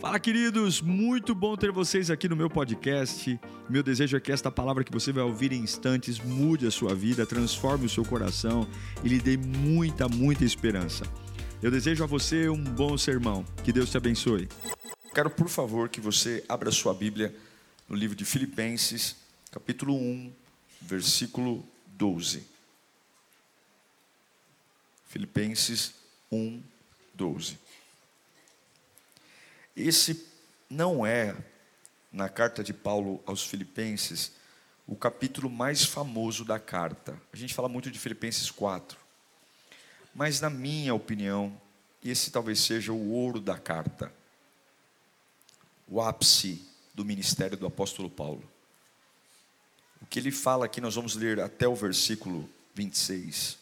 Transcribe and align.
Fala, 0.00 0.20
queridos! 0.20 0.80
Muito 0.80 1.34
bom 1.34 1.56
ter 1.56 1.72
vocês 1.72 2.08
aqui 2.08 2.28
no 2.28 2.36
meu 2.36 2.48
podcast. 2.48 3.38
Meu 3.68 3.82
desejo 3.82 4.16
é 4.16 4.20
que 4.20 4.30
esta 4.30 4.48
palavra 4.48 4.84
que 4.84 4.92
você 4.92 5.12
vai 5.12 5.24
ouvir 5.24 5.52
em 5.52 5.60
instantes 5.60 6.20
mude 6.20 6.68
a 6.68 6.70
sua 6.70 6.94
vida, 6.94 7.26
transforme 7.26 7.86
o 7.86 7.88
seu 7.88 8.04
coração 8.04 8.64
e 9.02 9.08
lhe 9.08 9.18
dê 9.18 9.36
muita, 9.36 10.08
muita 10.08 10.44
esperança. 10.44 11.04
Eu 11.60 11.68
desejo 11.68 12.04
a 12.04 12.06
você 12.06 12.48
um 12.48 12.62
bom 12.62 12.96
sermão. 12.96 13.44
Que 13.64 13.72
Deus 13.72 13.90
te 13.90 13.96
abençoe. 13.96 14.48
Quero, 15.12 15.30
por 15.30 15.48
favor, 15.48 15.88
que 15.88 16.00
você 16.00 16.44
abra 16.48 16.70
sua 16.70 16.94
Bíblia 16.94 17.34
no 17.88 17.96
livro 17.96 18.14
de 18.14 18.24
Filipenses, 18.24 19.16
capítulo 19.50 19.96
1, 19.96 20.32
versículo 20.80 21.66
12. 21.96 22.46
Filipenses 25.08 25.92
1, 26.30 26.62
12. 27.14 27.67
Esse 29.78 30.26
não 30.68 31.06
é, 31.06 31.36
na 32.12 32.28
carta 32.28 32.64
de 32.64 32.72
Paulo 32.72 33.22
aos 33.24 33.44
Filipenses, 33.44 34.32
o 34.88 34.96
capítulo 34.96 35.48
mais 35.48 35.84
famoso 35.84 36.44
da 36.44 36.58
carta. 36.58 37.16
A 37.32 37.36
gente 37.36 37.54
fala 37.54 37.68
muito 37.68 37.88
de 37.88 37.96
Filipenses 37.96 38.50
4. 38.50 38.98
Mas, 40.12 40.40
na 40.40 40.50
minha 40.50 40.92
opinião, 40.92 41.56
esse 42.04 42.32
talvez 42.32 42.58
seja 42.58 42.92
o 42.92 43.12
ouro 43.12 43.40
da 43.40 43.56
carta, 43.56 44.12
o 45.86 46.00
ápice 46.00 46.66
do 46.92 47.04
ministério 47.04 47.56
do 47.56 47.66
apóstolo 47.66 48.10
Paulo. 48.10 48.42
O 50.02 50.06
que 50.06 50.18
ele 50.18 50.32
fala 50.32 50.64
aqui, 50.66 50.80
nós 50.80 50.96
vamos 50.96 51.14
ler 51.14 51.38
até 51.38 51.68
o 51.68 51.76
versículo 51.76 52.50
26. 52.74 53.56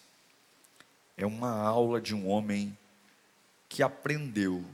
É 1.15 1.27
uma 1.27 1.51
aula 1.61 2.01
de 2.01 2.15
um 2.15 2.27
homem 2.27 2.77
que 3.69 3.83
aprendeu 3.83 4.65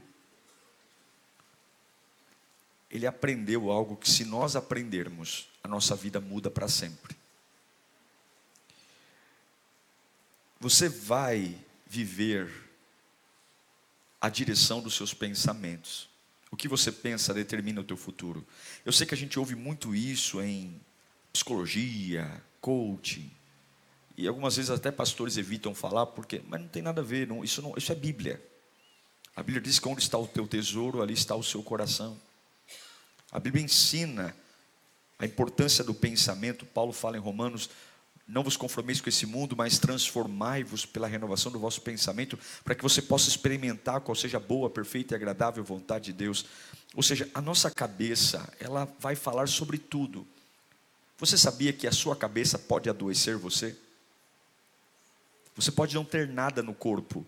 ele 2.93 3.07
aprendeu 3.07 3.71
algo 3.71 3.97
que, 3.97 4.07
se 4.07 4.23
nós 4.23 4.55
aprendermos, 4.55 5.49
a 5.63 5.67
nossa 5.67 5.95
vida 5.95 6.21
muda 6.21 6.51
para 6.51 6.67
sempre. 6.67 7.15
Você 10.59 10.87
vai 10.87 11.57
viver 11.87 12.51
a 14.21 14.29
direção 14.29 14.79
dos 14.79 14.93
seus 14.93 15.11
pensamentos. 15.11 16.07
O 16.51 16.55
que 16.55 16.67
você 16.67 16.91
pensa 16.91 17.33
determina 17.33 17.81
o 17.81 17.83
teu 17.83 17.97
futuro. 17.97 18.45
Eu 18.85 18.93
sei 18.93 19.07
que 19.07 19.15
a 19.15 19.17
gente 19.17 19.39
ouve 19.39 19.55
muito 19.55 19.95
isso 19.95 20.39
em 20.39 20.79
psicologia, 21.33 22.43
coaching, 22.61 23.31
e 24.15 24.27
algumas 24.27 24.55
vezes 24.55 24.69
até 24.69 24.91
pastores 24.91 25.35
evitam 25.35 25.73
falar, 25.73 26.05
porque, 26.05 26.43
mas 26.47 26.61
não 26.61 26.67
tem 26.67 26.83
nada 26.83 27.01
a 27.01 27.03
ver, 27.03 27.27
não, 27.27 27.43
isso, 27.43 27.59
não, 27.59 27.73
isso 27.75 27.91
é 27.91 27.95
Bíblia. 27.95 28.39
A 29.35 29.41
Bíblia 29.41 29.63
diz 29.63 29.79
que 29.79 29.87
onde 29.87 30.03
está 30.03 30.19
o 30.19 30.27
teu 30.27 30.47
tesouro, 30.47 31.01
ali 31.01 31.15
está 31.15 31.35
o 31.35 31.41
seu 31.41 31.63
coração. 31.63 32.15
A 33.33 33.39
Bíblia 33.39 33.65
ensina 33.65 34.35
a 35.17 35.25
importância 35.25 35.83
do 35.83 35.91
pensamento. 35.91 36.67
Paulo 36.67 36.93
fala 36.93 37.17
em 37.17 37.19
Romanos: 37.19 37.67
não 38.27 38.43
vos 38.43 38.55
conformeis 38.55 39.01
com 39.01 39.09
esse 39.09 39.25
mundo, 39.25 39.55
mas 39.57 39.79
transformai-vos 39.79 40.85
pela 40.85 41.07
renovação 41.07 41.51
do 41.51 41.57
vosso 41.57 41.81
pensamento, 41.81 42.37
para 42.63 42.75
que 42.75 42.83
você 42.83 43.01
possa 43.01 43.27
experimentar 43.29 44.01
qual 44.01 44.15
seja 44.15 44.37
a 44.37 44.39
boa, 44.39 44.69
perfeita 44.69 45.13
e 45.13 45.17
agradável 45.17 45.63
vontade 45.63 46.05
de 46.05 46.13
Deus. 46.13 46.45
Ou 46.95 47.01
seja, 47.01 47.27
a 47.33 47.41
nossa 47.41 47.71
cabeça, 47.71 48.47
ela 48.59 48.87
vai 48.99 49.15
falar 49.15 49.47
sobre 49.47 49.79
tudo. 49.79 50.27
Você 51.17 51.35
sabia 51.35 51.73
que 51.73 51.87
a 51.87 51.91
sua 51.91 52.15
cabeça 52.15 52.59
pode 52.59 52.87
adoecer 52.87 53.35
você? 53.35 53.75
Você 55.55 55.71
pode 55.71 55.95
não 55.95 56.05
ter 56.05 56.27
nada 56.27 56.61
no 56.61 56.73
corpo, 56.73 57.25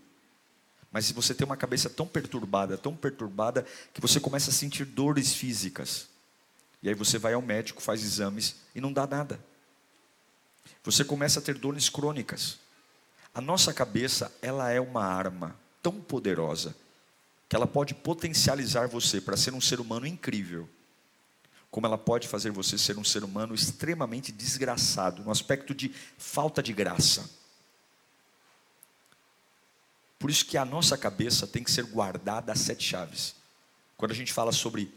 mas 0.90 1.06
se 1.06 1.12
você 1.12 1.34
tem 1.34 1.44
uma 1.44 1.56
cabeça 1.56 1.90
tão 1.90 2.06
perturbada, 2.06 2.78
tão 2.78 2.94
perturbada, 2.94 3.66
que 3.92 4.00
você 4.00 4.18
começa 4.20 4.50
a 4.50 4.52
sentir 4.52 4.84
dores 4.84 5.32
físicas. 5.32 6.08
E 6.82 6.88
aí 6.88 6.94
você 6.94 7.18
vai 7.18 7.34
ao 7.34 7.42
médico, 7.42 7.82
faz 7.82 8.02
exames 8.02 8.56
e 8.74 8.80
não 8.80 8.92
dá 8.92 9.06
nada. 9.06 9.40
Você 10.84 11.04
começa 11.04 11.40
a 11.40 11.42
ter 11.42 11.58
dores 11.58 11.88
crônicas. 11.88 12.58
A 13.34 13.40
nossa 13.40 13.74
cabeça, 13.74 14.32
ela 14.40 14.70
é 14.70 14.80
uma 14.80 15.04
arma 15.04 15.56
tão 15.82 16.00
poderosa 16.00 16.74
que 17.48 17.54
ela 17.54 17.66
pode 17.66 17.94
potencializar 17.94 18.88
você 18.88 19.20
para 19.20 19.36
ser 19.36 19.52
um 19.52 19.60
ser 19.60 19.80
humano 19.80 20.06
incrível, 20.06 20.68
como 21.70 21.86
ela 21.86 21.98
pode 21.98 22.26
fazer 22.26 22.50
você 22.50 22.78
ser 22.78 22.98
um 22.98 23.04
ser 23.04 23.22
humano 23.22 23.54
extremamente 23.54 24.32
desgraçado, 24.32 25.22
no 25.22 25.30
aspecto 25.30 25.74
de 25.74 25.92
falta 26.16 26.62
de 26.62 26.72
graça. 26.72 27.28
Por 30.26 30.30
isso 30.32 30.44
que 30.44 30.58
a 30.58 30.64
nossa 30.64 30.98
cabeça 30.98 31.46
tem 31.46 31.62
que 31.62 31.70
ser 31.70 31.84
guardada 31.84 32.50
a 32.50 32.56
sete 32.56 32.82
chaves. 32.82 33.36
Quando 33.96 34.10
a 34.10 34.14
gente 34.14 34.32
fala 34.32 34.50
sobre 34.50 34.92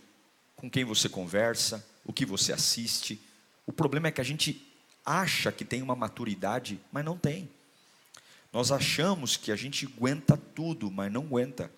com 0.55 0.67
quem 0.67 0.83
você 0.83 1.07
conversa, 1.07 1.85
o 2.03 2.11
que 2.11 2.25
você 2.25 2.51
assiste, 2.51 3.21
o 3.63 3.71
problema 3.71 4.07
é 4.07 4.11
que 4.11 4.21
a 4.21 4.23
gente 4.23 4.67
acha 5.05 5.51
que 5.51 5.63
tem 5.63 5.83
uma 5.83 5.95
maturidade, 5.95 6.79
mas 6.91 7.05
não 7.05 7.15
tem. 7.15 7.47
Nós 8.51 8.71
achamos 8.71 9.37
que 9.37 9.51
a 9.51 9.55
gente 9.55 9.85
aguenta 9.85 10.35
tudo, 10.35 10.89
mas 10.89 11.11
não 11.11 11.21
aguenta. 11.21 11.71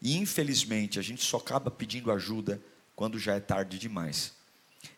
E 0.00 0.16
infelizmente 0.16 0.98
a 0.98 1.02
gente 1.02 1.22
só 1.22 1.36
acaba 1.36 1.70
pedindo 1.70 2.10
ajuda 2.10 2.58
quando 2.96 3.18
já 3.18 3.34
é 3.34 3.40
tarde 3.40 3.78
demais. 3.78 4.32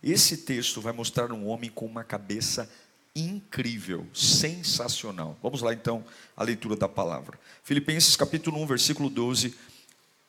Esse 0.00 0.36
texto 0.36 0.80
vai 0.80 0.92
mostrar 0.92 1.32
um 1.32 1.48
homem 1.48 1.68
com 1.68 1.84
uma 1.84 2.04
cabeça 2.04 2.70
incrível, 3.16 4.06
sensacional. 4.12 5.38
Vamos 5.42 5.62
lá 5.62 5.72
então 5.72 6.04
a 6.36 6.44
leitura 6.44 6.76
da 6.76 6.88
palavra. 6.88 7.38
Filipenses 7.64 8.14
capítulo 8.14 8.60
1, 8.62 8.66
versículo 8.66 9.08
12. 9.08 9.54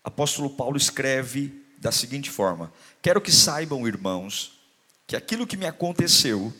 Apóstolo 0.03 0.49
Paulo 0.49 0.77
escreve 0.77 1.53
da 1.77 1.91
seguinte 1.91 2.29
forma: 2.29 2.71
Quero 3.01 3.19
que 3.19 3.31
saibam, 3.31 3.85
irmãos, 3.85 4.57
que 5.05 5.17
aquilo 5.17 5.45
que 5.45 5.57
me 5.57 5.65
aconteceu 5.65 6.53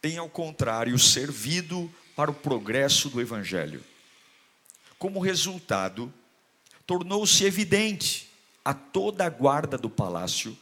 tem 0.00 0.16
ao 0.16 0.28
contrário 0.28 0.98
servido 0.98 1.92
para 2.16 2.30
o 2.30 2.34
progresso 2.34 3.10
do 3.10 3.20
evangelho. 3.20 3.84
Como 4.98 5.20
resultado, 5.20 6.12
tornou-se 6.86 7.44
evidente 7.44 8.30
a 8.64 8.72
toda 8.72 9.26
a 9.26 9.30
guarda 9.30 9.76
do 9.76 9.90
palácio 9.90 10.56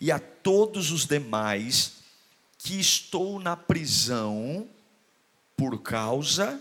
e 0.00 0.12
a 0.12 0.18
todos 0.18 0.90
os 0.90 1.06
demais 1.06 2.05
que 2.58 2.78
estou 2.78 3.38
na 3.38 3.56
prisão 3.56 4.68
por 5.56 5.82
causa 5.82 6.60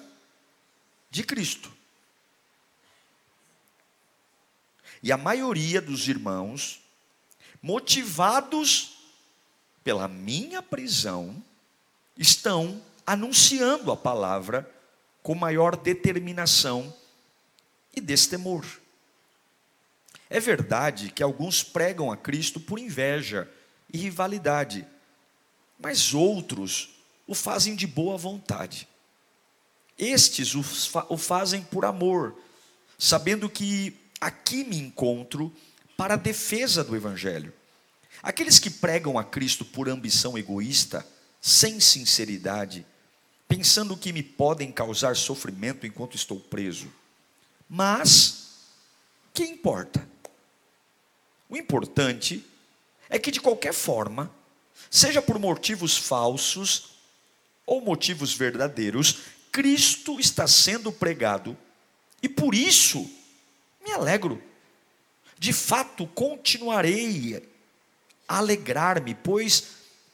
de 1.10 1.24
Cristo. 1.24 1.72
E 5.02 5.12
a 5.12 5.18
maioria 5.18 5.82
dos 5.82 6.08
irmãos, 6.08 6.82
motivados 7.62 8.98
pela 9.84 10.08
minha 10.08 10.62
prisão, 10.62 11.44
estão 12.18 12.82
anunciando 13.06 13.92
a 13.92 13.98
palavra 13.98 14.70
com 15.22 15.36
maior 15.36 15.76
determinação 15.76 16.94
e 17.96 18.02
destemor. 18.02 18.66
É 20.30 20.40
verdade 20.40 21.12
que 21.12 21.22
alguns 21.22 21.64
pregam 21.64 22.12
a 22.12 22.18
Cristo 22.18 22.60
por 22.60 22.80
inveja 22.80 23.50
e 23.94 23.98
rivalidade, 23.98 24.88
mas 25.80 26.14
outros 26.14 26.96
o 27.28 27.34
fazem 27.34 27.76
de 27.76 27.88
boa 27.88 28.18
vontade. 28.18 28.88
Estes 29.98 30.54
o 30.56 31.18
fazem 31.18 31.62
por 31.64 31.86
amor, 31.86 32.36
sabendo 32.98 33.50
que 33.50 33.98
aqui 34.20 34.64
me 34.64 34.78
encontro 34.78 35.54
para 35.96 36.16
a 36.16 36.18
defesa 36.18 36.84
do 36.84 36.96
Evangelho. 36.96 37.54
Aqueles 38.22 38.60
que 38.60 38.70
pregam 38.70 39.18
a 39.18 39.24
Cristo 39.24 39.64
por 39.64 39.88
ambição 39.88 40.38
egoísta, 40.38 41.06
sem 41.42 41.80
sinceridade, 41.80 42.86
pensando 43.48 43.96
que 43.96 44.12
me 44.12 44.24
podem 44.24 44.72
causar 44.72 45.16
sofrimento 45.16 45.86
enquanto 45.86 46.16
estou 46.16 46.40
preso. 46.40 46.92
Mas, 47.70 48.68
que 49.34 49.44
importa? 49.44 50.08
O 51.50 51.56
importante 51.56 52.44
é 53.10 53.20
que, 53.20 53.32
de 53.32 53.40
qualquer 53.40 53.74
forma, 53.74 54.32
seja 54.96 55.22
por 55.22 55.38
motivos 55.38 55.98
falsos 55.98 56.92
ou 57.66 57.82
motivos 57.82 58.34
verdadeiros, 58.34 59.18
Cristo 59.52 60.22
está 60.22 60.48
sendo 60.48 60.90
pregado 60.90 61.58
e 62.24 62.30
por 62.30 62.56
isso 62.56 63.10
me 63.86 63.92
alegro. 63.92 64.42
De 65.38 65.52
fato, 65.52 66.08
continuarei 66.08 67.44
a 68.26 68.38
alegrar-me, 68.38 69.14
pois 69.16 69.66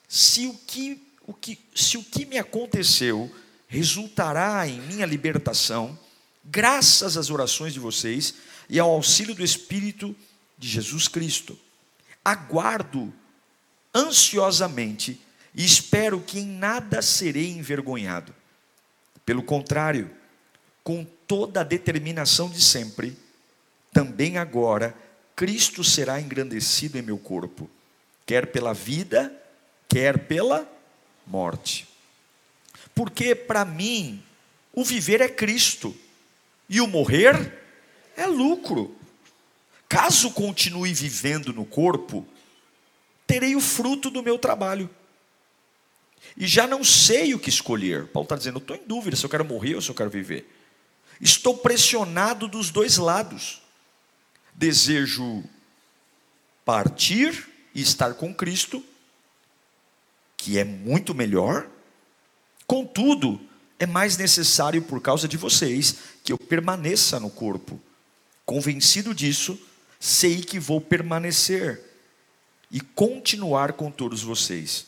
se 0.10 0.48
o 0.48 0.54
que, 0.66 1.00
o 1.28 1.34
que, 1.34 1.60
se 1.76 2.00
o 2.00 2.04
que 2.04 2.26
me 2.26 2.40
aconteceu 2.40 3.32
resultará 3.68 4.68
em 4.68 4.82
minha 4.82 5.06
libertação, 5.06 5.98
graças 6.44 7.18
às 7.18 7.30
orações 7.30 7.72
de 7.72 7.80
vocês 7.80 8.34
e 8.68 8.80
ao 8.80 8.90
auxílio 8.90 9.36
do 9.36 9.44
Espírito 9.44 10.16
de 10.58 10.68
Jesus 10.68 11.08
Cristo. 11.08 11.56
Aguardo 12.26 13.14
ansiosamente 13.94 15.20
e 15.54 15.66
espero 15.66 16.22
que 16.22 16.40
em 16.40 16.46
nada 16.46 17.02
serei 17.02 17.52
envergonhado. 17.52 18.34
Pelo 19.26 19.44
contrário, 19.44 20.10
com 20.84 21.06
toda 21.28 21.62
a 21.62 21.66
determinação 21.66 22.50
de 22.50 22.62
sempre, 22.62 23.18
também 23.94 24.38
agora 24.38 24.96
Cristo 25.36 25.84
será 25.84 26.20
engrandecido 26.20 26.98
em 26.98 27.02
meu 27.02 27.18
corpo, 27.18 27.70
quer 28.26 28.48
pela 28.48 28.74
vida, 28.74 29.34
quer 29.88 30.28
pela 30.28 30.70
morte. 31.26 31.88
Porque 32.96 33.36
para 33.36 33.66
mim, 33.66 34.24
o 34.74 34.84
viver 34.84 35.22
é 35.22 35.28
Cristo 35.28 35.96
e 36.70 36.80
o 36.80 36.88
morrer 36.88 37.60
é 38.16 38.26
lucro. 38.26 38.96
Caso 39.88 40.32
continue 40.32 40.94
vivendo 40.94 41.52
no 41.54 41.66
corpo, 41.66 42.26
terei 43.32 43.56
o 43.56 43.62
fruto 43.62 44.10
do 44.10 44.22
meu 44.22 44.38
trabalho. 44.38 44.90
E 46.36 46.46
já 46.46 46.68
não 46.68 46.84
sei 46.84 47.34
o 47.34 47.40
que 47.40 47.50
escolher. 47.50 48.08
Paulo 48.08 48.26
está 48.26 48.36
dizendo: 48.36 48.58
eu 48.58 48.62
estou 48.62 48.76
em 48.76 48.86
dúvida 48.86 49.16
se 49.16 49.24
eu 49.26 49.30
quero 49.30 49.46
morrer 49.46 49.76
ou 49.76 49.82
se 49.82 49.90
eu 49.90 49.96
quero 49.96 50.10
viver. 50.10 50.46
Estou 51.22 51.58
pressionado 51.58 52.46
dos 52.50 52.70
dois 52.72 52.98
lados. 52.98 53.62
Desejo 54.54 55.44
partir 56.66 57.48
e 57.74 57.82
estar 57.82 58.16
com 58.16 58.34
Cristo, 58.34 58.84
que 60.36 60.60
é 60.60 60.66
muito 60.66 61.16
melhor. 61.16 61.70
Contudo, 62.68 63.40
é 63.80 63.86
mais 63.86 64.18
necessário 64.18 64.82
por 64.82 65.02
causa 65.02 65.26
de 65.26 65.38
vocês 65.38 65.96
que 66.22 66.34
eu 66.34 66.38
permaneça 66.38 67.18
no 67.18 67.30
corpo. 67.30 67.82
Convencido 68.46 69.16
disso, 69.16 69.58
sei 70.00 70.42
que 70.42 70.60
vou 70.60 70.82
permanecer 70.82 71.91
e 72.72 72.80
continuar 72.80 73.74
com 73.74 73.92
todos 73.92 74.24
vocês 74.24 74.88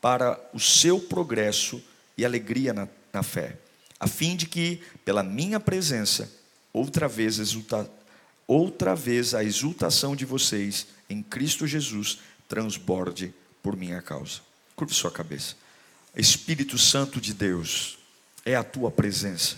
para 0.00 0.38
o 0.52 0.60
seu 0.60 1.00
progresso 1.00 1.82
e 2.18 2.24
alegria 2.24 2.72
na, 2.72 2.88
na 3.12 3.22
fé, 3.22 3.58
a 3.98 4.06
fim 4.06 4.36
de 4.36 4.46
que, 4.46 4.82
pela 5.04 5.22
minha 5.22 5.60
presença, 5.60 6.30
outra 6.72 7.08
vez, 7.08 7.38
exulta, 7.38 7.90
outra 8.46 8.94
vez 8.94 9.34
a 9.34 9.44
exultação 9.44 10.14
de 10.14 10.24
vocês 10.24 10.88
em 11.08 11.22
Cristo 11.22 11.66
Jesus 11.66 12.18
transborde 12.48 13.32
por 13.62 13.76
minha 13.76 14.02
causa. 14.02 14.40
Curve 14.76 14.92
sua 14.92 15.10
cabeça. 15.10 15.56
Espírito 16.16 16.76
Santo 16.76 17.20
de 17.20 17.32
Deus, 17.32 17.98
é 18.44 18.54
a 18.54 18.62
tua 18.62 18.90
presença. 18.90 19.56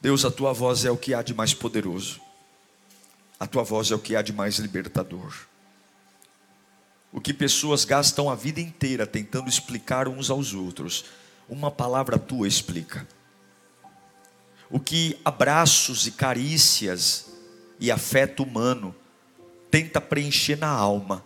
Deus, 0.00 0.24
a 0.24 0.30
tua 0.30 0.52
voz 0.52 0.84
é 0.84 0.90
o 0.90 0.96
que 0.96 1.14
há 1.14 1.22
de 1.22 1.34
mais 1.34 1.54
poderoso. 1.54 2.20
A 3.38 3.46
tua 3.46 3.62
voz 3.62 3.90
é 3.90 3.94
o 3.94 3.98
que 3.98 4.16
há 4.16 4.22
de 4.22 4.32
mais 4.32 4.56
libertador. 4.56 5.49
O 7.12 7.20
que 7.20 7.34
pessoas 7.34 7.84
gastam 7.84 8.30
a 8.30 8.34
vida 8.34 8.60
inteira 8.60 9.06
tentando 9.06 9.48
explicar 9.48 10.06
uns 10.06 10.30
aos 10.30 10.54
outros, 10.54 11.06
uma 11.48 11.70
palavra 11.70 12.18
tua 12.18 12.46
explica. 12.46 13.06
O 14.70 14.78
que 14.78 15.18
abraços 15.24 16.06
e 16.06 16.12
carícias 16.12 17.26
e 17.80 17.90
afeto 17.90 18.44
humano 18.44 18.94
tenta 19.70 20.00
preencher 20.00 20.56
na 20.56 20.68
alma, 20.68 21.24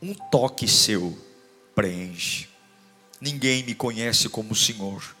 um 0.00 0.14
toque 0.14 0.68
seu 0.68 1.18
preenche. 1.74 2.48
Ninguém 3.20 3.64
me 3.64 3.74
conhece 3.74 4.28
como 4.28 4.52
o 4.52 4.56
Senhor. 4.56 5.16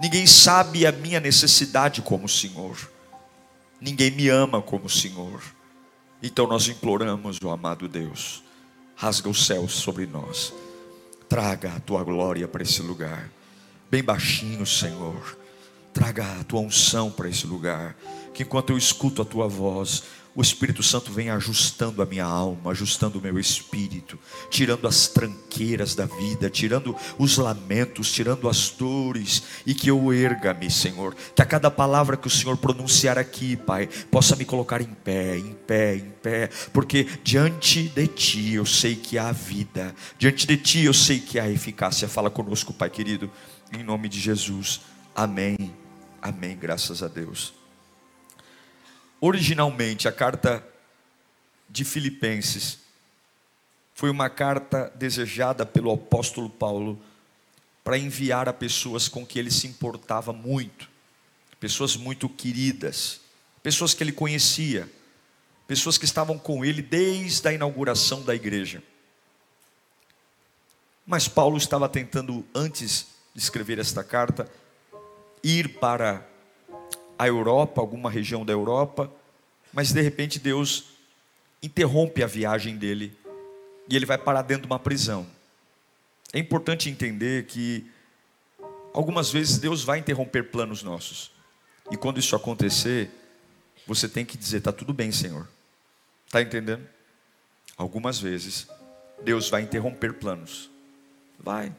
Ninguém 0.00 0.26
sabe 0.26 0.86
a 0.86 0.92
minha 0.92 1.20
necessidade 1.20 2.02
como 2.02 2.26
o 2.26 2.28
Senhor. 2.28 2.90
Ninguém 3.80 4.10
me 4.10 4.28
ama 4.28 4.62
como 4.62 4.86
o 4.86 4.90
Senhor. 4.90 5.42
Então 6.22 6.46
nós 6.46 6.68
imploramos, 6.68 7.38
o 7.42 7.50
amado 7.50 7.88
Deus, 7.88 8.42
rasga 8.96 9.28
os 9.28 9.46
céus 9.46 9.74
sobre 9.74 10.06
nós. 10.06 10.52
Traga 11.28 11.74
a 11.74 11.80
tua 11.80 12.02
glória 12.02 12.48
para 12.48 12.62
esse 12.62 12.80
lugar. 12.80 13.30
Bem 13.90 14.02
baixinho, 14.02 14.64
Senhor. 14.66 15.36
Traga 15.92 16.40
a 16.40 16.44
tua 16.44 16.60
unção 16.60 17.10
para 17.10 17.28
esse 17.28 17.46
lugar. 17.46 17.94
Que 18.32 18.42
enquanto 18.42 18.70
eu 18.70 18.78
escuto 18.78 19.20
a 19.20 19.24
tua 19.24 19.46
voz, 19.46 20.02
o 20.36 20.42
Espírito 20.42 20.82
Santo 20.82 21.10
vem 21.10 21.30
ajustando 21.30 22.02
a 22.02 22.06
minha 22.06 22.26
alma, 22.26 22.70
ajustando 22.70 23.18
o 23.18 23.22
meu 23.22 23.38
espírito, 23.38 24.18
tirando 24.50 24.86
as 24.86 25.08
tranqueiras 25.08 25.94
da 25.94 26.04
vida, 26.04 26.50
tirando 26.50 26.94
os 27.18 27.38
lamentos, 27.38 28.12
tirando 28.12 28.46
as 28.46 28.68
dores, 28.68 29.42
e 29.64 29.72
que 29.72 29.90
eu 29.90 30.12
erga-me, 30.12 30.70
Senhor. 30.70 31.16
Que 31.34 31.40
a 31.40 31.46
cada 31.46 31.70
palavra 31.70 32.18
que 32.18 32.26
o 32.26 32.30
Senhor 32.30 32.54
pronunciar 32.58 33.16
aqui, 33.16 33.56
Pai, 33.56 33.88
possa 34.10 34.36
me 34.36 34.44
colocar 34.44 34.82
em 34.82 34.92
pé, 34.92 35.38
em 35.38 35.54
pé, 35.66 35.96
em 35.96 36.10
pé, 36.22 36.50
porque 36.70 37.06
diante 37.24 37.88
de 37.88 38.06
Ti 38.06 38.52
eu 38.52 38.66
sei 38.66 38.94
que 38.94 39.16
há 39.16 39.32
vida, 39.32 39.94
diante 40.18 40.46
de 40.46 40.58
Ti 40.58 40.84
eu 40.84 40.92
sei 40.92 41.18
que 41.18 41.38
há 41.38 41.48
eficácia. 41.48 42.06
Fala 42.08 42.28
conosco, 42.28 42.74
Pai 42.74 42.90
querido, 42.90 43.30
em 43.72 43.82
nome 43.82 44.06
de 44.06 44.20
Jesus. 44.20 44.82
Amém. 45.14 45.56
Amém. 46.20 46.54
Graças 46.60 47.02
a 47.02 47.08
Deus. 47.08 47.65
Originalmente, 49.26 50.06
a 50.06 50.12
carta 50.12 50.64
de 51.68 51.84
Filipenses 51.84 52.78
foi 53.92 54.08
uma 54.08 54.30
carta 54.30 54.88
desejada 54.94 55.66
pelo 55.66 55.92
apóstolo 55.92 56.48
Paulo 56.48 56.96
para 57.82 57.98
enviar 57.98 58.48
a 58.48 58.52
pessoas 58.52 59.08
com 59.08 59.26
que 59.26 59.36
ele 59.36 59.50
se 59.50 59.66
importava 59.66 60.32
muito, 60.32 60.88
pessoas 61.58 61.96
muito 61.96 62.28
queridas, 62.28 63.20
pessoas 63.64 63.94
que 63.94 64.04
ele 64.04 64.12
conhecia, 64.12 64.88
pessoas 65.66 65.98
que 65.98 66.04
estavam 66.04 66.38
com 66.38 66.64
ele 66.64 66.80
desde 66.80 67.48
a 67.48 67.52
inauguração 67.52 68.22
da 68.22 68.32
igreja. 68.32 68.80
Mas 71.04 71.26
Paulo 71.26 71.56
estava 71.56 71.88
tentando, 71.88 72.46
antes 72.54 73.08
de 73.34 73.42
escrever 73.42 73.80
esta 73.80 74.04
carta, 74.04 74.48
ir 75.42 75.80
para 75.80 76.24
a 77.18 77.26
Europa, 77.26 77.80
alguma 77.80 78.10
região 78.10 78.44
da 78.44 78.52
Europa, 78.52 79.10
mas 79.72 79.92
de 79.92 80.00
repente 80.00 80.38
Deus 80.38 80.86
interrompe 81.62 82.22
a 82.22 82.26
viagem 82.26 82.76
dele 82.76 83.16
e 83.88 83.96
ele 83.96 84.06
vai 84.06 84.18
parar 84.18 84.42
dentro 84.42 84.62
de 84.62 84.66
uma 84.66 84.78
prisão. 84.78 85.26
É 86.32 86.38
importante 86.38 86.90
entender 86.90 87.46
que 87.46 87.86
algumas 88.92 89.30
vezes 89.30 89.58
Deus 89.58 89.82
vai 89.84 89.98
interromper 89.98 90.44
planos 90.50 90.82
nossos. 90.82 91.30
E 91.90 91.96
quando 91.96 92.18
isso 92.18 92.34
acontecer, 92.34 93.10
você 93.86 94.08
tem 94.08 94.24
que 94.24 94.36
dizer: 94.36 94.58
está 94.58 94.72
tudo 94.72 94.92
bem, 94.92 95.12
Senhor. 95.12 95.48
Está 96.26 96.42
entendendo? 96.42 96.86
Algumas 97.76 98.18
vezes 98.18 98.66
Deus 99.22 99.48
vai 99.48 99.62
interromper 99.62 100.14
planos. 100.14 100.70
Vai. 101.38 101.72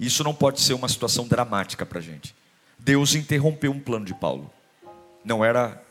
Isso 0.00 0.22
não 0.22 0.34
pode 0.34 0.60
ser 0.60 0.74
uma 0.74 0.88
situação 0.88 1.26
dramática 1.26 1.84
para 1.84 1.98
a 1.98 2.02
gente. 2.02 2.34
Deus 2.78 3.14
interrompeu 3.14 3.70
um 3.72 3.80
plano 3.80 4.04
de 4.04 4.14
Paulo. 4.14 4.50
Não 5.24 5.44
era 5.44 5.82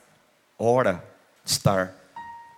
hora 0.58 1.04
de 1.44 1.52
estar 1.52 1.94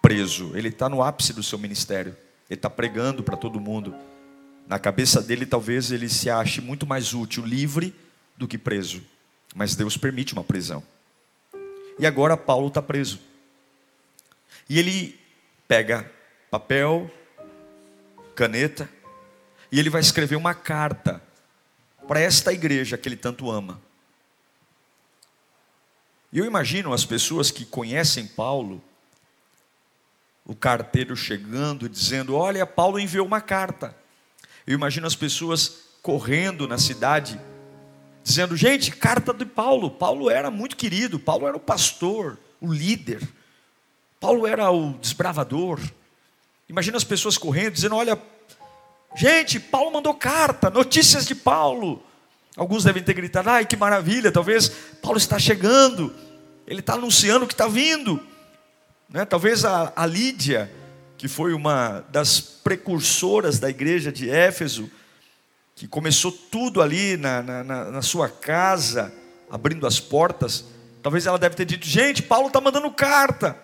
preso. 0.01 0.55
Ele 0.55 0.69
está 0.69 0.87
no 0.87 1.03
ápice 1.03 1.33
do 1.33 1.43
seu 1.43 1.57
ministério. 1.57 2.15
Ele 2.49 2.57
está 2.57 2.69
pregando 2.69 3.23
para 3.23 3.37
todo 3.37 3.59
mundo. 3.59 3.93
Na 4.67 4.79
cabeça 4.79 5.21
dele, 5.21 5.45
talvez 5.45 5.91
ele 5.91 6.07
se 6.07 6.29
ache 6.29 6.61
muito 6.61 6.85
mais 6.85 7.13
útil 7.13 7.45
livre 7.45 7.93
do 8.37 8.47
que 8.47 8.57
preso. 8.57 9.01
Mas 9.55 9.75
Deus 9.75 9.97
permite 9.97 10.33
uma 10.33 10.43
prisão. 10.43 10.83
E 11.97 12.05
agora 12.05 12.37
Paulo 12.37 12.67
está 12.67 12.81
preso. 12.81 13.19
E 14.69 14.77
ele 14.77 15.19
pega 15.67 16.09
papel, 16.49 17.11
caneta, 18.35 18.89
e 19.71 19.79
ele 19.79 19.89
vai 19.89 20.01
escrever 20.01 20.35
uma 20.35 20.53
carta 20.53 21.21
para 22.07 22.19
esta 22.19 22.53
igreja 22.53 22.97
que 22.97 23.07
ele 23.09 23.15
tanto 23.17 23.51
ama. 23.51 23.81
E 26.31 26.37
eu 26.37 26.45
imagino 26.45 26.93
as 26.93 27.05
pessoas 27.05 27.49
que 27.49 27.65
conhecem 27.65 28.27
Paulo, 28.27 28.81
o 30.45 30.55
carteiro 30.55 31.15
chegando 31.15 31.85
e 31.85 31.89
dizendo: 31.89 32.35
Olha, 32.35 32.65
Paulo 32.65 32.99
enviou 32.99 33.25
uma 33.25 33.41
carta. 33.41 33.95
Eu 34.65 34.75
imagino 34.75 35.07
as 35.07 35.15
pessoas 35.15 35.85
correndo 36.03 36.67
na 36.67 36.77
cidade, 36.77 37.39
dizendo: 38.23 38.55
Gente, 38.55 38.91
carta 38.91 39.33
de 39.33 39.45
Paulo. 39.45 39.89
Paulo 39.89 40.29
era 40.29 40.51
muito 40.51 40.75
querido, 40.75 41.19
Paulo 41.19 41.47
era 41.47 41.57
o 41.57 41.59
pastor, 41.59 42.37
o 42.61 42.71
líder, 42.71 43.27
Paulo 44.19 44.45
era 44.45 44.69
o 44.69 44.93
desbravador. 44.93 45.79
Imagina 46.67 46.97
as 46.97 47.03
pessoas 47.03 47.39
correndo, 47.39 47.73
dizendo: 47.73 47.95
Olha, 47.95 48.21
gente, 49.15 49.59
Paulo 49.59 49.91
mandou 49.91 50.13
carta, 50.13 50.69
notícias 50.69 51.25
de 51.25 51.33
Paulo. 51.33 52.03
Alguns 52.59 52.83
devem 52.83 53.01
ter 53.01 53.13
gritado: 53.13 53.49
ai 53.49 53.65
que 53.65 53.77
maravilha, 53.77 54.33
talvez 54.33 54.67
Paulo 55.01 55.17
está 55.17 55.39
chegando, 55.39 56.13
ele 56.67 56.81
está 56.81 56.95
anunciando 56.95 57.47
que 57.47 57.53
está 57.53 57.69
vindo. 57.69 58.21
Né? 59.07 59.23
Talvez 59.23 59.63
a, 59.63 59.93
a 59.95 60.05
Lídia, 60.05 60.69
que 61.17 61.29
foi 61.29 61.53
uma 61.53 62.01
das 62.09 62.41
precursoras 62.41 63.59
da 63.59 63.69
igreja 63.69 64.11
de 64.11 64.29
Éfeso, 64.29 64.91
que 65.73 65.87
começou 65.87 66.33
tudo 66.33 66.81
ali 66.81 67.15
na, 67.15 67.41
na, 67.41 67.63
na 67.63 68.01
sua 68.01 68.27
casa, 68.27 69.13
abrindo 69.49 69.87
as 69.87 70.01
portas, 70.01 70.65
talvez 71.01 71.25
ela 71.25 71.39
deve 71.39 71.55
ter 71.55 71.63
dito: 71.63 71.85
gente, 71.85 72.21
Paulo 72.21 72.47
está 72.47 72.59
mandando 72.59 72.91
carta. 72.91 73.57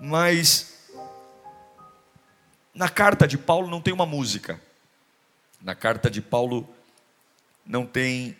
Mas 0.00 0.88
na 2.72 2.88
carta 2.88 3.28
de 3.28 3.36
Paulo 3.36 3.68
não 3.68 3.82
tem 3.82 3.92
uma 3.92 4.06
música. 4.06 4.58
Na 5.60 5.74
carta 5.74 6.10
de 6.10 6.22
Paulo 6.22 6.66
não 7.68 7.84
tem 7.84 8.34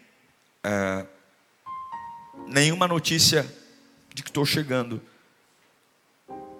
é, 0.64 1.06
nenhuma 2.46 2.88
notícia 2.88 3.46
de 4.14 4.22
que 4.22 4.30
estou 4.30 4.46
chegando. 4.46 5.02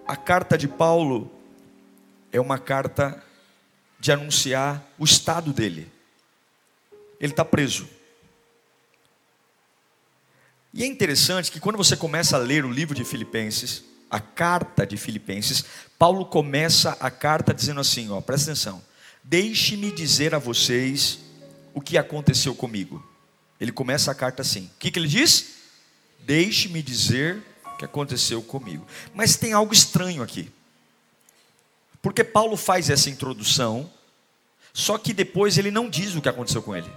a 0.06 0.14
carta 0.14 0.56
de 0.56 0.68
Paulo 0.68 1.30
é 2.30 2.40
uma 2.40 2.58
carta 2.58 3.22
de 3.98 4.12
anunciar 4.12 4.87
o 4.98 5.04
estado 5.04 5.52
dele. 5.52 5.90
Ele 7.18 7.32
está 7.32 7.44
preso. 7.44 7.88
E 10.72 10.84
é 10.84 10.87
interessante 10.87 11.50
que 11.50 11.58
quando 11.58 11.76
você 11.76 11.96
começa 11.96 12.37
a 12.37 12.40
ler 12.40 12.64
o 12.64 12.70
livro 12.70 12.94
de 12.94 13.04
Filipenses, 13.04 13.82
a 14.10 14.20
carta 14.20 14.87
de 14.87 14.96
Filipenses, 14.96 15.64
Paulo 15.98 16.25
começa 16.25 16.96
a 17.00 17.10
carta 17.10 17.52
dizendo 17.52 17.80
assim: 17.80 18.10
ó, 18.10 18.20
presta 18.20 18.52
atenção, 18.52 18.82
deixe-me 19.25 19.90
dizer 19.90 20.34
a 20.34 20.38
vocês 20.38 21.18
o 21.78 21.80
que 21.80 21.97
aconteceu 21.97 22.56
comigo. 22.56 23.04
Ele 23.61 23.70
começa 23.70 24.11
a 24.11 24.14
carta 24.14 24.42
assim: 24.42 24.64
o 24.64 24.78
que, 24.80 24.90
que 24.90 24.99
ele 24.99 25.06
diz? 25.06 25.54
Deixe-me 26.20 26.82
dizer 26.82 27.40
o 27.64 27.76
que 27.76 27.85
aconteceu 27.85 28.42
comigo. 28.42 28.85
Mas 29.14 29.37
tem 29.37 29.52
algo 29.52 29.73
estranho 29.73 30.23
aqui. 30.23 30.50
Porque 32.02 32.25
Paulo 32.25 32.56
faz 32.56 32.90
essa 32.90 33.08
introdução, 33.08 33.88
só 34.73 34.99
que 34.99 35.12
depois 35.12 35.56
ele 35.56 35.70
não 35.70 35.88
diz 35.88 36.16
o 36.16 36.20
que 36.20 36.28
aconteceu 36.28 36.62
com 36.62 36.75
ele. 36.75 36.90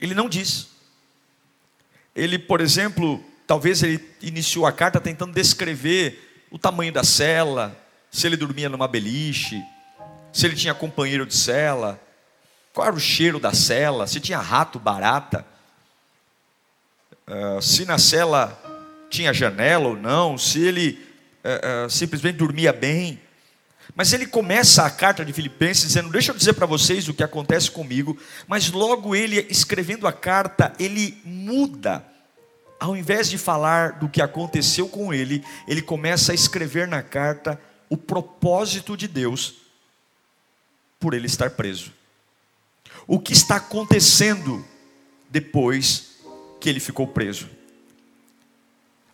Ele 0.00 0.14
não 0.14 0.28
diz. 0.28 0.68
Ele, 2.16 2.38
por 2.38 2.60
exemplo, 2.60 3.22
talvez 3.46 3.82
ele 3.82 4.02
iniciou 4.22 4.66
a 4.66 4.72
carta 4.72 5.00
tentando 5.00 5.34
descrever 5.34 6.46
o 6.50 6.58
tamanho 6.58 6.92
da 6.92 7.04
cela, 7.04 7.78
se 8.10 8.26
ele 8.26 8.36
dormia 8.36 8.68
numa 8.68 8.88
beliche, 8.88 9.62
se 10.32 10.46
ele 10.46 10.56
tinha 10.56 10.74
companheiro 10.74 11.26
de 11.26 11.34
cela, 11.34 12.00
qual 12.72 12.86
era 12.86 12.96
o 12.96 13.00
cheiro 13.00 13.38
da 13.38 13.52
cela, 13.52 14.06
se 14.06 14.18
tinha 14.18 14.38
rato, 14.38 14.78
barata, 14.78 15.44
uh, 17.26 17.60
se 17.60 17.84
na 17.84 17.98
cela 17.98 18.58
tinha 19.10 19.32
janela 19.32 19.88
ou 19.88 19.96
não, 19.96 20.38
se 20.38 20.60
ele 20.60 20.98
uh, 21.44 21.86
uh, 21.86 21.90
simplesmente 21.90 22.38
dormia 22.38 22.72
bem. 22.72 23.20
Mas 23.94 24.14
ele 24.14 24.26
começa 24.26 24.86
a 24.86 24.90
carta 24.90 25.22
de 25.22 25.34
Filipenses 25.34 25.88
dizendo: 25.88 26.08
Deixa 26.08 26.32
eu 26.32 26.36
dizer 26.36 26.54
para 26.54 26.64
vocês 26.64 27.08
o 27.08 27.14
que 27.14 27.22
acontece 27.22 27.70
comigo. 27.70 28.18
Mas 28.46 28.70
logo 28.70 29.14
ele, 29.14 29.46
escrevendo 29.50 30.06
a 30.06 30.12
carta, 30.12 30.72
ele 30.78 31.20
muda. 31.24 32.02
Ao 32.80 32.96
invés 32.96 33.28
de 33.28 33.36
falar 33.36 33.92
do 33.92 34.08
que 34.08 34.22
aconteceu 34.22 34.88
com 34.88 35.12
ele, 35.12 35.44
ele 35.68 35.82
começa 35.82 36.32
a 36.32 36.34
escrever 36.34 36.88
na 36.88 37.02
carta 37.02 37.60
o 37.88 37.96
propósito 37.96 38.96
de 38.96 39.06
Deus 39.06 39.54
por 40.98 41.12
ele 41.12 41.26
estar 41.26 41.50
preso. 41.50 41.92
O 43.06 43.18
que 43.18 43.32
está 43.32 43.56
acontecendo 43.56 44.64
depois 45.28 46.18
que 46.60 46.68
ele 46.68 46.80
ficou 46.80 47.06
preso? 47.06 47.48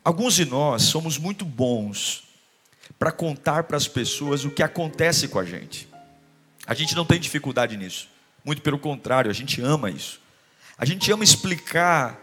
Alguns 0.04 0.34
de 0.34 0.44
nós 0.44 0.82
somos 0.82 1.18
muito 1.18 1.44
bons 1.44 2.24
para 2.98 3.12
contar 3.12 3.64
para 3.64 3.76
as 3.76 3.86
pessoas 3.86 4.44
o 4.44 4.50
que 4.50 4.62
acontece 4.62 5.28
com 5.28 5.38
a 5.38 5.44
gente. 5.44 5.88
A 6.66 6.74
gente 6.74 6.94
não 6.94 7.04
tem 7.04 7.20
dificuldade 7.20 7.76
nisso. 7.76 8.08
Muito 8.44 8.62
pelo 8.62 8.78
contrário, 8.78 9.30
a 9.30 9.34
gente 9.34 9.60
ama 9.60 9.90
isso. 9.90 10.20
A 10.76 10.84
gente 10.84 11.10
ama 11.10 11.24
explicar 11.24 12.18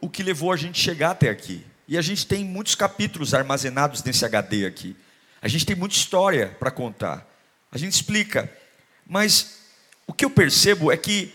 o 0.00 0.08
que 0.08 0.22
levou 0.22 0.52
a 0.52 0.56
gente 0.56 0.80
chegar 0.80 1.12
até 1.12 1.28
aqui. 1.28 1.64
E 1.86 1.98
a 1.98 2.02
gente 2.02 2.26
tem 2.26 2.44
muitos 2.44 2.74
capítulos 2.74 3.34
armazenados 3.34 4.02
nesse 4.02 4.24
HD 4.24 4.66
aqui. 4.66 4.96
A 5.42 5.48
gente 5.48 5.66
tem 5.66 5.76
muita 5.76 5.94
história 5.94 6.56
para 6.58 6.70
contar. 6.70 7.26
A 7.70 7.78
gente 7.78 7.92
explica. 7.92 8.52
Mas 9.06 9.59
o 10.10 10.12
que 10.12 10.24
eu 10.24 10.30
percebo 10.30 10.90
é 10.90 10.96
que 10.96 11.32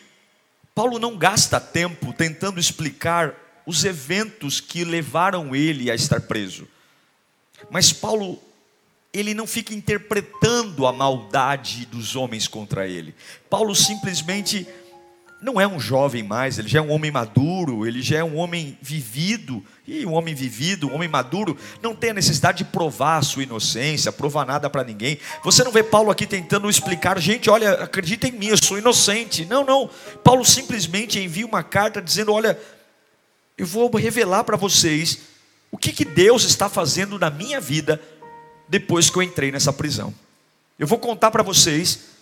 Paulo 0.76 1.00
não 1.00 1.16
gasta 1.16 1.62
tempo 1.62 2.12
tentando 2.12 2.60
explicar 2.60 3.34
os 3.66 3.86
eventos 3.86 4.60
que 4.60 4.84
levaram 4.84 5.56
ele 5.56 5.90
a 5.90 5.96
estar 5.96 6.20
preso. 6.20 6.68
Mas 7.72 7.94
Paulo 7.94 8.38
ele 9.14 9.34
não 9.34 9.48
fica 9.48 9.74
interpretando 9.74 10.86
a 10.86 10.92
maldade 10.92 11.86
dos 11.86 12.18
homens 12.18 12.50
contra 12.50 12.86
ele. 12.86 13.16
Paulo 13.50 13.74
simplesmente 13.74 14.68
não 15.42 15.60
é 15.60 15.68
um 15.68 15.80
jovem 15.80 16.24
mais, 16.24 16.58
ele 16.58 16.68
já 16.68 16.80
é 16.80 16.82
um 16.82 16.92
homem 16.92 17.12
maduro, 17.12 17.86
ele 17.86 18.02
já 18.02 18.18
é 18.18 18.24
um 18.24 18.38
homem 18.38 18.78
vivido. 18.82 19.64
E 19.88 20.06
um 20.06 20.14
homem 20.14 20.34
vivido, 20.34 20.88
um 20.88 20.96
homem 20.96 21.08
maduro, 21.08 21.56
não 21.82 21.96
tem 21.96 22.10
a 22.10 22.14
necessidade 22.14 22.60
de 22.60 22.64
provar 22.64 23.18
a 23.18 23.22
sua 23.22 23.44
inocência, 23.44 24.12
provar 24.12 24.46
nada 24.46 24.70
para 24.70 24.84
ninguém. 24.84 25.20
Você 25.44 25.64
não 25.64 25.72
vê 25.72 25.84
Paulo 25.84 26.10
aqui 26.10 26.26
tentando 26.26 26.70
explicar, 26.70 27.20
gente, 27.20 27.50
olha, 27.50 27.74
acredita 27.74 28.28
em 28.28 28.32
mim, 28.32 28.48
eu 28.48 28.58
sou 28.58 28.80
inocente. 28.80 29.46
Não, 29.46 29.64
não. 29.64 29.90
Paulo 30.24 30.44
simplesmente 30.44 31.20
envia 31.20 31.46
uma 31.46 31.62
carta 31.62 32.02
dizendo: 32.02 32.34
olha, 32.34 32.58
eu 33.58 33.68
vou 33.68 33.90
revelar 33.96 34.44
para 34.44 34.58
vocês 34.58 35.20
o 35.72 35.78
que, 35.78 35.92
que 35.92 36.06
Deus 36.06 36.44
está 36.44 36.68
fazendo 36.68 37.20
na 37.20 37.30
minha 37.30 37.62
vida 37.62 38.02
depois 38.68 39.10
que 39.10 39.18
eu 39.18 39.22
entrei 39.24 39.52
nessa 39.52 39.72
prisão. 39.72 40.14
Eu 40.80 40.88
vou 40.88 40.98
contar 40.98 41.30
para 41.30 41.44
vocês 41.44 42.15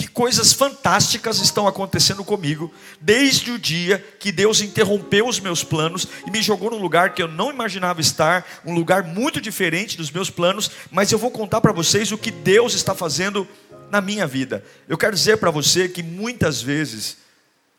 que 0.00 0.08
coisas 0.08 0.54
fantásticas 0.54 1.42
estão 1.42 1.68
acontecendo 1.68 2.24
comigo 2.24 2.72
desde 2.98 3.50
o 3.50 3.58
dia 3.58 4.02
que 4.18 4.32
Deus 4.32 4.62
interrompeu 4.62 5.28
os 5.28 5.38
meus 5.38 5.62
planos 5.62 6.08
e 6.26 6.30
me 6.30 6.40
jogou 6.40 6.70
num 6.70 6.78
lugar 6.78 7.12
que 7.12 7.22
eu 7.22 7.28
não 7.28 7.50
imaginava 7.50 8.00
estar, 8.00 8.46
um 8.64 8.74
lugar 8.74 9.02
muito 9.02 9.42
diferente 9.42 9.98
dos 9.98 10.10
meus 10.10 10.30
planos, 10.30 10.70
mas 10.90 11.12
eu 11.12 11.18
vou 11.18 11.30
contar 11.30 11.60
para 11.60 11.70
vocês 11.70 12.10
o 12.12 12.16
que 12.16 12.30
Deus 12.30 12.72
está 12.72 12.94
fazendo 12.94 13.46
na 13.90 14.00
minha 14.00 14.26
vida. 14.26 14.64
Eu 14.88 14.96
quero 14.96 15.14
dizer 15.14 15.36
para 15.36 15.50
você 15.50 15.86
que 15.86 16.02
muitas 16.02 16.62
vezes 16.62 17.18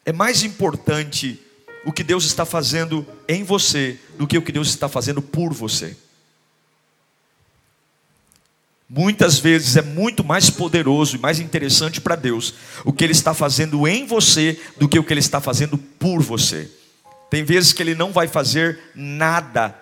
é 0.06 0.14
mais 0.14 0.44
importante 0.44 1.40
o 1.84 1.92
que 1.92 2.04
Deus 2.04 2.26
está 2.26 2.46
fazendo 2.46 3.04
em 3.28 3.44
você 3.44 3.98
do 4.16 4.28
que 4.28 4.38
o 4.38 4.44
que 4.44 4.52
Deus 4.52 4.68
está 4.68 4.88
fazendo 4.88 5.24
por 5.24 5.52
você. 5.52 5.98
Muitas 8.94 9.40
vezes 9.40 9.78
é 9.78 9.82
muito 9.82 10.22
mais 10.22 10.50
poderoso 10.50 11.16
e 11.16 11.20
mais 11.20 11.40
interessante 11.40 12.02
para 12.02 12.18
Deus 12.18 12.54
o 12.84 12.92
que 12.92 13.06
Ele 13.06 13.14
está 13.14 13.34
fazendo 13.34 13.88
em 13.88 14.06
você 14.06 14.60
do 14.78 14.90
que 14.90 15.00
o 15.00 15.04
que 15.04 15.14
Ele 15.14 15.22
está 15.22 15.40
fazendo 15.40 15.78
por 15.78 16.22
você. 16.22 16.70
Tem 17.30 17.42
vezes 17.42 17.72
que 17.72 17.82
Ele 17.82 17.96
não 17.96 18.12
vai 18.12 18.28
fazer 18.28 18.78
nada 18.94 19.74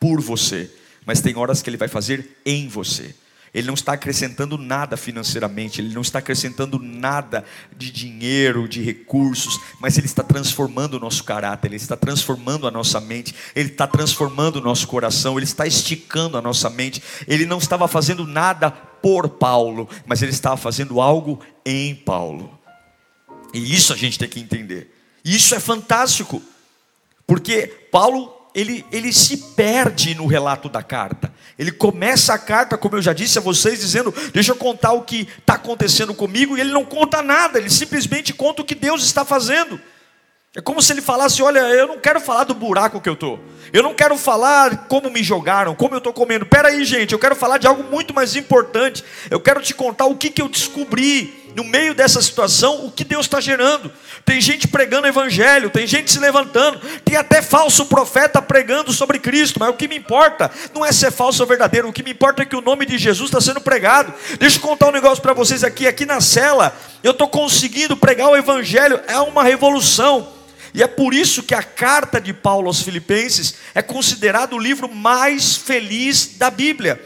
por 0.00 0.18
você, 0.18 0.70
mas 1.04 1.20
tem 1.20 1.36
horas 1.36 1.60
que 1.60 1.68
Ele 1.68 1.76
vai 1.76 1.88
fazer 1.88 2.38
em 2.46 2.66
você. 2.66 3.14
Ele 3.54 3.68
não 3.68 3.74
está 3.74 3.92
acrescentando 3.92 4.58
nada 4.58 4.96
financeiramente, 4.96 5.80
ele 5.80 5.94
não 5.94 6.02
está 6.02 6.18
acrescentando 6.18 6.80
nada 6.80 7.44
de 7.76 7.90
dinheiro, 7.92 8.68
de 8.68 8.82
recursos, 8.82 9.60
mas 9.80 9.96
ele 9.96 10.06
está 10.06 10.24
transformando 10.24 10.94
o 10.94 11.00
nosso 11.00 11.22
caráter, 11.22 11.68
ele 11.68 11.76
está 11.76 11.96
transformando 11.96 12.66
a 12.66 12.70
nossa 12.70 13.00
mente, 13.00 13.32
ele 13.54 13.68
está 13.68 13.86
transformando 13.86 14.56
o 14.56 14.60
nosso 14.60 14.88
coração, 14.88 15.38
ele 15.38 15.44
está 15.44 15.66
esticando 15.66 16.36
a 16.36 16.42
nossa 16.42 16.68
mente. 16.68 17.00
Ele 17.28 17.46
não 17.46 17.58
estava 17.58 17.86
fazendo 17.86 18.26
nada 18.26 18.72
por 18.72 19.28
Paulo, 19.28 19.88
mas 20.04 20.20
ele 20.20 20.32
estava 20.32 20.56
fazendo 20.56 21.00
algo 21.00 21.38
em 21.64 21.94
Paulo. 21.94 22.58
E 23.52 23.72
isso 23.72 23.92
a 23.92 23.96
gente 23.96 24.18
tem 24.18 24.28
que 24.28 24.40
entender. 24.40 24.92
Isso 25.24 25.54
é 25.54 25.60
fantástico, 25.60 26.42
porque 27.24 27.68
Paulo 27.92 28.43
ele, 28.54 28.86
ele 28.92 29.12
se 29.12 29.36
perde 29.36 30.14
no 30.14 30.26
relato 30.26 30.68
da 30.68 30.82
carta. 30.82 31.32
Ele 31.58 31.72
começa 31.72 32.34
a 32.34 32.38
carta, 32.38 32.78
como 32.78 32.96
eu 32.96 33.02
já 33.02 33.12
disse 33.12 33.38
a 33.38 33.42
vocês, 33.42 33.80
dizendo: 33.80 34.14
Deixa 34.32 34.52
eu 34.52 34.56
contar 34.56 34.92
o 34.92 35.02
que 35.02 35.28
está 35.38 35.54
acontecendo 35.54 36.14
comigo, 36.14 36.56
e 36.56 36.60
ele 36.60 36.72
não 36.72 36.84
conta 36.84 37.22
nada, 37.22 37.58
ele 37.58 37.70
simplesmente 37.70 38.32
conta 38.32 38.62
o 38.62 38.64
que 38.64 38.74
Deus 38.74 39.04
está 39.04 39.24
fazendo. 39.24 39.80
É 40.54 40.60
como 40.60 40.80
se 40.80 40.92
ele 40.92 41.00
falasse: 41.00 41.42
Olha, 41.42 41.60
eu 41.60 41.88
não 41.88 41.98
quero 41.98 42.20
falar 42.20 42.44
do 42.44 42.54
buraco 42.54 43.00
que 43.00 43.08
eu 43.08 43.14
estou, 43.14 43.40
eu 43.72 43.82
não 43.82 43.94
quero 43.94 44.16
falar 44.16 44.86
como 44.88 45.10
me 45.10 45.22
jogaram, 45.22 45.74
como 45.74 45.94
eu 45.94 45.98
estou 45.98 46.12
comendo. 46.12 46.46
Pera 46.46 46.68
aí, 46.68 46.84
gente, 46.84 47.12
eu 47.12 47.18
quero 47.18 47.34
falar 47.34 47.58
de 47.58 47.66
algo 47.66 47.82
muito 47.84 48.14
mais 48.14 48.36
importante. 48.36 49.04
Eu 49.30 49.40
quero 49.40 49.60
te 49.60 49.74
contar 49.74 50.06
o 50.06 50.16
que, 50.16 50.30
que 50.30 50.42
eu 50.42 50.48
descobri 50.48 51.52
no 51.54 51.64
meio 51.64 51.94
dessa 51.94 52.20
situação, 52.20 52.86
o 52.86 52.90
que 52.90 53.04
Deus 53.04 53.26
está 53.26 53.40
gerando. 53.40 53.92
Tem 54.24 54.40
gente 54.40 54.66
pregando 54.66 55.06
evangelho, 55.06 55.68
tem 55.68 55.86
gente 55.86 56.10
se 56.10 56.18
levantando, 56.18 56.80
tem 57.04 57.14
até 57.14 57.42
falso 57.42 57.84
profeta 57.86 58.40
pregando 58.40 58.90
sobre 58.92 59.18
Cristo, 59.18 59.60
mas 59.60 59.68
o 59.68 59.74
que 59.74 59.86
me 59.86 59.96
importa 59.96 60.50
não 60.74 60.84
é 60.84 60.90
ser 60.92 61.12
falso 61.12 61.42
ou 61.42 61.48
verdadeiro, 61.48 61.88
o 61.88 61.92
que 61.92 62.02
me 62.02 62.12
importa 62.12 62.42
é 62.42 62.46
que 62.46 62.56
o 62.56 62.62
nome 62.62 62.86
de 62.86 62.96
Jesus 62.96 63.28
está 63.28 63.40
sendo 63.40 63.60
pregado. 63.60 64.14
Deixa 64.38 64.56
eu 64.56 64.62
contar 64.62 64.88
um 64.88 64.92
negócio 64.92 65.22
para 65.22 65.34
vocês 65.34 65.62
aqui, 65.62 65.86
aqui 65.86 66.06
na 66.06 66.22
cela, 66.22 66.74
eu 67.02 67.10
estou 67.10 67.28
conseguindo 67.28 67.96
pregar 67.96 68.30
o 68.30 68.36
evangelho, 68.36 68.98
é 69.06 69.18
uma 69.18 69.44
revolução. 69.44 70.32
E 70.72 70.82
é 70.82 70.86
por 70.86 71.12
isso 71.14 71.42
que 71.42 71.54
a 71.54 71.62
carta 71.62 72.20
de 72.20 72.32
Paulo 72.32 72.66
aos 72.66 72.82
Filipenses 72.82 73.54
é 73.74 73.82
considerado 73.82 74.54
o 74.54 74.58
livro 74.58 74.88
mais 74.88 75.54
feliz 75.54 76.36
da 76.36 76.50
Bíblia. 76.50 77.00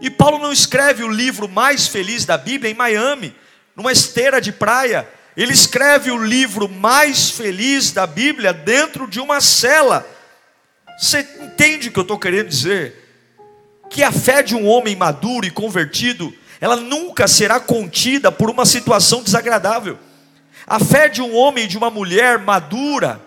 E 0.00 0.10
Paulo 0.10 0.38
não 0.38 0.52
escreve 0.52 1.02
o 1.02 1.08
livro 1.08 1.48
mais 1.48 1.88
feliz 1.88 2.24
da 2.24 2.36
Bíblia 2.36 2.70
em 2.70 2.74
Miami 2.74 3.34
numa 3.74 3.90
esteira 3.90 4.40
de 4.40 4.52
praia. 4.52 5.08
Ele 5.36 5.52
escreve 5.52 6.10
o 6.10 6.24
livro 6.24 6.68
mais 6.68 7.30
feliz 7.30 7.90
da 7.90 8.06
Bíblia 8.06 8.52
dentro 8.52 9.08
de 9.08 9.18
uma 9.18 9.40
cela. 9.40 10.06
Você 10.98 11.26
entende 11.40 11.88
o 11.88 11.92
que 11.92 11.98
eu 11.98 12.02
estou 12.02 12.18
querendo 12.18 12.48
dizer? 12.48 13.02
Que 13.90 14.02
a 14.02 14.12
fé 14.12 14.42
de 14.42 14.54
um 14.54 14.66
homem 14.66 14.94
maduro 14.94 15.44
e 15.44 15.50
convertido, 15.50 16.32
ela 16.60 16.76
nunca 16.76 17.26
será 17.26 17.58
contida 17.58 18.30
por 18.30 18.48
uma 18.48 18.64
situação 18.64 19.22
desagradável. 19.22 19.98
A 20.66 20.78
fé 20.78 21.08
de 21.08 21.20
um 21.20 21.34
homem 21.34 21.64
e 21.64 21.68
de 21.68 21.76
uma 21.76 21.90
mulher 21.90 22.38
madura 22.38 23.20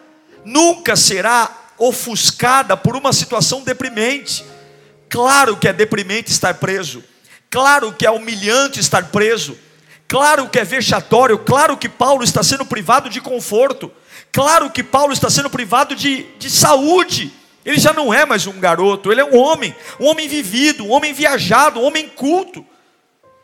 nunca 0.45 0.95
será 0.95 1.73
ofuscada 1.77 2.77
por 2.77 2.95
uma 2.95 3.11
situação 3.11 3.61
deprimente. 3.63 4.45
Claro 5.09 5.57
que 5.57 5.67
é 5.67 5.73
deprimente 5.73 6.31
estar 6.31 6.53
preso. 6.55 7.03
Claro 7.49 7.93
que 7.93 8.05
é 8.05 8.11
humilhante 8.11 8.79
estar 8.79 9.05
preso. 9.09 9.57
Claro 10.07 10.47
que 10.49 10.59
é 10.59 10.63
vexatório. 10.63 11.37
Claro 11.39 11.77
que 11.77 11.89
Paulo 11.89 12.23
está 12.23 12.41
sendo 12.41 12.65
privado 12.65 13.09
de 13.09 13.19
conforto. 13.19 13.91
Claro 14.31 14.69
que 14.69 14.83
Paulo 14.83 15.13
está 15.13 15.29
sendo 15.29 15.49
privado 15.49 15.95
de, 15.95 16.23
de 16.37 16.49
saúde. 16.49 17.33
Ele 17.65 17.77
já 17.77 17.91
não 17.91 18.13
é 18.13 18.25
mais 18.25 18.47
um 18.47 18.59
garoto, 18.59 19.11
ele 19.11 19.19
é 19.19 19.25
um 19.25 19.35
homem, 19.35 19.75
um 19.99 20.05
homem 20.05 20.25
vivido, 20.25 20.85
um 20.85 20.91
homem 20.91 21.11
viajado, 21.11 21.81
um 21.81 21.83
homem 21.83 22.07
culto. 22.07 22.65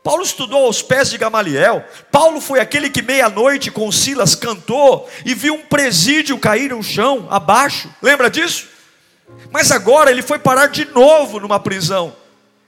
Paulo 0.02 0.24
estudou 0.24 0.66
aos 0.66 0.82
pés 0.82 1.10
de 1.10 1.18
Gamaliel. 1.18 1.84
Paulo 2.10 2.40
foi 2.40 2.60
aquele 2.62 2.90
que 2.90 3.02
meia-noite 3.02 3.70
com 3.70 3.92
Silas 3.92 4.34
cantou 4.34 5.10
e 5.26 5.34
viu 5.34 5.56
um 5.56 5.66
presídio 5.66 6.38
cair 6.38 6.70
no 6.70 6.82
chão, 6.82 7.28
abaixo. 7.30 7.90
Lembra 8.02 8.30
disso? 8.30 8.68
Mas 9.52 9.72
agora 9.72 10.12
ele 10.12 10.22
foi 10.22 10.40
parar 10.40 10.68
de 10.68 10.86
novo 10.86 11.40
numa 11.40 11.60
prisão. 11.60 12.16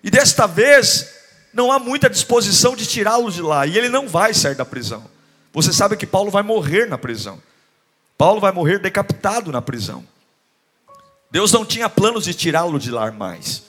E 0.03 0.09
desta 0.09 0.45
vez 0.47 1.09
não 1.55 1.71
há 1.71 1.79
muita 1.79 2.09
disposição 2.09 2.75
de 2.75 2.85
tirá-lo 2.85 3.31
de 3.31 3.41
lá. 3.41 3.65
E 3.65 3.77
ele 3.77 3.87
não 3.87 4.09
vai 4.09 4.33
sair 4.33 4.55
da 4.55 4.65
prisão. 4.65 5.05
Você 5.53 5.71
sabe 5.71 5.95
que 5.95 6.05
Paulo 6.05 6.29
vai 6.29 6.43
morrer 6.43 6.85
na 6.85 6.97
prisão. 6.97 7.41
Paulo 8.17 8.41
vai 8.41 8.51
morrer 8.51 8.77
decapitado 8.77 9.53
na 9.53 9.61
prisão. 9.61 10.05
Deus 11.31 11.53
não 11.53 11.65
tinha 11.65 11.89
planos 11.89 12.25
de 12.25 12.33
tirá-lo 12.33 12.77
de 12.77 12.91
lá 12.91 13.09
mais. 13.09 13.63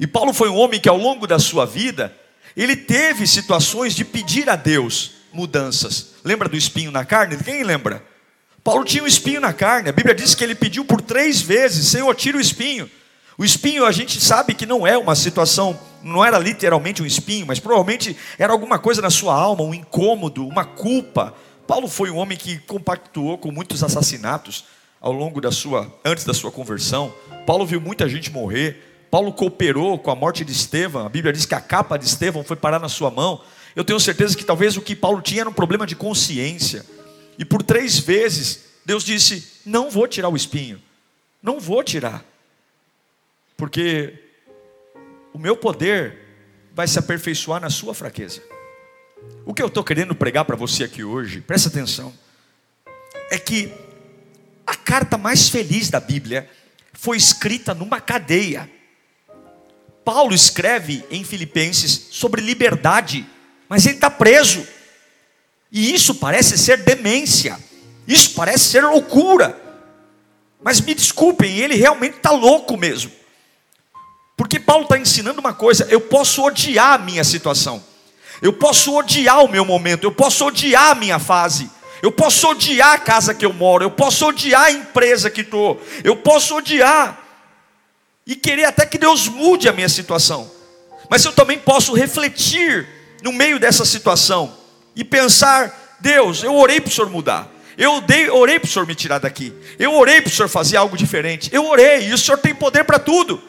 E 0.00 0.06
Paulo 0.06 0.32
foi 0.32 0.48
um 0.48 0.56
homem 0.56 0.80
que 0.80 0.88
ao 0.88 0.96
longo 0.96 1.26
da 1.26 1.38
sua 1.38 1.66
vida, 1.66 2.14
ele 2.56 2.74
teve 2.74 3.26
situações 3.26 3.94
de 3.94 4.02
pedir 4.02 4.48
a 4.48 4.56
Deus 4.56 5.12
mudanças. 5.30 6.14
Lembra 6.24 6.48
do 6.48 6.56
espinho 6.56 6.90
na 6.90 7.04
carne? 7.04 7.36
Quem 7.36 7.64
lembra? 7.64 8.02
Paulo 8.62 8.82
tinha 8.82 9.04
um 9.04 9.06
espinho 9.06 9.42
na 9.42 9.52
carne. 9.52 9.90
A 9.90 9.92
Bíblia 9.92 10.14
diz 10.14 10.34
que 10.34 10.42
ele 10.42 10.54
pediu 10.54 10.86
por 10.86 11.02
três 11.02 11.42
vezes: 11.42 11.88
Senhor, 11.88 12.14
tira 12.14 12.38
o 12.38 12.40
espinho. 12.40 12.90
O 13.36 13.44
espinho 13.44 13.84
a 13.84 13.90
gente 13.90 14.20
sabe 14.20 14.54
que 14.54 14.64
não 14.64 14.86
é 14.86 14.96
uma 14.96 15.16
situação, 15.16 15.78
não 16.02 16.24
era 16.24 16.38
literalmente 16.38 17.02
um 17.02 17.06
espinho, 17.06 17.46
mas 17.46 17.58
provavelmente 17.58 18.16
era 18.38 18.52
alguma 18.52 18.78
coisa 18.78 19.02
na 19.02 19.10
sua 19.10 19.34
alma, 19.34 19.64
um 19.64 19.74
incômodo, 19.74 20.46
uma 20.46 20.64
culpa. 20.64 21.34
Paulo 21.66 21.88
foi 21.88 22.10
um 22.10 22.16
homem 22.16 22.38
que 22.38 22.58
compactuou 22.58 23.36
com 23.36 23.50
muitos 23.50 23.82
assassinatos 23.82 24.66
ao 25.00 25.10
longo 25.12 25.40
da 25.40 25.50
sua, 25.50 25.92
antes 26.04 26.24
da 26.24 26.32
sua 26.32 26.52
conversão. 26.52 27.12
Paulo 27.44 27.66
viu 27.66 27.80
muita 27.80 28.08
gente 28.08 28.30
morrer. 28.30 29.06
Paulo 29.10 29.32
cooperou 29.32 29.98
com 29.98 30.10
a 30.12 30.14
morte 30.14 30.44
de 30.44 30.52
Estevão. 30.52 31.04
A 31.04 31.08
Bíblia 31.08 31.32
diz 31.32 31.44
que 31.44 31.54
a 31.54 31.60
capa 31.60 31.96
de 31.96 32.04
Estevão 32.04 32.44
foi 32.44 32.56
parar 32.56 32.78
na 32.78 32.88
sua 32.88 33.10
mão. 33.10 33.40
Eu 33.74 33.84
tenho 33.84 33.98
certeza 33.98 34.36
que 34.36 34.44
talvez 34.44 34.76
o 34.76 34.80
que 34.80 34.94
Paulo 34.94 35.20
tinha 35.20 35.40
era 35.40 35.50
um 35.50 35.52
problema 35.52 35.86
de 35.86 35.96
consciência. 35.96 36.86
E 37.36 37.44
por 37.44 37.64
três 37.64 37.98
vezes 37.98 38.60
Deus 38.86 39.02
disse: 39.02 39.60
Não 39.66 39.90
vou 39.90 40.06
tirar 40.06 40.28
o 40.28 40.36
espinho, 40.36 40.80
não 41.42 41.58
vou 41.58 41.82
tirar 41.82 42.24
porque 43.56 44.14
o 45.32 45.38
meu 45.38 45.56
poder 45.56 46.18
vai 46.74 46.88
se 46.88 46.98
aperfeiçoar 46.98 47.60
na 47.60 47.70
sua 47.70 47.94
fraqueza. 47.94 48.42
O 49.46 49.54
que 49.54 49.62
eu 49.62 49.68
estou 49.68 49.84
querendo 49.84 50.14
pregar 50.14 50.44
para 50.44 50.56
você 50.56 50.84
aqui 50.84 51.04
hoje, 51.04 51.40
presta 51.40 51.68
atenção, 51.68 52.12
é 53.30 53.38
que 53.38 53.72
a 54.66 54.74
carta 54.74 55.16
mais 55.16 55.48
feliz 55.48 55.90
da 55.90 56.00
Bíblia 56.00 56.48
foi 56.92 57.16
escrita 57.16 57.74
numa 57.74 58.00
cadeia. 58.00 58.70
Paulo 60.04 60.34
escreve 60.34 61.04
em 61.10 61.24
Filipenses 61.24 62.08
sobre 62.10 62.42
liberdade, 62.42 63.26
mas 63.68 63.86
ele 63.86 63.96
está 63.96 64.10
preso. 64.10 64.66
E 65.70 65.94
isso 65.94 66.14
parece 66.16 66.56
ser 66.56 66.78
demência, 66.78 67.58
isso 68.06 68.34
parece 68.34 68.64
ser 68.64 68.84
loucura. 68.84 69.60
Mas 70.62 70.80
me 70.80 70.94
desculpem, 70.94 71.58
ele 71.58 71.74
realmente 71.74 72.16
está 72.16 72.30
louco 72.30 72.76
mesmo. 72.76 73.10
Porque 74.36 74.58
Paulo 74.58 74.84
está 74.84 74.98
ensinando 74.98 75.40
uma 75.40 75.52
coisa: 75.52 75.86
eu 75.90 76.00
posso 76.00 76.42
odiar 76.42 76.94
a 76.94 76.98
minha 76.98 77.24
situação, 77.24 77.82
eu 78.42 78.52
posso 78.52 78.96
odiar 78.96 79.44
o 79.44 79.48
meu 79.48 79.64
momento, 79.64 80.04
eu 80.04 80.12
posso 80.12 80.46
odiar 80.46 80.90
a 80.90 80.94
minha 80.94 81.18
fase, 81.18 81.70
eu 82.02 82.10
posso 82.10 82.48
odiar 82.48 82.94
a 82.94 82.98
casa 82.98 83.34
que 83.34 83.46
eu 83.46 83.52
moro, 83.52 83.84
eu 83.84 83.90
posso 83.90 84.26
odiar 84.26 84.64
a 84.64 84.72
empresa 84.72 85.30
que 85.30 85.42
estou, 85.42 85.80
eu 86.02 86.16
posso 86.16 86.56
odiar 86.56 87.20
e 88.26 88.34
querer 88.34 88.64
até 88.64 88.84
que 88.86 88.98
Deus 88.98 89.28
mude 89.28 89.68
a 89.68 89.72
minha 89.72 89.88
situação, 89.88 90.50
mas 91.08 91.24
eu 91.24 91.32
também 91.32 91.58
posso 91.58 91.94
refletir 91.94 92.88
no 93.22 93.32
meio 93.32 93.58
dessa 93.58 93.84
situação 93.84 94.54
e 94.96 95.04
pensar: 95.04 95.96
Deus, 96.00 96.42
eu 96.42 96.54
orei 96.54 96.80
para 96.80 96.90
o 96.90 96.92
Senhor 96.92 97.08
mudar. 97.08 97.50
Eu 97.76 97.94
orei, 97.94 98.30
orei 98.30 98.58
para 98.60 98.68
o 98.68 98.70
Senhor 98.70 98.86
me 98.86 98.94
tirar 98.94 99.18
daqui. 99.18 99.52
Eu 99.78 99.94
orei 99.94 100.20
para 100.20 100.28
o 100.28 100.32
Senhor 100.32 100.48
fazer 100.48 100.76
algo 100.76 100.96
diferente. 100.96 101.50
Eu 101.52 101.66
orei, 101.66 102.08
e 102.08 102.12
o 102.12 102.18
Senhor 102.18 102.38
tem 102.38 102.54
poder 102.54 102.84
para 102.84 103.00
tudo. 103.00 103.42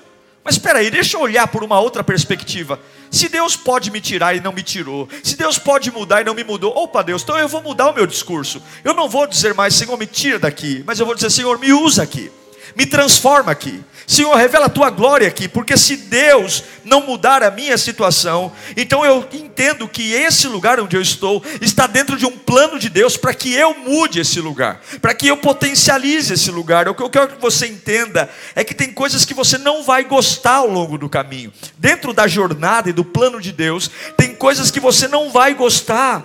Mas 0.46 0.56
espera 0.58 0.78
aí, 0.78 0.92
deixa 0.92 1.18
eu 1.18 1.22
olhar 1.22 1.48
por 1.48 1.64
uma 1.64 1.80
outra 1.80 2.04
perspectiva. 2.04 2.80
Se 3.10 3.28
Deus 3.28 3.56
pode 3.56 3.90
me 3.90 4.00
tirar 4.00 4.36
e 4.36 4.40
não 4.40 4.54
me 4.54 4.62
tirou, 4.62 5.10
se 5.24 5.36
Deus 5.36 5.58
pode 5.58 5.90
mudar 5.90 6.22
e 6.22 6.24
não 6.24 6.36
me 6.36 6.44
mudou, 6.44 6.72
opa 6.78 7.02
Deus, 7.02 7.24
então 7.24 7.36
eu 7.36 7.48
vou 7.48 7.64
mudar 7.64 7.90
o 7.90 7.96
meu 7.96 8.06
discurso. 8.06 8.62
Eu 8.84 8.94
não 8.94 9.10
vou 9.10 9.26
dizer 9.26 9.56
mais, 9.56 9.74
Senhor, 9.74 9.98
me 9.98 10.06
tira 10.06 10.38
daqui, 10.38 10.84
mas 10.86 11.00
eu 11.00 11.06
vou 11.08 11.16
dizer, 11.16 11.32
Senhor, 11.32 11.58
me 11.58 11.74
usa 11.74 12.04
aqui, 12.04 12.32
me 12.76 12.86
transforma 12.86 13.52
aqui. 13.52 13.84
Senhor, 14.08 14.36
revela 14.36 14.68
a 14.68 14.70
tua 14.70 14.92
glória 14.92 15.28
aqui, 15.28 15.48
porque 15.48 15.76
se 15.76 15.98
Deus 15.98 16.64
não 16.84 17.02
mudar 17.02 17.42
a 17.42 17.50
minha 17.50 17.76
situação, 17.76 18.52
então 18.78 19.04
eu 19.04 19.28
entendo 19.34 19.88
que 19.88 20.14
esse 20.14 20.48
lugar 20.48 20.80
onde 20.80 20.96
eu 20.96 21.02
estou 21.02 21.44
está 21.60 21.88
dentro 21.88 22.16
de 22.16 22.26
um 22.26 22.38
plano 22.38 22.78
de 22.78 22.88
Deus 22.88 23.18
para 23.18 23.34
que 23.34 23.54
eu 23.54 23.74
mude 23.74 24.20
esse 24.20 24.40
lugar, 24.40 24.80
para 25.02 25.16
que 25.16 25.28
eu 25.28 25.38
potencialize 25.38 26.32
esse 26.32 26.52
lugar. 26.52 26.88
O 26.88 26.94
que 26.94 27.02
eu 27.02 27.10
quero 27.10 27.30
que 27.30 27.42
você 27.42 27.66
entenda 27.66 28.30
é 28.54 28.64
que 28.64 28.76
tem 28.76 28.94
coisas 28.94 29.26
que 29.26 29.34
você 29.34 29.58
não 29.58 29.84
vai 29.84 30.04
gostar 30.04 30.58
ao 30.58 30.70
longo 30.70 31.00
do 31.00 31.10
caminho. 31.10 31.52
Dentro 31.78 32.14
da 32.14 32.28
jornada 32.28 32.90
e 32.90 32.94
do 32.94 33.04
plano 33.04 33.42
de 33.42 33.52
Deus, 33.52 33.90
tem 34.16 34.36
coisas 34.36 34.70
que 34.70 34.80
você 34.80 35.08
não 35.08 35.32
vai 35.32 35.56
gostar. 35.56 36.24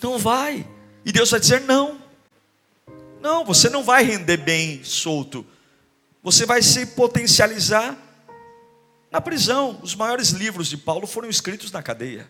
Não 0.00 0.18
vai. 0.18 0.64
E 1.04 1.10
Deus 1.10 1.30
vai 1.30 1.40
dizer 1.40 1.62
não. 1.62 2.03
Não, 3.24 3.44
você 3.44 3.68
não 3.68 3.82
vai 3.82 4.04
render 4.04 4.36
bem 4.36 4.84
solto 4.84 5.44
você 6.24 6.46
vai 6.46 6.62
se 6.62 6.86
potencializar 6.86 7.94
na 9.12 9.20
prisão. 9.20 9.78
Os 9.82 9.94
maiores 9.94 10.30
livros 10.30 10.68
de 10.68 10.78
Paulo 10.78 11.06
foram 11.06 11.28
escritos 11.28 11.70
na 11.70 11.82
cadeia. 11.82 12.26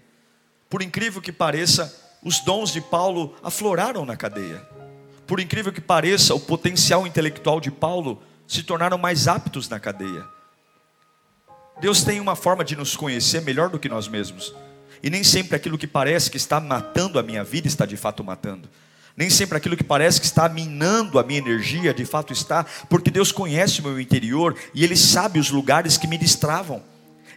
Por 0.69 0.83
incrível 0.83 1.23
que 1.23 1.31
pareça, 1.31 1.95
os 2.21 2.41
dons 2.41 2.73
de 2.73 2.81
Paulo 2.81 3.37
afloraram 3.41 4.05
na 4.05 4.17
cadeia. 4.17 4.67
Por 5.29 5.39
incrível 5.39 5.73
que 5.73 5.81
pareça, 5.81 6.35
o 6.35 6.41
potencial 6.41 7.07
intelectual 7.07 7.61
de 7.61 7.71
Paulo 7.71 8.21
se 8.49 8.65
tornaram 8.65 8.99
mais 8.99 9.29
aptos 9.29 9.69
na 9.69 9.79
cadeia. 9.79 10.27
Deus 11.81 12.03
tem 12.03 12.19
uma 12.19 12.35
forma 12.35 12.65
de 12.65 12.75
nos 12.75 12.97
conhecer 12.97 13.43
melhor 13.43 13.71
do 13.71 13.79
que 13.79 13.89
nós 13.89 14.09
mesmos. 14.09 14.53
E 15.05 15.09
nem 15.09 15.23
sempre 15.23 15.55
aquilo 15.55 15.79
que 15.79 15.87
parece 15.87 16.29
que 16.29 16.37
está 16.37 16.59
matando 16.59 17.17
a 17.17 17.23
minha 17.23 17.45
vida 17.45 17.69
está 17.69 17.87
de 17.87 17.97
fato 17.97 18.25
matando. 18.25 18.69
Nem 19.17 19.31
sempre 19.31 19.57
aquilo 19.57 19.77
que 19.77 19.85
parece 19.85 20.21
que 20.21 20.27
está 20.27 20.49
minando 20.49 21.19
a 21.19 21.23
minha 21.23 21.39
energia, 21.39 21.95
de 21.95 22.05
fato 22.05 22.33
está, 22.33 22.65
porque 22.89 23.11
Deus 23.11 23.31
conhece 23.31 23.81
o 23.81 23.85
meu 23.85 24.01
interior 24.01 24.57
e 24.75 24.83
Ele 24.83 24.97
sabe 24.97 25.39
os 25.39 25.51
lugares 25.51 25.97
que 25.97 26.09
me 26.09 26.19
destravam, 26.19 26.83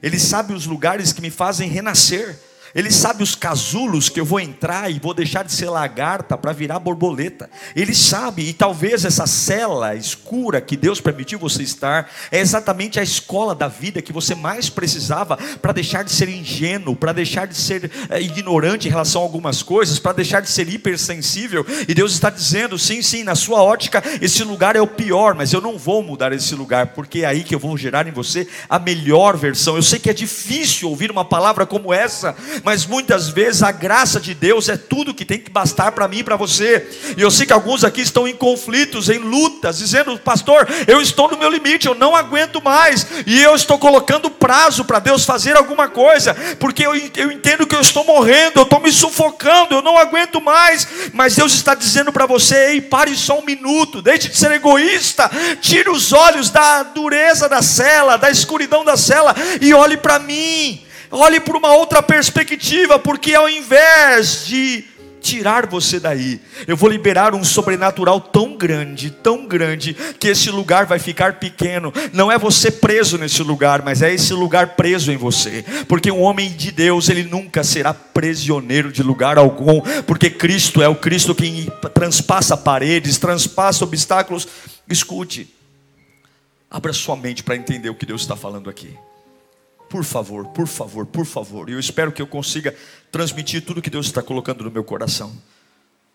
Ele 0.01 0.17
sabe 0.17 0.53
os 0.53 0.65
lugares 0.65 1.13
que 1.13 1.21
me 1.21 1.29
fazem 1.29 1.69
renascer. 1.69 2.39
Ele 2.75 2.91
sabe 2.91 3.23
os 3.23 3.35
casulos 3.35 4.09
que 4.09 4.19
eu 4.19 4.25
vou 4.25 4.39
entrar 4.39 4.91
e 4.91 4.99
vou 4.99 5.13
deixar 5.13 5.43
de 5.43 5.51
ser 5.51 5.69
lagarta 5.69 6.37
para 6.37 6.51
virar 6.51 6.79
borboleta. 6.79 7.49
Ele 7.75 7.93
sabe, 7.93 8.43
e 8.43 8.53
talvez 8.53 9.05
essa 9.05 9.25
cela 9.25 9.95
escura 9.95 10.61
que 10.61 10.77
Deus 10.77 10.99
permitiu 11.01 11.39
você 11.39 11.63
estar, 11.63 12.09
é 12.31 12.39
exatamente 12.39 12.99
a 12.99 13.03
escola 13.03 13.55
da 13.55 13.67
vida 13.67 14.01
que 14.01 14.13
você 14.13 14.35
mais 14.35 14.69
precisava 14.69 15.37
para 15.61 15.73
deixar 15.73 16.03
de 16.03 16.11
ser 16.11 16.29
ingênuo, 16.29 16.95
para 16.95 17.13
deixar 17.13 17.47
de 17.47 17.55
ser 17.55 17.89
é, 18.09 18.21
ignorante 18.21 18.87
em 18.87 18.91
relação 18.91 19.21
a 19.21 19.25
algumas 19.25 19.63
coisas, 19.63 19.99
para 19.99 20.13
deixar 20.13 20.41
de 20.41 20.49
ser 20.49 20.67
hipersensível. 20.69 21.65
E 21.87 21.93
Deus 21.93 22.13
está 22.13 22.29
dizendo: 22.29 22.77
sim, 22.77 23.01
sim, 23.01 23.23
na 23.23 23.35
sua 23.35 23.61
ótica, 23.61 24.03
esse 24.21 24.43
lugar 24.43 24.75
é 24.75 24.81
o 24.81 24.87
pior, 24.87 25.35
mas 25.35 25.53
eu 25.53 25.61
não 25.61 25.77
vou 25.77 26.03
mudar 26.03 26.31
esse 26.33 26.55
lugar, 26.55 26.87
porque 26.87 27.19
é 27.19 27.25
aí 27.25 27.43
que 27.43 27.55
eu 27.55 27.59
vou 27.59 27.77
gerar 27.77 28.07
em 28.07 28.11
você 28.11 28.47
a 28.69 28.79
melhor 28.79 29.37
versão. 29.37 29.75
Eu 29.75 29.83
sei 29.83 29.99
que 29.99 30.09
é 30.09 30.13
difícil 30.13 30.89
ouvir 30.89 31.11
uma 31.11 31.25
palavra 31.25 31.65
como 31.65 31.93
essa, 31.93 32.35
mas 32.63 32.85
muitas 32.85 33.29
vezes 33.29 33.63
a 33.63 33.71
graça 33.71 34.19
de 34.19 34.33
Deus 34.33 34.69
é 34.69 34.77
tudo 34.77 35.13
que 35.13 35.25
tem 35.25 35.39
que 35.39 35.49
bastar 35.49 35.91
para 35.91 36.07
mim 36.07 36.19
e 36.19 36.23
para 36.23 36.35
você. 36.35 36.87
E 37.17 37.21
eu 37.21 37.31
sei 37.31 37.45
que 37.45 37.53
alguns 37.53 37.83
aqui 37.83 38.01
estão 38.01 38.27
em 38.27 38.35
conflitos, 38.35 39.09
em 39.09 39.17
lutas, 39.17 39.77
dizendo, 39.77 40.17
pastor, 40.19 40.67
eu 40.87 41.01
estou 41.01 41.29
no 41.29 41.37
meu 41.37 41.49
limite, 41.49 41.87
eu 41.87 41.95
não 41.95 42.15
aguento 42.15 42.61
mais, 42.63 43.05
e 43.25 43.41
eu 43.41 43.55
estou 43.55 43.77
colocando 43.77 44.29
prazo 44.29 44.85
para 44.85 44.99
Deus 44.99 45.25
fazer 45.25 45.55
alguma 45.55 45.87
coisa, 45.87 46.33
porque 46.59 46.85
eu, 46.85 46.95
eu 47.15 47.31
entendo 47.31 47.65
que 47.65 47.75
eu 47.75 47.81
estou 47.81 48.03
morrendo, 48.03 48.59
eu 48.59 48.63
estou 48.63 48.79
me 48.79 48.91
sufocando, 48.91 49.75
eu 49.75 49.81
não 49.81 49.97
aguento 49.97 50.41
mais, 50.41 50.87
mas 51.13 51.35
Deus 51.35 51.53
está 51.53 51.75
dizendo 51.75 52.11
para 52.11 52.25
você, 52.25 52.71
ei, 52.71 52.81
pare 52.81 53.15
só 53.15 53.39
um 53.39 53.45
minuto, 53.45 54.01
deixe 54.01 54.29
de 54.29 54.37
ser 54.37 54.51
egoísta, 54.51 55.29
tire 55.61 55.89
os 55.89 56.13
olhos 56.13 56.49
da 56.49 56.83
dureza 56.83 57.49
da 57.49 57.61
cela, 57.61 58.17
da 58.17 58.29
escuridão 58.29 58.83
da 58.83 58.97
cela, 58.97 59.35
e 59.61 59.73
olhe 59.73 59.97
para 59.97 60.19
mim. 60.19 60.86
Olhe 61.11 61.39
por 61.39 61.55
uma 61.55 61.73
outra 61.73 62.01
perspectiva, 62.01 62.99
porque 62.99 63.33
ao 63.33 63.49
invés 63.49 64.45
de 64.45 64.85
tirar 65.27 65.65
você 65.65 65.99
daí. 65.99 66.39
Eu 66.65 66.77
vou 66.77 66.89
liberar 66.89 67.35
um 67.35 67.43
sobrenatural 67.43 68.21
tão 68.21 68.55
grande, 68.55 69.11
tão 69.11 69.45
grande, 69.45 69.93
que 69.93 70.27
esse 70.29 70.49
lugar 70.49 70.85
vai 70.85 70.99
ficar 70.99 71.33
pequeno. 71.33 71.93
Não 72.13 72.31
é 72.31 72.37
você 72.37 72.71
preso 72.71 73.17
nesse 73.17 73.43
lugar, 73.43 73.81
mas 73.81 74.01
é 74.01 74.13
esse 74.13 74.33
lugar 74.33 74.75
preso 74.75 75.11
em 75.11 75.17
você. 75.17 75.65
Porque 75.87 76.11
um 76.11 76.21
homem 76.21 76.49
de 76.51 76.71
Deus, 76.71 77.09
ele 77.09 77.23
nunca 77.23 77.63
será 77.63 77.93
prisioneiro 77.93 78.91
de 78.91 79.03
lugar 79.03 79.37
algum, 79.37 79.81
porque 80.05 80.29
Cristo 80.29 80.81
é 80.81 80.87
o 80.87 80.95
Cristo 80.95 81.35
que 81.35 81.69
transpassa 81.93 82.55
paredes, 82.55 83.17
transpassa 83.17 83.83
obstáculos. 83.83 84.47
Escute, 84.89 85.53
abra 86.71 86.93
sua 86.93 87.17
mente 87.17 87.43
para 87.43 87.57
entender 87.57 87.89
o 87.89 87.95
que 87.95 88.05
Deus 88.05 88.21
está 88.21 88.35
falando 88.35 88.69
aqui. 88.69 88.95
Por 89.89 90.03
favor, 90.03 90.47
por 90.47 90.67
favor, 90.67 91.05
por 91.05 91.25
favor. 91.25 91.69
E 91.69 91.73
eu 91.73 91.79
espero 91.79 92.11
que 92.11 92.21
eu 92.21 92.27
consiga 92.27 92.75
transmitir 93.11 93.65
tudo 93.65 93.81
que 93.81 93.89
Deus 93.89 94.07
está 94.07 94.21
colocando 94.21 94.63
no 94.63 94.71
meu 94.71 94.83
coração. 94.83 95.35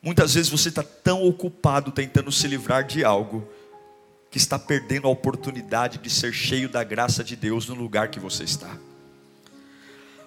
Muitas 0.02 0.34
vezes 0.34 0.50
você 0.50 0.68
está 0.68 0.82
tão 0.82 1.24
ocupado 1.24 1.90
tentando 1.92 2.30
se 2.32 2.46
livrar 2.48 2.84
de 2.84 3.04
algo, 3.04 3.48
que 4.30 4.36
está 4.38 4.58
perdendo 4.58 5.06
a 5.06 5.10
oportunidade 5.10 5.98
de 5.98 6.10
ser 6.10 6.32
cheio 6.32 6.68
da 6.68 6.82
graça 6.82 7.22
de 7.22 7.36
Deus 7.36 7.68
no 7.68 7.74
lugar 7.74 8.08
que 8.08 8.18
você 8.18 8.44
está. 8.44 8.76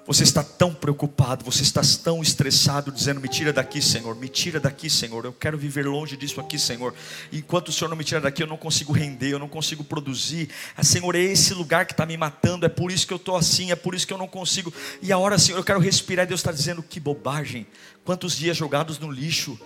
Você 0.07 0.21
está 0.21 0.43
tão 0.43 0.71
preocupado, 0.71 1.43
você 1.43 1.63
está 1.63 1.81
tão 2.03 2.21
estressado, 2.21 2.91
dizendo: 2.91 3.19
Me 3.19 3.27
tira 3.27 3.51
daqui, 3.51 3.81
Senhor, 3.81 4.15
me 4.15 4.29
tira 4.29 4.59
daqui, 4.59 4.87
Senhor. 4.87 5.25
Eu 5.25 5.33
quero 5.33 5.57
viver 5.57 5.87
longe 5.87 6.15
disso 6.15 6.39
aqui, 6.39 6.59
Senhor. 6.59 6.93
Enquanto 7.33 7.69
o 7.69 7.71
Senhor 7.71 7.89
não 7.89 7.97
me 7.97 8.03
tira 8.03 8.21
daqui, 8.21 8.43
eu 8.43 8.47
não 8.47 8.55
consigo 8.55 8.93
render, 8.93 9.31
eu 9.31 9.39
não 9.39 9.49
consigo 9.49 9.83
produzir. 9.83 10.49
Ah, 10.77 10.83
Senhor, 10.83 11.15
é 11.15 11.19
esse 11.19 11.55
lugar 11.55 11.87
que 11.87 11.93
está 11.93 12.05
me 12.05 12.15
matando, 12.17 12.67
é 12.67 12.69
por 12.69 12.91
isso 12.91 13.07
que 13.07 13.13
eu 13.13 13.17
estou 13.17 13.35
assim, 13.35 13.71
é 13.71 13.75
por 13.75 13.95
isso 13.95 14.05
que 14.05 14.13
eu 14.13 14.17
não 14.17 14.27
consigo. 14.27 14.71
E 15.01 15.11
a 15.11 15.17
hora, 15.17 15.39
Senhor, 15.39 15.57
eu 15.57 15.63
quero 15.63 15.79
respirar. 15.79 16.27
Deus 16.27 16.39
está 16.39 16.51
dizendo: 16.51 16.83
Que 16.83 16.99
bobagem, 16.99 17.65
quantos 18.03 18.37
dias 18.37 18.55
jogados 18.55 18.99
no 18.99 19.11
lixo. 19.11 19.59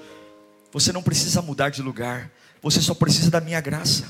Você 0.71 0.93
não 0.93 1.03
precisa 1.03 1.41
mudar 1.41 1.69
de 1.69 1.81
lugar, 1.81 2.31
você 2.61 2.79
só 2.79 2.93
precisa 2.93 3.29
da 3.29 3.41
minha 3.41 3.59
graça. 3.59 4.05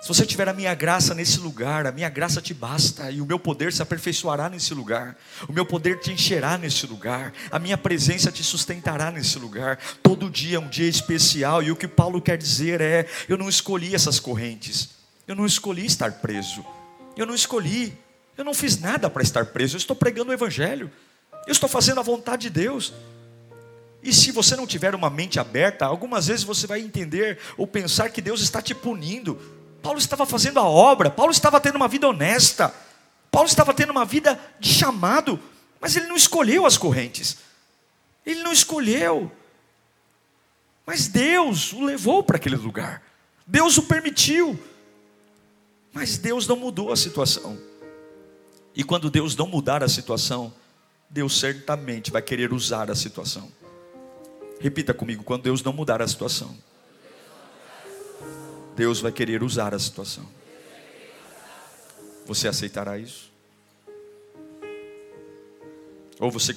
Se 0.00 0.08
você 0.08 0.24
tiver 0.24 0.48
a 0.48 0.54
minha 0.54 0.74
graça 0.74 1.14
nesse 1.14 1.38
lugar, 1.38 1.86
a 1.86 1.92
minha 1.92 2.08
graça 2.08 2.40
te 2.40 2.54
basta 2.54 3.10
e 3.10 3.20
o 3.20 3.26
meu 3.26 3.38
poder 3.38 3.70
se 3.70 3.82
aperfeiçoará 3.82 4.48
nesse 4.48 4.72
lugar. 4.72 5.14
O 5.46 5.52
meu 5.52 5.66
poder 5.66 6.00
te 6.00 6.10
encherá 6.10 6.56
nesse 6.56 6.86
lugar. 6.86 7.34
A 7.50 7.58
minha 7.58 7.76
presença 7.76 8.32
te 8.32 8.42
sustentará 8.42 9.10
nesse 9.10 9.38
lugar. 9.38 9.78
Todo 10.02 10.30
dia 10.30 10.56
é 10.56 10.60
um 10.60 10.68
dia 10.68 10.88
especial 10.88 11.62
e 11.62 11.70
o 11.70 11.76
que 11.76 11.86
Paulo 11.86 12.22
quer 12.22 12.38
dizer 12.38 12.80
é: 12.80 13.06
eu 13.28 13.36
não 13.36 13.46
escolhi 13.46 13.94
essas 13.94 14.18
correntes. 14.18 14.88
Eu 15.28 15.36
não 15.36 15.44
escolhi 15.44 15.84
estar 15.84 16.12
preso. 16.12 16.64
Eu 17.14 17.26
não 17.26 17.34
escolhi. 17.34 17.92
Eu 18.38 18.44
não 18.44 18.54
fiz 18.54 18.80
nada 18.80 19.10
para 19.10 19.22
estar 19.22 19.44
preso. 19.46 19.76
Eu 19.76 19.78
estou 19.78 19.94
pregando 19.94 20.30
o 20.30 20.34
evangelho. 20.34 20.90
Eu 21.46 21.52
estou 21.52 21.68
fazendo 21.68 22.00
a 22.00 22.02
vontade 22.02 22.42
de 22.44 22.50
Deus. 22.50 22.94
E 24.02 24.14
se 24.14 24.32
você 24.32 24.56
não 24.56 24.66
tiver 24.66 24.94
uma 24.94 25.10
mente 25.10 25.38
aberta, 25.38 25.84
algumas 25.84 26.26
vezes 26.26 26.42
você 26.42 26.66
vai 26.66 26.80
entender 26.80 27.38
ou 27.58 27.66
pensar 27.66 28.08
que 28.08 28.22
Deus 28.22 28.40
está 28.40 28.62
te 28.62 28.74
punindo 28.74 29.59
Paulo 29.82 29.98
estava 29.98 30.26
fazendo 30.26 30.58
a 30.58 30.64
obra, 30.64 31.10
Paulo 31.10 31.32
estava 31.32 31.60
tendo 31.60 31.76
uma 31.76 31.88
vida 31.88 32.08
honesta, 32.08 32.74
Paulo 33.30 33.48
estava 33.48 33.72
tendo 33.72 33.90
uma 33.90 34.04
vida 34.04 34.38
de 34.58 34.72
chamado, 34.72 35.38
mas 35.80 35.96
ele 35.96 36.06
não 36.06 36.16
escolheu 36.16 36.66
as 36.66 36.76
correntes, 36.76 37.38
ele 38.24 38.42
não 38.42 38.52
escolheu, 38.52 39.30
mas 40.86 41.08
Deus 41.08 41.72
o 41.72 41.84
levou 41.84 42.22
para 42.22 42.36
aquele 42.36 42.56
lugar, 42.56 43.02
Deus 43.46 43.78
o 43.78 43.82
permitiu, 43.82 44.58
mas 45.92 46.18
Deus 46.18 46.46
não 46.46 46.56
mudou 46.56 46.92
a 46.92 46.96
situação, 46.96 47.58
e 48.74 48.84
quando 48.84 49.10
Deus 49.10 49.34
não 49.34 49.46
mudar 49.46 49.82
a 49.82 49.88
situação, 49.88 50.52
Deus 51.08 51.38
certamente 51.40 52.10
vai 52.10 52.22
querer 52.22 52.52
usar 52.52 52.90
a 52.90 52.94
situação. 52.94 53.50
Repita 54.60 54.94
comigo: 54.94 55.24
quando 55.24 55.42
Deus 55.42 55.62
não 55.62 55.72
mudar 55.72 56.00
a 56.00 56.06
situação, 56.06 56.56
Deus 58.74 59.00
vai 59.00 59.12
querer 59.12 59.42
usar 59.42 59.74
a 59.74 59.78
situação. 59.78 60.26
Você 62.26 62.48
aceitará 62.48 62.98
isso? 62.98 63.30
Ou 66.18 66.30
você 66.30 66.56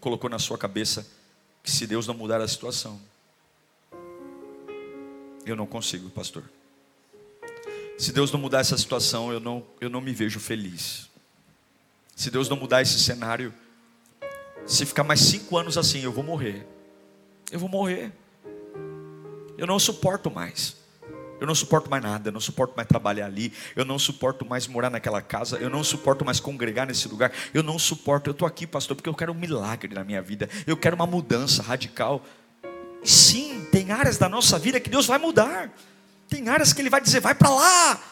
colocou 0.00 0.28
na 0.30 0.38
sua 0.38 0.56
cabeça 0.56 1.06
que 1.62 1.70
se 1.70 1.86
Deus 1.86 2.06
não 2.06 2.14
mudar 2.14 2.40
a 2.40 2.48
situação, 2.48 3.00
eu 5.44 5.56
não 5.56 5.66
consigo, 5.66 6.08
pastor. 6.10 6.44
Se 7.98 8.12
Deus 8.12 8.30
não 8.30 8.38
mudar 8.38 8.60
essa 8.60 8.78
situação, 8.78 9.32
eu 9.32 9.40
não, 9.40 9.66
eu 9.80 9.90
não 9.90 10.00
me 10.00 10.12
vejo 10.12 10.38
feliz. 10.38 11.08
Se 12.14 12.30
Deus 12.30 12.48
não 12.48 12.56
mudar 12.56 12.82
esse 12.82 12.98
cenário, 13.00 13.52
se 14.66 14.86
ficar 14.86 15.02
mais 15.02 15.20
cinco 15.20 15.56
anos 15.56 15.76
assim, 15.76 16.00
eu 16.00 16.12
vou 16.12 16.22
morrer. 16.22 16.66
Eu 17.50 17.58
vou 17.58 17.68
morrer. 17.68 18.12
Eu 19.56 19.66
não 19.66 19.78
suporto 19.78 20.30
mais. 20.30 20.76
Eu 21.40 21.46
não 21.46 21.54
suporto 21.54 21.88
mais 21.88 22.02
nada, 22.02 22.28
eu 22.28 22.32
não 22.32 22.40
suporto 22.40 22.74
mais 22.76 22.88
trabalhar 22.88 23.26
ali, 23.26 23.52
eu 23.76 23.84
não 23.84 23.98
suporto 23.98 24.44
mais 24.44 24.66
morar 24.66 24.90
naquela 24.90 25.22
casa, 25.22 25.56
eu 25.58 25.70
não 25.70 25.84
suporto 25.84 26.24
mais 26.24 26.40
congregar 26.40 26.86
nesse 26.86 27.06
lugar, 27.06 27.32
eu 27.54 27.62
não 27.62 27.78
suporto, 27.78 28.28
eu 28.28 28.32
estou 28.32 28.46
aqui, 28.46 28.66
pastor, 28.66 28.96
porque 28.96 29.08
eu 29.08 29.14
quero 29.14 29.32
um 29.32 29.36
milagre 29.36 29.94
na 29.94 30.02
minha 30.02 30.20
vida, 30.20 30.48
eu 30.66 30.76
quero 30.76 30.96
uma 30.96 31.06
mudança 31.06 31.62
radical. 31.62 32.24
E 33.02 33.08
sim, 33.08 33.66
tem 33.70 33.92
áreas 33.92 34.18
da 34.18 34.28
nossa 34.28 34.58
vida 34.58 34.80
que 34.80 34.90
Deus 34.90 35.06
vai 35.06 35.18
mudar, 35.18 35.72
tem 36.28 36.48
áreas 36.48 36.72
que 36.72 36.82
Ele 36.82 36.90
vai 36.90 37.00
dizer, 37.00 37.20
vai 37.20 37.34
para 37.34 37.50
lá, 37.50 38.02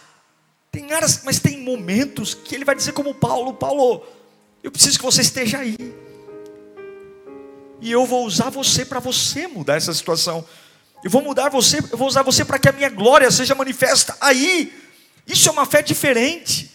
tem 0.71 0.93
áreas, 0.93 1.23
mas 1.25 1.41
tem 1.41 1.63
momentos 1.63 2.33
que 2.33 2.55
Ele 2.55 2.65
vai 2.65 2.77
dizer, 2.77 2.93
como 2.93 3.13
Paulo: 3.13 3.55
Paulo, 3.55 4.07
eu 4.63 4.71
preciso 4.71 4.99
que 4.99 5.05
você 5.05 5.23
esteja 5.23 5.59
aí, 5.59 5.77
e 7.81 7.91
eu 7.91 8.07
vou 8.07 8.25
usar 8.25 8.51
você 8.51 8.85
para 8.85 9.01
você 9.01 9.49
mudar 9.49 9.77
essa 9.77 9.93
situação. 9.93 10.45
Eu 11.07 11.11
vou 11.11 11.23
mudar 11.23 11.49
você, 11.51 11.79
eu 11.79 11.97
vou 11.97 12.09
usar 12.09 12.23
você 12.23 12.45
para 12.45 12.59
que 12.59 12.69
a 12.69 12.73
minha 12.73 12.89
glória 12.89 13.31
seja 13.31 13.55
manifesta 13.55 14.17
aí. 14.21 14.77
Isso 15.25 15.49
é 15.49 15.53
uma 15.53 15.65
fé 15.65 15.81
diferente. 15.81 16.69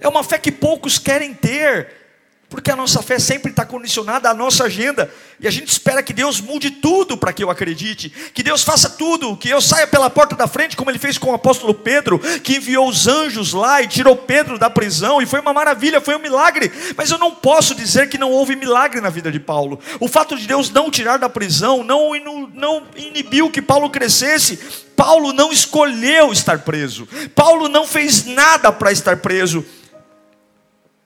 É 0.00 0.08
uma 0.08 0.24
fé 0.24 0.38
que 0.38 0.50
poucos 0.50 0.98
querem 0.98 1.34
ter. 1.34 2.07
Porque 2.48 2.70
a 2.70 2.76
nossa 2.76 3.02
fé 3.02 3.18
sempre 3.18 3.50
está 3.50 3.66
condicionada 3.66 4.30
à 4.30 4.32
nossa 4.32 4.64
agenda. 4.64 5.12
E 5.38 5.46
a 5.46 5.50
gente 5.50 5.68
espera 5.68 6.02
que 6.02 6.14
Deus 6.14 6.40
mude 6.40 6.70
tudo 6.70 7.14
para 7.14 7.30
que 7.30 7.44
eu 7.44 7.50
acredite. 7.50 8.08
Que 8.32 8.42
Deus 8.42 8.62
faça 8.62 8.88
tudo. 8.88 9.36
Que 9.36 9.50
eu 9.50 9.60
saia 9.60 9.86
pela 9.86 10.08
porta 10.08 10.34
da 10.34 10.46
frente, 10.46 10.74
como 10.74 10.90
ele 10.90 10.98
fez 10.98 11.18
com 11.18 11.30
o 11.30 11.34
apóstolo 11.34 11.74
Pedro, 11.74 12.18
que 12.42 12.56
enviou 12.56 12.88
os 12.88 13.06
anjos 13.06 13.52
lá 13.52 13.82
e 13.82 13.86
tirou 13.86 14.16
Pedro 14.16 14.58
da 14.58 14.70
prisão. 14.70 15.20
E 15.20 15.26
foi 15.26 15.40
uma 15.40 15.52
maravilha, 15.52 16.00
foi 16.00 16.16
um 16.16 16.20
milagre. 16.20 16.72
Mas 16.96 17.10
eu 17.10 17.18
não 17.18 17.34
posso 17.34 17.74
dizer 17.74 18.08
que 18.08 18.16
não 18.16 18.30
houve 18.30 18.56
milagre 18.56 19.02
na 19.02 19.10
vida 19.10 19.30
de 19.30 19.38
Paulo. 19.38 19.78
O 20.00 20.08
fato 20.08 20.34
de 20.34 20.46
Deus 20.46 20.70
não 20.70 20.90
tirar 20.90 21.18
da 21.18 21.28
prisão 21.28 21.84
não, 21.84 22.12
não 22.54 22.86
inibiu 22.96 23.50
que 23.50 23.60
Paulo 23.60 23.90
crescesse. 23.90 24.58
Paulo 24.96 25.34
não 25.34 25.52
escolheu 25.52 26.32
estar 26.32 26.60
preso. 26.60 27.06
Paulo 27.34 27.68
não 27.68 27.86
fez 27.86 28.24
nada 28.24 28.72
para 28.72 28.90
estar 28.90 29.18
preso. 29.18 29.62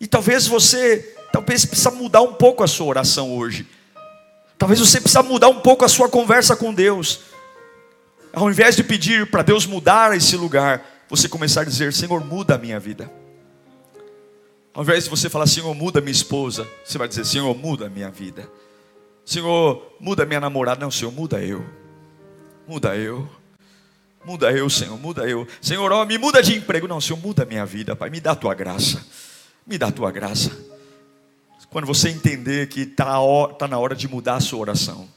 E 0.00 0.06
talvez 0.06 0.46
você 0.46 1.16
Talvez 1.32 1.64
precisa 1.64 1.90
mudar 1.90 2.20
um 2.20 2.34
pouco 2.34 2.62
a 2.62 2.66
sua 2.68 2.86
oração 2.86 3.34
hoje. 3.36 3.66
Talvez 4.58 4.78
você 4.78 5.00
precisa 5.00 5.22
mudar 5.22 5.48
um 5.48 5.60
pouco 5.60 5.84
a 5.84 5.88
sua 5.88 6.08
conversa 6.08 6.54
com 6.54 6.72
Deus. 6.72 7.20
Ao 8.32 8.50
invés 8.50 8.76
de 8.76 8.84
pedir 8.84 9.30
para 9.30 9.42
Deus 9.42 9.66
mudar 9.66 10.16
esse 10.16 10.36
lugar, 10.36 11.04
você 11.08 11.28
começar 11.28 11.62
a 11.62 11.64
dizer: 11.64 11.92
Senhor, 11.92 12.24
muda 12.24 12.54
a 12.54 12.58
minha 12.58 12.78
vida. 12.78 13.10
Ao 14.74 14.82
invés 14.82 15.04
de 15.04 15.10
você 15.10 15.28
falar, 15.28 15.46
Senhor, 15.46 15.74
muda 15.74 16.00
minha 16.00 16.12
esposa, 16.12 16.66
você 16.82 16.96
vai 16.96 17.06
dizer, 17.06 17.26
Senhor, 17.26 17.54
muda 17.54 17.86
a 17.86 17.90
minha 17.90 18.10
vida. 18.10 18.48
Senhor, 19.24 19.94
muda 20.00 20.24
minha 20.24 20.40
namorada. 20.40 20.80
Não, 20.80 20.90
Senhor, 20.90 21.12
muda 21.12 21.40
eu. 21.42 21.64
Muda 22.66 22.96
eu. 22.96 23.28
Muda 24.24 24.50
eu, 24.50 24.70
Senhor, 24.70 24.98
muda 24.98 25.28
eu. 25.28 25.46
Senhor, 25.60 26.06
me 26.06 26.16
muda 26.16 26.42
de 26.42 26.56
emprego. 26.56 26.88
Não, 26.88 27.00
Senhor, 27.00 27.18
muda 27.18 27.42
a 27.42 27.46
minha 27.46 27.66
vida, 27.66 27.94
Pai. 27.94 28.08
Me 28.08 28.20
dá 28.20 28.32
a 28.32 28.36
tua 28.36 28.54
graça. 28.54 29.04
Me 29.66 29.76
dá 29.76 29.88
a 29.88 29.92
tua 29.92 30.10
graça. 30.10 30.50
Quando 31.72 31.86
você 31.86 32.10
entender 32.10 32.68
que 32.68 32.82
está 32.82 33.16
tá 33.58 33.66
na 33.66 33.78
hora 33.78 33.96
de 33.96 34.06
mudar 34.06 34.34
a 34.34 34.40
sua 34.40 34.58
oração, 34.58 35.08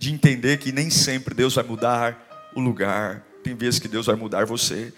de 0.00 0.12
entender 0.12 0.58
que 0.58 0.72
nem 0.72 0.90
sempre 0.90 1.32
Deus 1.32 1.54
vai 1.54 1.62
mudar 1.62 2.50
o 2.56 2.60
lugar, 2.60 3.22
tem 3.44 3.54
vezes 3.54 3.78
que 3.78 3.86
Deus 3.86 4.06
vai 4.06 4.16
mudar 4.16 4.44
você. 4.44 4.92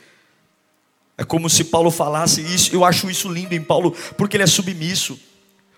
É 1.18 1.24
como 1.24 1.51
se 1.51 1.64
Paulo 1.64 1.90
falasse 1.90 2.40
isso, 2.40 2.74
eu 2.74 2.87
acho 2.87 3.11
isso 3.11 3.31
lindo 3.31 3.55
em 3.55 3.62
Paulo, 3.62 3.94
porque 4.16 4.38
ele 4.38 4.44
é 4.44 4.46
submisso. 4.46 5.20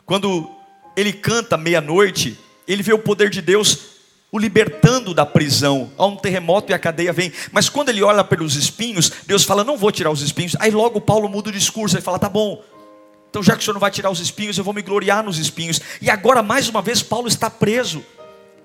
Quando 0.07 0.49
ele 0.97 1.13
canta 1.13 1.57
meia-noite, 1.57 2.39
ele 2.69 2.81
vê 2.81 2.93
o 2.93 2.99
poder 2.99 3.31
de 3.31 3.43
Deus 3.43 3.99
o 4.31 4.39
libertando 4.39 5.13
da 5.13 5.27
prisão. 5.27 5.91
Há 5.99 6.07
um 6.07 6.15
terremoto 6.15 6.71
e 6.71 6.75
a 6.75 6.79
cadeia 6.79 7.13
vem. 7.13 7.33
Mas 7.51 7.69
quando 7.69 7.89
ele 7.89 8.01
olha 8.01 8.23
pelos 8.23 8.55
espinhos, 8.55 9.11
Deus 9.27 9.43
fala: 9.43 9.65
Não 9.65 9.77
vou 9.77 9.91
tirar 9.91 10.13
os 10.13 10.23
espinhos. 10.23 10.55
Aí 10.61 10.71
logo 10.71 11.01
Paulo 11.01 11.29
muda 11.29 11.49
o 11.49 11.53
discurso. 11.53 11.97
Ele 11.97 12.03
fala: 12.03 12.17
Tá 12.17 12.29
bom, 12.29 12.63
então, 13.31 13.45
já 13.45 13.55
que 13.55 13.61
o 13.61 13.63
Senhor 13.63 13.75
não 13.75 13.81
vai 13.81 13.93
tirar 13.93 14.11
os 14.11 14.19
espinhos, 14.19 14.59
eu 14.59 14.65
vou 14.65 14.75
me 14.75 14.83
gloriar 14.83 15.23
nos 15.23 15.39
espinhos. 15.39 15.81
E 16.03 16.11
agora, 16.11 16.43
mais 16.43 16.69
uma 16.69 16.83
vez, 16.83 17.01
Paulo 17.01 17.29
está 17.29 17.49
preso. 17.49 18.05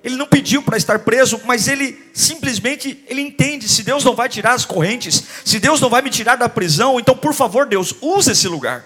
Ele 0.04 0.16
não 0.16 0.26
pediu 0.26 0.64
para 0.64 0.76
estar 0.76 1.00
preso, 1.00 1.40
mas 1.46 1.68
ele 1.68 2.04
simplesmente 2.14 3.04
ele 3.08 3.22
entende: 3.22 3.70
se 3.70 3.84
Deus 3.84 4.04
não 4.04 4.16
vai 4.16 4.28
tirar 4.28 4.54
as 4.54 4.66
correntes, 4.66 5.24
se 5.46 5.60
Deus 5.60 5.80
não 5.80 5.90
vai 5.90 6.02
me 6.02 6.10
tirar 6.10 6.36
da 6.36 6.50
prisão, 6.50 7.00
então, 7.00 7.16
por 7.16 7.34
favor, 7.34 7.68
Deus, 7.68 7.94
usa 8.02 8.32
esse 8.32 8.48
lugar. 8.48 8.84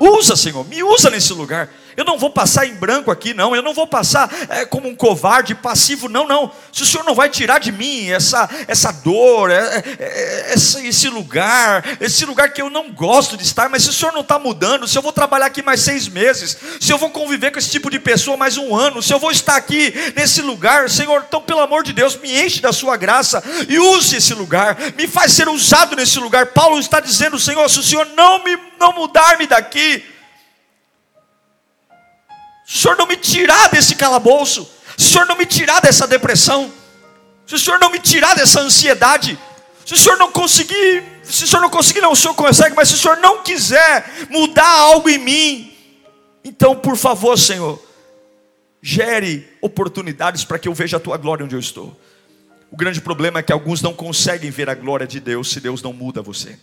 Usa, 0.00 0.34
Senhor, 0.34 0.66
me 0.66 0.82
usa 0.82 1.10
nesse 1.10 1.34
lugar. 1.34 1.70
Eu 1.98 2.04
não 2.04 2.16
vou 2.16 2.30
passar 2.30 2.64
em 2.64 2.76
branco 2.76 3.10
aqui, 3.10 3.34
não. 3.34 3.56
Eu 3.56 3.60
não 3.60 3.74
vou 3.74 3.84
passar 3.84 4.32
é, 4.50 4.64
como 4.64 4.88
um 4.88 4.94
covarde, 4.94 5.52
passivo, 5.52 6.08
não, 6.08 6.28
não. 6.28 6.48
Se 6.72 6.84
o 6.84 6.86
Senhor 6.86 7.02
não 7.02 7.12
vai 7.12 7.28
tirar 7.28 7.58
de 7.58 7.72
mim 7.72 8.08
essa, 8.08 8.48
essa 8.68 8.92
dor, 8.92 9.50
é, 9.50 9.82
é, 9.98 10.52
esse, 10.54 10.86
esse 10.86 11.08
lugar, 11.08 11.84
esse 12.00 12.24
lugar 12.24 12.52
que 12.52 12.62
eu 12.62 12.70
não 12.70 12.92
gosto 12.92 13.36
de 13.36 13.42
estar, 13.42 13.68
mas 13.68 13.82
se 13.82 13.90
o 13.90 13.92
Senhor 13.92 14.12
não 14.12 14.20
está 14.20 14.38
mudando, 14.38 14.86
se 14.86 14.96
eu 14.96 15.02
vou 15.02 15.12
trabalhar 15.12 15.46
aqui 15.46 15.60
mais 15.60 15.80
seis 15.80 16.06
meses, 16.06 16.56
se 16.80 16.92
eu 16.92 16.98
vou 16.98 17.10
conviver 17.10 17.50
com 17.50 17.58
esse 17.58 17.70
tipo 17.70 17.90
de 17.90 17.98
pessoa 17.98 18.36
mais 18.36 18.56
um 18.56 18.76
ano, 18.76 19.02
se 19.02 19.12
eu 19.12 19.18
vou 19.18 19.32
estar 19.32 19.56
aqui 19.56 19.92
nesse 20.14 20.40
lugar, 20.40 20.88
Senhor, 20.88 21.24
então 21.26 21.42
pelo 21.42 21.62
amor 21.62 21.82
de 21.82 21.92
Deus, 21.92 22.14
me 22.14 22.44
enche 22.44 22.60
da 22.60 22.72
sua 22.72 22.96
graça 22.96 23.42
e 23.68 23.76
use 23.76 24.14
esse 24.14 24.34
lugar, 24.34 24.78
me 24.96 25.08
faz 25.08 25.32
ser 25.32 25.48
usado 25.48 25.96
nesse 25.96 26.20
lugar. 26.20 26.46
Paulo 26.46 26.78
está 26.78 27.00
dizendo, 27.00 27.40
Senhor, 27.40 27.68
se 27.68 27.80
o 27.80 27.82
Senhor 27.82 28.06
não 28.14 28.44
me 28.44 28.56
não 28.78 28.92
mudar-me 28.92 29.48
daqui, 29.48 30.04
o 32.74 32.78
Senhor 32.78 32.96
não 32.96 33.06
me 33.06 33.16
tirar 33.16 33.68
desse 33.68 33.94
calabouço, 33.94 34.68
se 34.96 35.06
o 35.06 35.10
Senhor 35.10 35.26
não 35.26 35.36
me 35.36 35.46
tirar 35.46 35.80
dessa 35.80 36.06
depressão, 36.06 36.72
se 37.46 37.54
o 37.54 37.58
Senhor 37.58 37.78
não 37.78 37.90
me 37.90 37.98
tirar 37.98 38.34
dessa 38.34 38.60
ansiedade, 38.60 39.38
se 39.86 39.94
o 39.94 39.96
Senhor 39.96 40.18
não 40.18 40.30
conseguir, 40.30 41.02
se 41.22 41.44
o 41.44 41.48
Senhor 41.48 41.62
não 41.62 41.70
conseguir, 41.70 42.00
não, 42.00 42.12
o 42.12 42.16
Senhor 42.16 42.34
consegue, 42.34 42.76
mas 42.76 42.88
se 42.88 42.94
o 42.94 42.98
Senhor 42.98 43.16
não 43.18 43.42
quiser 43.42 44.28
mudar 44.28 44.68
algo 44.68 45.08
em 45.08 45.18
mim, 45.18 45.76
então, 46.44 46.76
por 46.76 46.96
favor, 46.96 47.38
Senhor, 47.38 47.82
gere 48.82 49.48
oportunidades 49.60 50.44
para 50.44 50.58
que 50.58 50.68
eu 50.68 50.74
veja 50.74 50.98
a 50.98 51.00
tua 51.00 51.16
glória 51.16 51.44
onde 51.44 51.54
eu 51.54 51.60
estou. 51.60 51.98
O 52.70 52.76
grande 52.76 53.00
problema 53.00 53.40
é 53.40 53.42
que 53.42 53.52
alguns 53.52 53.80
não 53.80 53.94
conseguem 53.94 54.50
ver 54.50 54.68
a 54.68 54.74
glória 54.74 55.06
de 55.06 55.20
Deus 55.20 55.50
se 55.50 55.60
Deus 55.60 55.82
não 55.82 55.92
muda 55.92 56.20
você. 56.20 56.58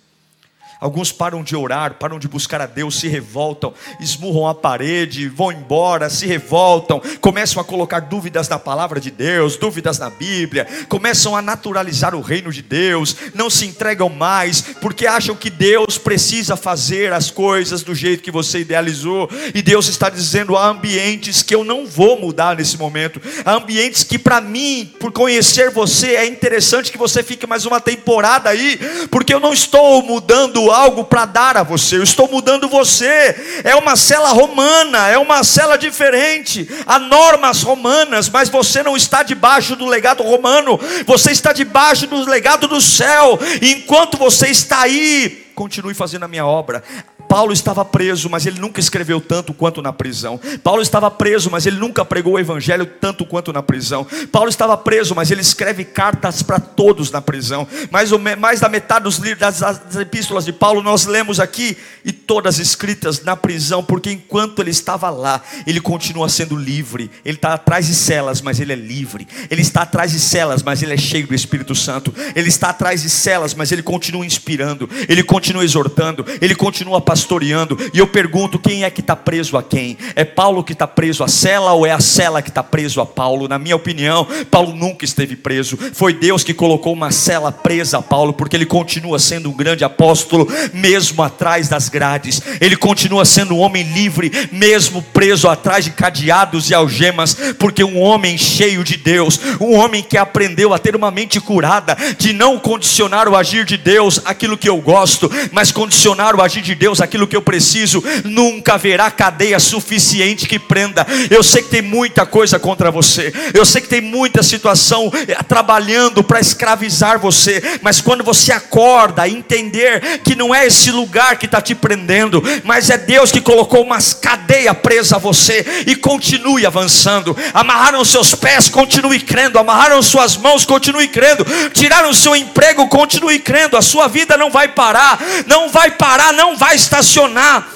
Alguns 0.80 1.12
param 1.12 1.44
de 1.44 1.56
orar, 1.56 1.96
param 1.96 2.20
de 2.20 2.28
buscar 2.28 2.62
a 2.62 2.66
Deus, 2.66 3.00
se 3.00 3.08
revoltam, 3.08 3.74
esmurram 4.00 4.48
a 4.48 4.54
parede, 4.54 5.30
vão 5.30 5.52
embora, 5.52 6.10
se 6.10 6.26
revoltam, 6.28 7.02
começam 7.22 7.62
a 7.62 7.66
colocar 7.66 8.02
dúvidas 8.02 8.50
na 8.50 8.60
palavra 8.60 9.00
de 9.00 9.10
Deus, 9.10 9.56
dúvidas 9.56 9.98
na 10.00 10.10
Bíblia, 10.10 10.68
começam 10.90 11.36
a 11.36 11.42
naturalizar 11.42 12.14
o 12.14 12.22
reino 12.22 12.52
de 12.52 12.62
Deus, 12.62 13.16
não 13.34 13.50
se 13.50 13.66
entregam 13.66 14.10
mais, 14.10 14.62
porque 14.82 15.08
acham 15.08 15.36
que 15.36 15.50
Deus 15.50 15.98
precisa 15.98 16.58
fazer 16.58 17.14
as 17.14 17.32
coisas 17.32 17.82
do 17.82 17.96
jeito 17.96 18.24
que 18.24 18.32
você 18.32 18.60
idealizou, 18.60 19.30
e 19.54 19.62
Deus 19.62 19.88
está 19.88 20.10
dizendo: 20.10 20.58
há 20.58 20.68
ambientes 20.68 21.42
que 21.42 21.56
eu 21.56 21.64
não 21.64 21.88
vou 21.88 22.20
mudar 22.20 22.58
nesse 22.58 22.78
momento, 22.78 23.22
há 23.46 23.54
ambientes 23.54 24.04
que 24.04 24.20
para 24.20 24.42
mim, 24.42 24.92
por 25.00 25.12
conhecer 25.12 25.72
você, 25.72 26.16
é 26.16 26.26
interessante 26.26 26.92
que 26.92 26.98
você 26.98 27.24
fique 27.24 27.48
mais 27.48 27.66
uma 27.66 27.80
temporada 27.80 28.50
aí, 28.50 28.78
porque 29.10 29.34
eu 29.34 29.40
não 29.40 29.54
estou 29.54 30.04
mudando 30.04 30.65
algo 30.72 31.04
para 31.04 31.26
dar 31.26 31.58
a 31.58 31.64
você, 31.64 31.98
eu 31.98 32.04
estou 32.04 32.28
mudando 32.28 32.68
você. 32.68 33.62
É 33.64 33.76
uma 33.76 33.96
cela 33.96 34.30
romana, 34.30 35.08
é 35.08 35.18
uma 35.18 35.44
cela 35.44 35.78
diferente. 35.78 36.68
Há 36.86 37.00
normas 37.00 37.62
romanas, 37.62 38.30
mas 38.30 38.50
você 38.50 38.84
não 38.84 38.96
está 38.96 39.24
debaixo 39.24 39.76
do 39.76 39.86
legado 39.86 40.24
romano, 40.24 40.80
você 41.06 41.32
está 41.32 41.54
debaixo 41.54 42.08
do 42.08 42.30
legado 42.30 42.68
do 42.68 42.82
céu. 42.82 43.40
Enquanto 43.62 44.18
você 44.18 44.48
está 44.48 44.82
aí, 44.82 45.46
continue 45.56 45.94
fazendo 45.94 46.24
a 46.24 46.28
minha 46.28 46.46
obra. 46.46 46.84
Paulo 47.28 47.52
estava 47.52 47.84
preso, 47.84 48.30
mas 48.30 48.46
ele 48.46 48.60
nunca 48.60 48.80
escreveu 48.80 49.20
tanto 49.20 49.54
quanto 49.54 49.82
na 49.82 49.92
prisão. 49.92 50.40
Paulo 50.64 50.82
estava 50.82 51.10
preso, 51.10 51.50
mas 51.50 51.66
ele 51.66 51.78
nunca 51.78 52.06
pregou 52.06 52.34
o 52.34 52.40
evangelho 52.40 52.86
tanto 52.86 53.26
quanto 53.26 53.52
na 53.52 53.62
prisão. 53.62 54.06
Paulo 54.32 54.50
estava 54.50 54.78
preso, 54.78 55.16
mas 55.16 55.32
ele 55.32 55.42
escreve 55.42 55.84
cartas 55.84 56.42
para 56.42 56.60
todos 56.60 57.12
na 57.12 57.22
prisão. 57.22 57.68
Mais, 57.92 58.12
ou, 58.12 58.20
mais 58.20 58.60
da 58.60 58.70
metade 58.70 59.04
dos 59.04 59.18
livros, 59.18 59.40
das, 59.40 59.60
das 59.60 59.96
epístolas 59.96 60.46
de 60.46 60.54
Paulo 60.54 60.82
nós 60.82 61.06
lemos 61.06 61.40
aqui 61.40 61.78
e 62.04 62.12
todas 62.12 62.60
escritas 62.60 63.22
na 63.24 63.36
prisão, 63.36 63.84
porque 63.84 64.12
enquanto 64.12 64.62
ele 64.62 64.72
estava 64.72 65.10
lá, 65.10 65.42
ele 65.66 65.82
continua 65.82 66.30
sendo 66.30 66.56
livre. 66.56 67.10
Ele 67.24 67.38
está 67.38 67.56
atrás 67.56 67.88
de 67.88 67.96
celas, 67.96 68.42
mas 68.42 68.60
ele 68.60 68.74
é 68.74 68.76
livre. 68.76 69.28
Ele 69.50 69.62
está 69.62 69.82
atrás 69.82 70.12
de 70.12 70.20
celas, 70.20 70.62
mas 70.62 70.82
ele 70.82 70.94
é 70.94 70.98
cheio 70.98 71.28
do 71.28 71.36
Espírito 71.36 71.74
Santo. 71.76 72.14
Ele 72.36 72.50
está 72.50 72.70
atrás 72.70 73.02
de 73.02 73.10
celas, 73.10 73.54
mas 73.54 73.72
ele 73.72 73.82
continua 73.82 74.26
inspirando. 74.26 74.90
Ele 75.10 75.24
continua 75.24 75.64
exortando. 75.64 76.26
Ele 76.40 76.56
continua 76.56 77.02
passando 77.02 77.15
pastoreando, 77.16 77.80
e 77.94 78.00
eu 78.00 78.06
pergunto: 78.06 78.60
quem 78.60 78.84
é 78.84 78.90
que 78.90 79.00
está 79.00 79.16
preso 79.16 79.56
a 79.56 79.64
quem? 79.64 79.98
É 80.16 80.26
Paulo 80.26 80.64
que 80.64 80.74
está 80.74 80.86
preso 80.86 81.24
à 81.24 81.30
cela 81.30 81.72
ou 81.72 81.86
é 81.86 81.92
a 81.92 82.00
cela 82.02 82.42
que 82.42 82.50
está 82.50 82.62
preso 82.62 83.00
a 83.00 83.06
Paulo? 83.06 83.48
Na 83.48 83.58
minha 83.58 83.76
opinião, 83.76 84.28
Paulo 84.52 84.76
nunca 84.76 85.06
esteve 85.06 85.38
preso, 85.38 85.78
foi 85.94 86.14
Deus 86.14 86.44
que 86.44 86.54
colocou 86.54 86.92
uma 86.92 87.12
cela 87.12 87.54
presa 87.54 88.00
a 88.00 88.02
Paulo, 88.02 88.34
porque 88.34 88.56
ele 88.58 88.66
continua 88.66 89.18
sendo 89.18 89.50
um 89.50 89.56
grande 89.56 89.86
apóstolo, 89.86 90.46
mesmo 90.74 91.24
atrás 91.24 91.70
das 91.70 91.88
grades, 91.88 92.42
ele 92.60 92.76
continua 92.76 93.24
sendo 93.24 93.56
um 93.56 93.60
homem 93.60 93.84
livre, 93.94 94.30
mesmo 94.52 95.02
preso 95.02 95.48
atrás 95.48 95.86
de 95.86 95.92
cadeados 95.92 96.70
e 96.70 96.74
algemas, 96.74 97.38
porque 97.58 97.84
um 97.84 98.02
homem 98.02 98.38
cheio 98.38 98.84
de 98.84 98.98
Deus, 98.98 99.40
um 99.62 99.76
homem 99.76 100.04
que 100.04 100.18
aprendeu 100.18 100.74
a 100.74 100.80
ter 100.80 100.98
uma 100.98 101.12
mente 101.12 101.40
curada, 101.40 101.96
de 102.18 102.34
não 102.34 102.60
condicionar 102.60 103.30
o 103.30 103.38
agir 103.38 103.64
de 103.64 103.78
Deus 103.78 104.20
aquilo 104.26 104.58
que 104.58 104.68
eu 104.68 104.78
gosto, 104.82 105.32
mas 105.54 105.72
condicionar 105.72 106.36
o 106.36 106.42
agir 106.42 106.62
de 106.62 106.76
Deus 106.76 107.00
aquilo 107.06 107.28
que 107.28 107.36
eu 107.36 107.42
preciso, 107.42 108.04
nunca 108.24 108.74
haverá 108.74 109.10
cadeia 109.10 109.60
suficiente 109.60 110.48
que 110.48 110.60
prenda. 110.60 111.06
Eu 111.30 111.44
sei 111.44 111.64
que 111.64 111.70
tem 111.70 111.82
muita 111.82 112.26
coisa 112.26 112.60
contra 112.60 112.92
você, 112.92 113.34
eu 113.54 113.66
sei 113.66 113.82
que 113.82 113.88
tem 113.88 114.02
muita 114.02 114.44
situação 114.44 115.12
eh, 115.28 115.36
trabalhando 115.48 116.24
para 116.24 116.40
escravizar 116.40 117.20
você, 117.20 117.62
mas 117.82 118.02
quando 118.02 118.24
você 118.24 118.52
acorda, 118.52 119.28
entender 119.28 120.20
que 120.24 120.36
não 120.36 120.54
é 120.54 120.66
esse 120.66 120.92
lugar 120.92 121.38
que 121.38 121.46
está 121.46 121.62
te 121.62 121.76
prendendo, 121.76 122.44
mas 122.64 122.90
é 122.90 122.98
Deus 122.98 123.32
que 123.32 123.42
colocou 123.42 123.84
umas 123.84 124.14
cadeia 124.14 124.74
presa 124.74 125.16
a 125.16 125.20
você 125.20 125.84
e 125.88 125.96
continue 125.96 126.66
avançando. 126.66 127.36
Amarraram 127.54 128.04
seus 128.04 128.34
pés, 128.36 128.70
continue 128.70 129.20
crendo. 129.20 129.60
Amarraram 129.60 130.02
suas 130.02 130.36
mãos, 130.38 130.66
continue 130.66 131.08
crendo. 131.08 131.46
Tiraram 131.74 132.14
seu 132.14 132.36
emprego, 132.36 132.88
continue 132.88 133.40
crendo. 133.40 133.78
A 133.78 133.82
sua 133.82 134.08
vida 134.08 134.38
não 134.38 134.50
vai 134.50 134.68
parar, 134.68 135.20
não 135.46 135.70
vai 135.70 135.92
parar, 135.92 136.34
não 136.34 136.58
vai 136.58 136.76
estar 136.76 136.95
estacionar. 136.96 137.70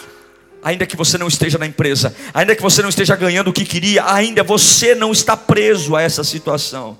Ainda 0.61 0.85
que 0.85 0.95
você 0.95 1.17
não 1.17 1.27
esteja 1.27 1.57
na 1.57 1.65
empresa, 1.65 2.13
ainda 2.33 2.55
que 2.55 2.61
você 2.61 2.81
não 2.81 2.89
esteja 2.89 3.15
ganhando 3.15 3.49
o 3.49 3.53
que 3.53 3.63
queria, 3.63 4.11
ainda 4.11 4.43
você 4.43 4.93
não 4.93 5.11
está 5.11 5.37
preso 5.37 5.95
a 5.95 6.01
essa 6.01 6.23
situação. 6.23 6.99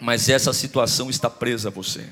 Mas 0.00 0.28
essa 0.28 0.52
situação 0.52 1.10
está 1.10 1.28
presa 1.28 1.68
a 1.68 1.72
você. 1.72 2.04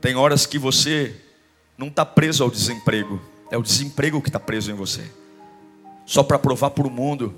Tem 0.00 0.14
horas 0.14 0.46
que 0.46 0.60
você 0.60 1.16
não 1.76 1.88
está 1.88 2.06
preso 2.06 2.44
ao 2.44 2.50
desemprego, 2.50 3.20
é 3.50 3.56
o 3.56 3.62
desemprego 3.62 4.22
que 4.22 4.28
está 4.28 4.38
preso 4.38 4.70
em 4.70 4.74
você. 4.74 5.02
Só 6.06 6.22
para 6.22 6.38
provar 6.38 6.70
para 6.70 6.86
o 6.86 6.90
mundo 6.90 7.34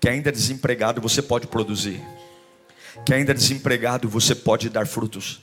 que 0.00 0.08
ainda 0.08 0.32
desempregado 0.32 1.00
você 1.00 1.22
pode 1.22 1.46
produzir, 1.46 2.02
que 3.06 3.14
ainda 3.14 3.32
desempregado 3.32 4.08
você 4.08 4.34
pode 4.34 4.68
dar 4.68 4.88
frutos 4.88 5.40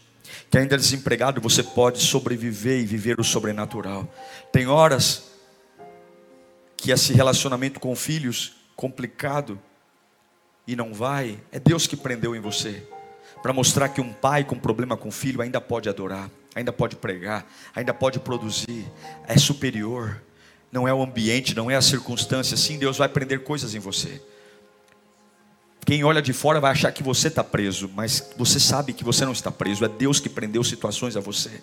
que 0.49 0.57
ainda 0.57 0.77
desempregado, 0.77 1.41
você 1.41 1.63
pode 1.63 1.99
sobreviver 1.99 2.79
e 2.79 2.85
viver 2.85 3.19
o 3.19 3.23
sobrenatural. 3.23 4.11
Tem 4.51 4.67
horas 4.67 5.31
que 6.75 6.91
esse 6.91 7.13
relacionamento 7.13 7.79
com 7.79 7.95
filhos 7.95 8.53
complicado 8.75 9.59
e 10.67 10.75
não 10.75 10.93
vai, 10.93 11.39
é 11.51 11.59
Deus 11.59 11.87
que 11.87 11.95
prendeu 11.95 12.35
em 12.35 12.39
você 12.39 12.85
para 13.41 13.53
mostrar 13.53 13.89
que 13.89 14.01
um 14.01 14.11
pai 14.11 14.43
com 14.43 14.57
problema 14.57 14.97
com 14.97 15.11
filho 15.11 15.41
ainda 15.41 15.61
pode 15.61 15.87
adorar, 15.87 16.29
ainda 16.55 16.73
pode 16.73 16.95
pregar, 16.95 17.45
ainda 17.75 17.93
pode 17.93 18.19
produzir, 18.19 18.85
é 19.27 19.37
superior. 19.37 20.21
Não 20.69 20.85
é 20.85 20.93
o 20.93 21.01
ambiente, 21.01 21.55
não 21.55 21.71
é 21.71 21.75
a 21.75 21.81
circunstância. 21.81 22.57
Sim, 22.57 22.77
Deus 22.77 22.97
vai 22.97 23.07
prender 23.07 23.43
coisas 23.43 23.73
em 23.73 23.79
você. 23.79 24.21
Quem 25.87 26.03
olha 26.03 26.21
de 26.21 26.33
fora 26.33 26.59
vai 26.59 26.71
achar 26.71 26.91
que 26.91 27.01
você 27.01 27.29
está 27.29 27.41
preso, 27.41 27.89
mas 27.95 28.33
você 28.35 28.59
sabe 28.59 28.91
que 28.91 29.05
você 29.05 29.23
não 29.23 29.31
está 29.31 29.49
preso. 29.49 29.85
É 29.85 29.87
Deus 29.87 30.19
que 30.19 30.27
prendeu 30.27 30.61
situações 30.61 31.15
a 31.15 31.21
você. 31.21 31.61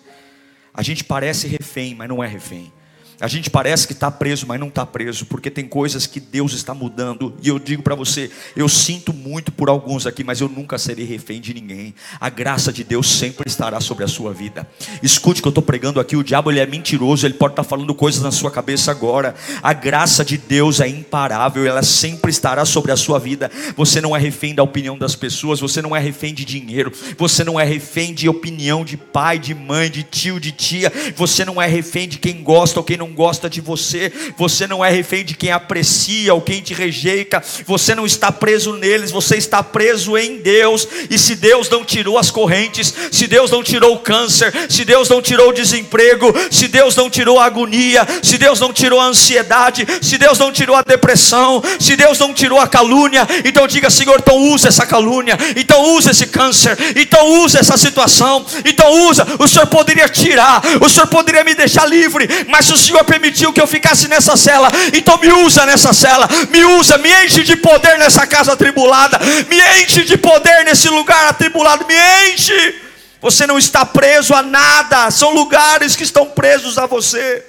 A 0.73 0.81
gente 0.81 1.03
parece 1.03 1.47
refém, 1.47 1.93
mas 1.93 2.09
não 2.09 2.23
é 2.23 2.27
refém. 2.27 2.73
A 3.19 3.27
gente 3.27 3.49
parece 3.49 3.87
que 3.87 3.93
está 3.93 4.11
preso, 4.11 4.45
mas 4.47 4.59
não 4.59 4.67
está 4.67 4.85
preso, 4.85 5.25
porque 5.25 5.49
tem 5.49 5.65
coisas 5.65 6.05
que 6.05 6.19
Deus 6.19 6.53
está 6.53 6.73
mudando. 6.73 7.33
E 7.41 7.47
eu 7.47 7.57
digo 7.57 7.81
para 7.81 7.95
você, 7.95 8.29
eu 8.55 8.67
sinto 8.67 9.13
muito 9.13 9.51
por 9.51 9.69
alguns 9.69 10.05
aqui, 10.05 10.23
mas 10.23 10.41
eu 10.41 10.49
nunca 10.49 10.77
serei 10.77 11.05
refém 11.05 11.39
de 11.39 11.53
ninguém. 11.53 11.95
A 12.19 12.29
graça 12.29 12.73
de 12.73 12.83
Deus 12.83 13.07
sempre 13.07 13.47
estará 13.47 13.79
sobre 13.79 14.03
a 14.03 14.07
sua 14.07 14.33
vida. 14.33 14.67
Escute 15.01 15.41
que 15.41 15.47
eu 15.47 15.51
estou 15.51 15.63
pregando 15.63 15.99
aqui, 15.99 16.15
o 16.15 16.23
diabo 16.23 16.51
ele 16.51 16.59
é 16.59 16.65
mentiroso, 16.65 17.25
ele 17.25 17.35
pode 17.35 17.53
estar 17.53 17.63
tá 17.63 17.69
falando 17.69 17.93
coisas 17.95 18.21
na 18.21 18.31
sua 18.31 18.51
cabeça 18.51 18.91
agora. 18.91 19.35
A 19.63 19.73
graça 19.73 20.25
de 20.25 20.37
Deus 20.37 20.79
é 20.79 20.87
imparável, 20.87 21.65
ela 21.65 21.83
sempre 21.83 22.29
estará 22.31 22.65
sobre 22.65 22.91
a 22.91 22.97
sua 22.97 23.19
vida. 23.19 23.49
Você 23.77 24.01
não 24.01 24.15
é 24.15 24.19
refém 24.19 24.53
da 24.53 24.63
opinião 24.63 24.97
das 24.97 25.15
pessoas, 25.15 25.59
você 25.59 25.81
não 25.81 25.95
é 25.95 25.99
refém 25.99 26.33
de 26.33 26.43
dinheiro, 26.43 26.91
você 27.17 27.43
não 27.43 27.59
é 27.59 27.63
refém 27.63 28.13
de 28.13 28.27
opinião 28.27 28.83
de 28.83 28.97
pai, 28.97 29.39
de 29.39 29.53
mãe, 29.53 29.89
de 29.89 30.03
tio, 30.03 30.39
de 30.39 30.51
tia, 30.51 30.91
você 31.15 31.45
não 31.45 31.61
é 31.61 31.67
refém 31.67 32.07
de 32.07 32.17
quem 32.17 32.43
gosta 32.43 32.79
ou 32.79 32.83
quem 32.83 32.97
não 32.97 33.04
não 33.05 33.13
gosta 33.13 33.47
de 33.47 33.61
você, 33.61 34.11
você 34.35 34.65
não 34.65 34.83
é 34.83 34.89
refém 34.89 35.23
de 35.23 35.35
quem 35.35 35.51
aprecia 35.51 36.33
ou 36.33 36.41
quem 36.41 36.61
te 36.61 36.73
rejeita, 36.73 37.41
você 37.65 37.93
não 37.93 38.05
está 38.05 38.31
preso 38.31 38.73
neles, 38.73 39.11
você 39.11 39.37
está 39.37 39.61
preso 39.61 40.17
em 40.17 40.37
Deus. 40.37 40.87
E 41.09 41.19
se 41.19 41.35
Deus 41.35 41.69
não 41.69 41.85
tirou 41.85 42.17
as 42.17 42.31
correntes, 42.31 42.93
se 43.11 43.27
Deus 43.27 43.51
não 43.51 43.63
tirou 43.63 43.93
o 43.93 43.99
câncer, 43.99 44.51
se 44.69 44.83
Deus 44.83 45.07
não 45.07 45.21
tirou 45.21 45.49
o 45.49 45.53
desemprego, 45.53 46.33
se 46.49 46.67
Deus 46.67 46.95
não 46.95 47.09
tirou 47.09 47.39
a 47.39 47.45
agonia, 47.45 48.05
se 48.23 48.37
Deus 48.37 48.59
não 48.59 48.73
tirou 48.73 48.99
a 48.99 49.05
ansiedade, 49.05 49.85
se 50.01 50.17
Deus 50.17 50.39
não 50.39 50.51
tirou 50.51 50.75
a 50.75 50.81
depressão, 50.81 51.61
se 51.79 51.95
Deus 51.95 52.17
não 52.17 52.33
tirou 52.33 52.59
a 52.59 52.67
calúnia, 52.67 53.27
então 53.43 53.67
diga, 53.67 53.89
Senhor, 53.89 54.19
então 54.19 54.37
usa 54.37 54.69
essa 54.69 54.85
calúnia, 54.85 55.37
então 55.55 55.95
usa 55.95 56.09
esse 56.11 56.27
câncer, 56.27 56.75
então 56.95 57.43
usa 57.43 57.59
essa 57.59 57.77
situação, 57.77 58.43
então 58.65 59.07
usa. 59.09 59.27
O 59.37 59.47
Senhor 59.47 59.67
poderia 59.67 60.09
tirar, 60.09 60.61
o 60.81 60.89
Senhor 60.89 61.07
poderia 61.07 61.43
me 61.43 61.53
deixar 61.53 61.85
livre, 61.85 62.27
mas 62.47 62.71
o 62.71 62.77
Senhor 62.77 62.94
permitiu 63.03 63.51
que 63.51 63.61
eu 63.61 63.67
ficasse 63.67 64.07
nessa 64.07 64.37
cela, 64.37 64.69
então 64.93 65.17
me 65.17 65.31
usa 65.31 65.65
nessa 65.65 65.93
cela, 65.93 66.27
me 66.49 66.63
usa, 66.63 66.97
me 66.97 67.09
enche 67.25 67.43
de 67.43 67.55
poder 67.55 67.97
nessa 67.97 68.25
casa 68.25 68.53
atribulada, 68.53 69.19
me 69.49 69.83
enche 69.83 70.03
de 70.03 70.17
poder 70.17 70.63
nesse 70.63 70.89
lugar 70.89 71.27
atribulado, 71.27 71.85
me 71.85 71.95
enche. 72.31 72.81
Você 73.21 73.47
não 73.47 73.57
está 73.57 73.85
preso 73.85 74.33
a 74.33 74.43
nada, 74.43 75.09
são 75.09 75.33
lugares 75.33 75.95
que 75.95 76.03
estão 76.03 76.27
presos 76.27 76.77
a 76.77 76.85
você. 76.85 77.45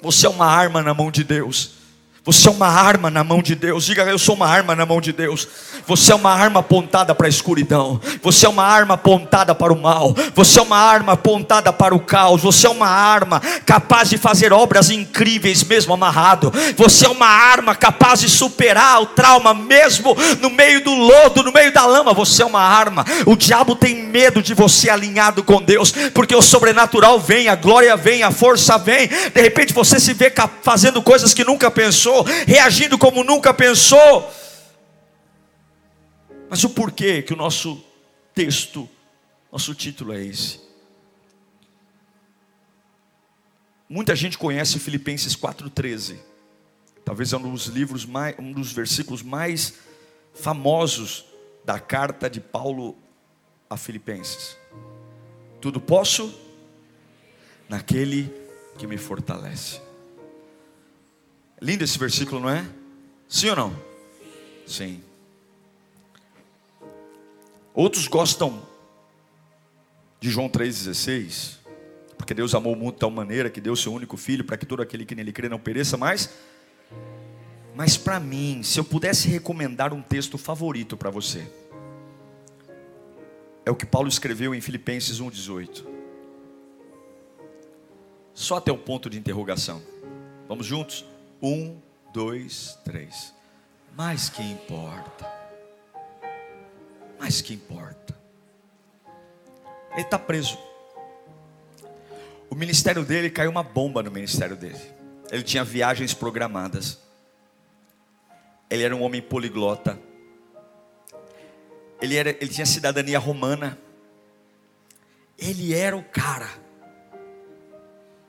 Você 0.00 0.26
é 0.26 0.30
uma 0.30 0.46
arma 0.46 0.82
na 0.82 0.94
mão 0.94 1.10
de 1.10 1.24
Deus. 1.24 1.83
Você 2.26 2.48
é 2.48 2.50
uma 2.50 2.68
arma 2.68 3.10
na 3.10 3.22
mão 3.22 3.42
de 3.42 3.54
Deus. 3.54 3.84
Diga, 3.84 4.02
eu 4.04 4.18
sou 4.18 4.34
uma 4.34 4.48
arma 4.48 4.74
na 4.74 4.86
mão 4.86 4.98
de 4.98 5.12
Deus. 5.12 5.46
Você 5.86 6.10
é 6.10 6.14
uma 6.14 6.32
arma 6.32 6.60
apontada 6.60 7.14
para 7.14 7.26
a 7.26 7.28
escuridão. 7.28 8.00
Você 8.22 8.46
é 8.46 8.48
uma 8.48 8.64
arma 8.64 8.94
apontada 8.94 9.54
para 9.54 9.70
o 9.70 9.78
mal. 9.78 10.16
Você 10.34 10.58
é 10.58 10.62
uma 10.62 10.78
arma 10.78 11.12
apontada 11.12 11.70
para 11.70 11.94
o 11.94 12.00
caos. 12.00 12.40
Você 12.40 12.66
é 12.66 12.70
uma 12.70 12.88
arma 12.88 13.42
capaz 13.66 14.08
de 14.08 14.16
fazer 14.16 14.54
obras 14.54 14.88
incríveis 14.88 15.62
mesmo 15.64 15.92
amarrado. 15.92 16.50
Você 16.78 17.04
é 17.04 17.10
uma 17.10 17.26
arma 17.26 17.74
capaz 17.74 18.20
de 18.20 18.30
superar 18.30 19.02
o 19.02 19.06
trauma 19.06 19.52
mesmo 19.52 20.16
no 20.40 20.48
meio 20.48 20.82
do 20.82 20.94
lodo, 20.94 21.42
no 21.42 21.52
meio 21.52 21.74
da 21.74 21.84
lama. 21.84 22.14
Você 22.14 22.42
é 22.42 22.46
uma 22.46 22.62
arma. 22.62 23.04
O 23.26 23.36
diabo 23.36 23.76
tem 23.76 24.02
medo 24.02 24.42
de 24.42 24.54
você 24.54 24.88
alinhado 24.88 25.44
com 25.44 25.60
Deus, 25.60 25.92
porque 26.14 26.34
o 26.34 26.40
sobrenatural 26.40 27.20
vem, 27.20 27.48
a 27.48 27.54
glória 27.54 27.94
vem, 27.98 28.22
a 28.22 28.30
força 28.30 28.78
vem. 28.78 29.08
De 29.08 29.42
repente 29.42 29.74
você 29.74 30.00
se 30.00 30.14
vê 30.14 30.32
fazendo 30.62 31.02
coisas 31.02 31.34
que 31.34 31.44
nunca 31.44 31.70
pensou 31.70 32.13
pensou, 32.14 32.22
reagindo 32.46 32.96
como 32.96 33.24
nunca 33.24 33.52
pensou. 33.52 34.30
Mas 36.48 36.62
o 36.62 36.70
porquê 36.70 37.22
que 37.22 37.32
o 37.32 37.36
nosso 37.36 37.82
texto, 38.34 38.88
nosso 39.50 39.74
título 39.74 40.12
é 40.12 40.24
esse? 40.24 40.62
Muita 43.88 44.14
gente 44.14 44.38
conhece 44.38 44.78
Filipenses 44.78 45.34
4,13. 45.34 46.16
Talvez 47.04 47.32
é 47.32 47.36
um 47.36 47.52
dos 47.52 47.66
livros 47.66 48.06
mais, 48.06 48.34
um 48.38 48.52
dos 48.52 48.72
versículos 48.72 49.22
mais 49.22 49.74
famosos 50.32 51.24
da 51.64 51.78
carta 51.78 52.30
de 52.30 52.40
Paulo 52.40 52.96
a 53.68 53.76
Filipenses. 53.76 54.56
Tudo 55.60 55.80
posso 55.80 56.32
naquele 57.68 58.32
que 58.78 58.86
me 58.86 58.96
fortalece. 58.96 59.83
Lindo 61.64 61.82
esse 61.82 61.98
versículo, 61.98 62.42
não 62.42 62.50
é? 62.50 62.62
Sim 63.26 63.48
ou 63.48 63.56
não? 63.56 63.76
Sim. 64.66 65.02
Outros 67.72 68.06
gostam 68.06 68.60
de 70.20 70.28
João 70.28 70.46
3,16, 70.46 71.56
porque 72.18 72.34
Deus 72.34 72.54
amou 72.54 72.74
o 72.74 72.76
mundo 72.76 72.92
de 72.92 72.98
tal 72.98 73.10
maneira 73.10 73.48
que 73.48 73.62
deu 73.62 73.74
seu 73.74 73.94
único 73.94 74.18
filho 74.18 74.44
para 74.44 74.58
que 74.58 74.66
todo 74.66 74.82
aquele 74.82 75.06
que 75.06 75.14
nele 75.14 75.32
crê 75.32 75.48
não 75.48 75.58
pereça 75.58 75.96
mais. 75.96 76.28
Mas 77.74 77.96
para 77.96 78.20
mim, 78.20 78.62
se 78.62 78.78
eu 78.78 78.84
pudesse 78.84 79.26
recomendar 79.28 79.94
um 79.94 80.02
texto 80.02 80.36
favorito 80.36 80.98
para 80.98 81.08
você, 81.08 81.50
é 83.64 83.70
o 83.70 83.74
que 83.74 83.86
Paulo 83.86 84.08
escreveu 84.10 84.54
em 84.54 84.60
Filipenses 84.60 85.18
1,18. 85.18 85.82
Só 88.34 88.58
até 88.58 88.70
o 88.70 88.76
ponto 88.76 89.08
de 89.08 89.18
interrogação. 89.18 89.80
Vamos 90.46 90.66
juntos? 90.66 91.06
Um, 91.44 91.78
dois, 92.10 92.78
três. 92.86 93.34
Mas 93.94 94.30
que 94.30 94.42
importa? 94.42 95.30
Mas 97.20 97.42
que 97.42 97.52
importa? 97.52 98.18
Ele 99.92 100.00
está 100.00 100.18
preso. 100.18 100.58
O 102.48 102.54
ministério 102.54 103.04
dele 103.04 103.28
caiu 103.28 103.50
uma 103.50 103.62
bomba 103.62 104.02
no 104.02 104.10
ministério 104.10 104.56
dele. 104.56 104.80
Ele 105.30 105.42
tinha 105.42 105.62
viagens 105.62 106.14
programadas. 106.14 106.98
Ele 108.70 108.82
era 108.82 108.96
um 108.96 109.02
homem 109.02 109.20
poliglota. 109.20 110.00
Ele, 112.00 112.16
era, 112.16 112.30
ele 112.30 112.48
tinha 112.48 112.64
cidadania 112.64 113.18
romana. 113.18 113.78
Ele 115.38 115.74
era 115.74 115.94
o 115.94 116.02
cara. 116.02 116.48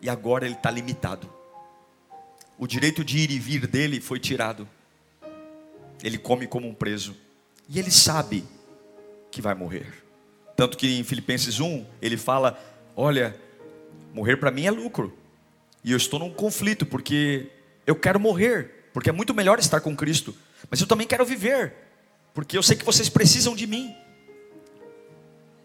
E 0.02 0.10
agora 0.10 0.44
ele 0.44 0.56
está 0.56 0.70
limitado. 0.70 1.35
O 2.58 2.68
direito 2.68 3.04
de 3.04 3.18
ir 3.18 3.32
e 3.32 3.40
vir 3.40 3.68
dele 3.68 4.00
foi 4.00 4.20
tirado. 4.20 4.68
Ele 6.02 6.18
come 6.18 6.48
como 6.48 6.68
um 6.68 6.74
preso. 6.74 7.16
E 7.68 7.80
ele 7.80 7.92
sabe 7.92 8.46
que 9.32 9.42
vai 9.42 9.54
morrer. 9.54 10.04
Tanto 10.56 10.78
que 10.78 11.00
em 11.00 11.04
Filipenses 11.04 11.60
1, 11.60 11.86
ele 12.02 12.16
fala: 12.16 12.58
Olha, 12.96 13.36
morrer 14.14 14.38
para 14.38 14.52
mim 14.52 14.66
é 14.66 14.72
lucro. 14.72 15.18
E 15.84 15.92
eu 15.92 15.98
estou 15.98 16.20
num 16.20 16.34
conflito, 16.34 16.86
porque 16.86 17.52
eu 17.86 17.96
quero 17.96 18.20
morrer, 18.20 18.90
porque 18.94 19.10
é 19.10 19.14
muito 19.14 19.34
melhor 19.34 19.60
estar 19.60 19.82
com 19.82 19.96
Cristo. 19.96 20.36
Mas 20.70 20.80
eu 20.80 20.88
também 20.88 21.06
quero 21.06 21.26
viver, 21.26 21.74
porque 22.34 22.58
eu 22.58 22.64
sei 22.64 22.76
que 22.78 22.86
vocês 22.86 23.10
precisam 23.10 23.56
de 23.56 23.68
mim. 23.68 23.94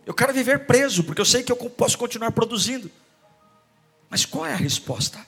Eu 0.05 0.12
quero 0.12 0.33
viver 0.33 0.66
preso, 0.66 1.05
porque 1.05 1.20
eu 1.20 1.24
sei 1.24 1.42
que 1.42 1.53
eu 1.53 1.57
posso 1.57 1.96
continuar 1.96 2.33
produzindo. 2.33 2.90
Mas 4.11 4.24
qual 4.24 4.44
é 4.44 4.53
a 4.53 4.57
resposta? 4.57 5.24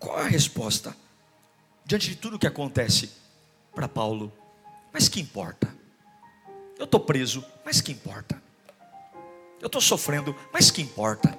Qual 0.00 0.18
é 0.18 0.22
a 0.22 0.28
resposta? 0.28 0.96
Diante 1.84 2.08
de 2.08 2.16
tudo 2.16 2.38
que 2.38 2.46
acontece 2.46 3.10
para 3.74 3.86
Paulo, 3.86 4.32
mas 4.92 5.08
que 5.08 5.20
importa? 5.20 5.72
Eu 6.78 6.86
estou 6.86 6.98
preso, 6.98 7.44
mas 7.64 7.82
que 7.82 7.92
importa? 7.92 8.42
Eu 9.60 9.66
estou 9.66 9.80
sofrendo, 9.80 10.34
mas 10.52 10.70
que 10.70 10.80
importa? 10.80 11.38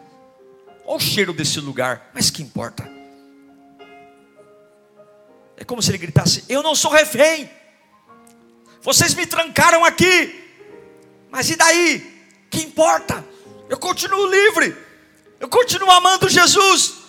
Olha 0.86 0.98
o 0.98 1.00
cheiro 1.00 1.34
desse 1.34 1.60
lugar, 1.60 2.12
mas 2.14 2.30
que 2.30 2.44
importa? 2.44 2.88
É 5.58 5.64
como 5.64 5.82
se 5.82 5.90
ele 5.90 5.98
gritasse: 5.98 6.46
Eu 6.48 6.62
não 6.62 6.76
sou 6.76 6.92
refém, 6.92 7.50
vocês 8.82 9.16
me 9.16 9.26
trancaram 9.26 9.84
aqui, 9.84 10.54
mas 11.32 11.50
e 11.50 11.56
daí? 11.56 12.22
Que 12.52 12.62
importa? 12.62 13.26
Eu 13.68 13.80
continuo 13.80 14.28
livre, 14.28 14.76
eu 15.40 15.50
continuo 15.50 15.90
amando 15.90 16.30
Jesus, 16.30 17.01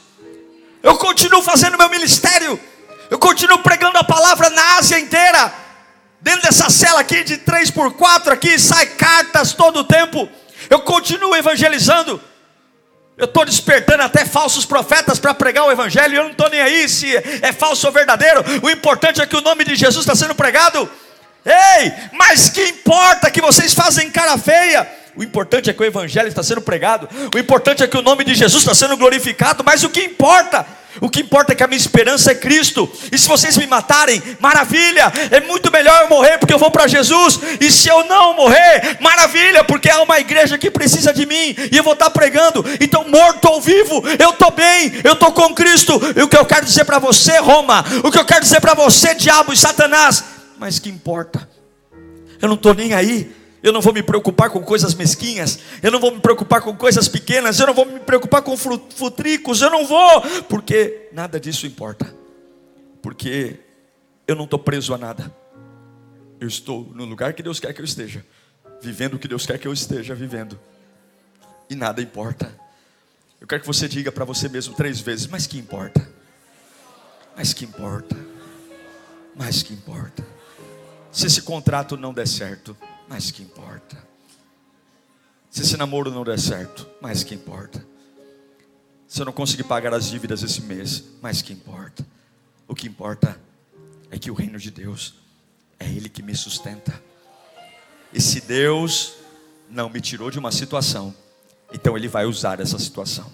eu 0.83 0.97
continuo 0.97 1.43
fazendo 1.43 1.79
meu 1.79 1.89
ministério. 1.89 2.59
Eu 3.11 3.19
continuo 3.19 3.59
pregando 3.59 3.99
a 3.99 4.05
palavra 4.05 4.51
na 4.51 4.77
Ásia 4.79 4.99
inteira. 4.99 5.53
Dentro 6.21 6.43
dessa 6.43 6.71
cela 6.71 7.01
aqui 7.01 7.23
de 7.25 7.39
3 7.39 7.71
por 7.71 7.93
4 7.93 8.33
aqui, 8.33 8.59
sai 8.59 8.87
cartas 8.87 9.53
todo 9.53 9.81
o 9.81 9.85
tempo. 9.85 10.29
Eu 10.71 10.81
continuo 10.81 11.37
evangelizando. 11.37 12.21
Eu 13.17 13.27
estou 13.27 13.45
despertando 13.45 14.03
até 14.03 14.25
falsos 14.25 14.65
profetas 14.65 15.19
para 15.19 15.35
pregar 15.35 15.65
o 15.65 15.71
Evangelho. 15.71 16.17
Eu 16.17 16.25
não 16.25 16.31
estou 16.31 16.49
nem 16.49 16.61
aí 16.61 16.89
se 16.89 17.15
é 17.15 17.53
falso 17.53 17.87
ou 17.87 17.93
verdadeiro. 17.93 18.43
O 18.63 18.71
importante 18.71 19.21
é 19.21 19.27
que 19.27 19.37
o 19.37 19.41
nome 19.41 19.65
de 19.65 19.75
Jesus 19.75 20.05
está 20.05 20.15
sendo 20.15 20.35
pregado. 20.35 20.91
Ei, 21.45 21.93
mas 22.13 22.49
que 22.49 22.65
importa 22.65 23.31
que 23.31 23.41
vocês 23.41 23.75
fazem 23.75 24.11
cara 24.11 24.39
feia? 24.39 25.02
O 25.17 25.23
importante 25.23 25.69
é 25.69 25.73
que 25.73 25.83
o 25.83 25.85
Evangelho 25.85 26.29
está 26.29 26.43
sendo 26.43 26.63
pregado. 26.63 27.09
O 27.35 27.39
importante 27.39 27.83
é 27.83 27.87
que 27.87 27.97
o 27.97 28.03
nome 28.03 28.25
de 28.25 28.35
Jesus 28.35 28.63
está 28.63 28.75
sendo 28.75 28.97
glorificado. 28.97 29.63
Mas 29.65 29.85
o 29.85 29.91
que 29.91 30.03
importa? 30.05 30.67
O 31.01 31.09
que 31.09 31.21
importa 31.21 31.53
é 31.53 31.55
que 31.55 31.63
a 31.63 31.67
minha 31.67 31.79
esperança 31.79 32.33
é 32.33 32.35
Cristo. 32.35 32.91
E 33.11 33.19
se 33.19 33.29
vocês 33.29 33.57
me 33.57 33.67
matarem, 33.67 34.23
maravilha. 34.41 35.13
É 35.31 35.41
muito 35.41 35.71
melhor 35.71 36.03
eu 36.03 36.09
morrer 36.09 36.39
porque 36.39 36.53
eu 36.53 36.59
vou 36.59 36.71
para 36.71 36.87
Jesus. 36.87 37.39
E 37.61 37.71
se 37.71 37.89
eu 37.89 38.05
não 38.05 38.35
morrer, 38.35 38.99
maravilha, 39.01 39.65
porque 39.65 39.91
há 39.91 40.03
uma 40.03 40.19
igreja 40.19 40.57
que 40.57 40.71
precisa 40.71 41.13
de 41.13 41.27
mim 41.27 41.55
e 41.71 41.77
eu 41.77 41.83
vou 41.83 41.95
estar 41.95 42.11
pregando. 42.11 42.65
Então, 42.81 43.07
morto 43.09 43.47
ou 43.49 43.61
vivo, 43.61 44.03
eu 44.19 44.31
estou 44.31 44.51
bem, 44.51 44.93
eu 45.05 45.13
estou 45.13 45.33
com 45.33 45.55
Cristo. 45.55 46.01
E 46.17 46.23
o 46.23 46.29
que 46.29 46.37
eu 46.37 46.45
quero 46.45 46.65
dizer 46.65 46.85
para 46.85 46.99
você, 46.99 47.39
Roma, 47.39 47.85
o 48.03 48.11
que 48.11 48.19
eu 48.19 48.25
quero 48.25 48.41
dizer 48.41 48.61
para 48.61 48.75
você, 48.75 49.15
diabo 49.15 49.53
e 49.53 49.57
Satanás, 49.57 50.25
mas 50.59 50.79
que 50.79 50.89
importa? 50.89 51.49
Eu 52.41 52.49
não 52.49 52.55
estou 52.55 52.75
nem 52.75 52.93
aí 52.93 53.42
eu 53.63 53.73
não 53.73 53.81
vou 53.81 53.93
me 53.93 54.03
preocupar 54.03 54.51
com 54.51 54.61
coisas 54.63 54.95
mesquinhas, 54.95 55.59
eu 55.83 55.91
não 55.91 56.01
vou 56.01 56.13
me 56.13 56.21
preocupar 56.21 56.61
com 56.61 56.75
coisas 56.77 57.09
pequenas, 57.09 57.61
eu 57.61 57.67
não 57.67 57.75
vou 57.75 57.87
me 57.87 58.01
preocupar 58.01 58.43
com 58.43 58.57
futricos, 58.57 59.63
eu 59.63 59.71
não 59.71 59.87
vou, 59.87 60.21
porque 60.49 61.09
nada 61.13 61.39
disso 61.39 61.67
importa, 61.67 62.13
porque 63.01 63.61
eu 64.27 64.35
não 64.35 64.45
estou 64.45 64.59
preso 64.59 64.93
a 64.93 64.99
nada, 64.99 65.33
eu 66.41 66.49
estou 66.49 66.91
no 66.93 67.05
lugar 67.05 67.35
que 67.35 67.43
Deus 67.43 67.61
quer 67.61 67.73
que 67.73 67.81
eu 67.81 67.85
esteja, 67.85 68.27
vivendo 68.81 69.15
o 69.15 69.19
que 69.19 69.29
Deus 69.29 69.47
quer 69.47 69.59
que 69.59 69.69
eu 69.69 69.73
esteja 69.73 70.15
vivendo, 70.15 70.59
e 71.71 71.77
nada 71.77 72.03
importa. 72.03 72.61
Eu 73.41 73.47
quero 73.47 73.61
que 73.61 73.67
você 73.67 73.89
diga 73.89 74.13
para 74.13 74.25
você 74.25 74.49
mesmo 74.49 74.73
três 74.75 75.01
vezes: 75.01 75.27
Mas 75.27 75.49
que 75.49 75.59
importa? 75.59 76.09
Mas 77.37 77.53
que 77.53 77.65
importa? 77.65 78.17
Mas 79.35 79.65
que 79.65 79.73
importa? 79.73 80.25
Se 81.11 81.27
esse 81.27 81.43
contrato 81.43 81.97
não 81.97 82.15
der 82.15 82.29
certo, 82.29 82.77
mas 83.09 83.31
que 83.31 83.43
importa? 83.43 83.97
Se 85.51 85.63
esse 85.63 85.77
namoro 85.77 86.11
não 86.11 86.25
der 86.25 86.39
certo, 86.39 86.89
mas 87.01 87.23
que 87.23 87.35
importa? 87.35 87.85
Se 89.07 89.21
eu 89.21 89.27
não 89.27 89.33
conseguir 89.33 89.65
pagar 89.65 89.93
as 89.93 90.07
dívidas 90.07 90.43
esse 90.43 90.63
mês, 90.63 91.05
mas 91.21 91.43
que 91.43 91.53
importa? 91.53 92.07
O 92.67 92.75
que 92.75 92.87
importa 92.87 93.39
é 94.11 94.19
que 94.19 94.31
o 94.31 94.35
reino 94.35 94.59
de 94.59 94.71
Deus 94.71 95.15
é 95.79 95.87
Ele 95.87 96.09
que 96.09 96.23
me 96.23 96.35
sustenta. 96.35 96.99
E 98.13 98.21
se 98.21 98.41
Deus 98.41 99.15
não 99.69 99.91
me 99.91 100.01
tirou 100.01 100.31
de 100.31 100.39
uma 100.39 100.51
situação, 100.51 101.15
então 101.73 101.97
Ele 101.97 102.09
vai 102.09 102.25
usar 102.25 102.61
essa 102.61 102.79
situação. 102.79 103.31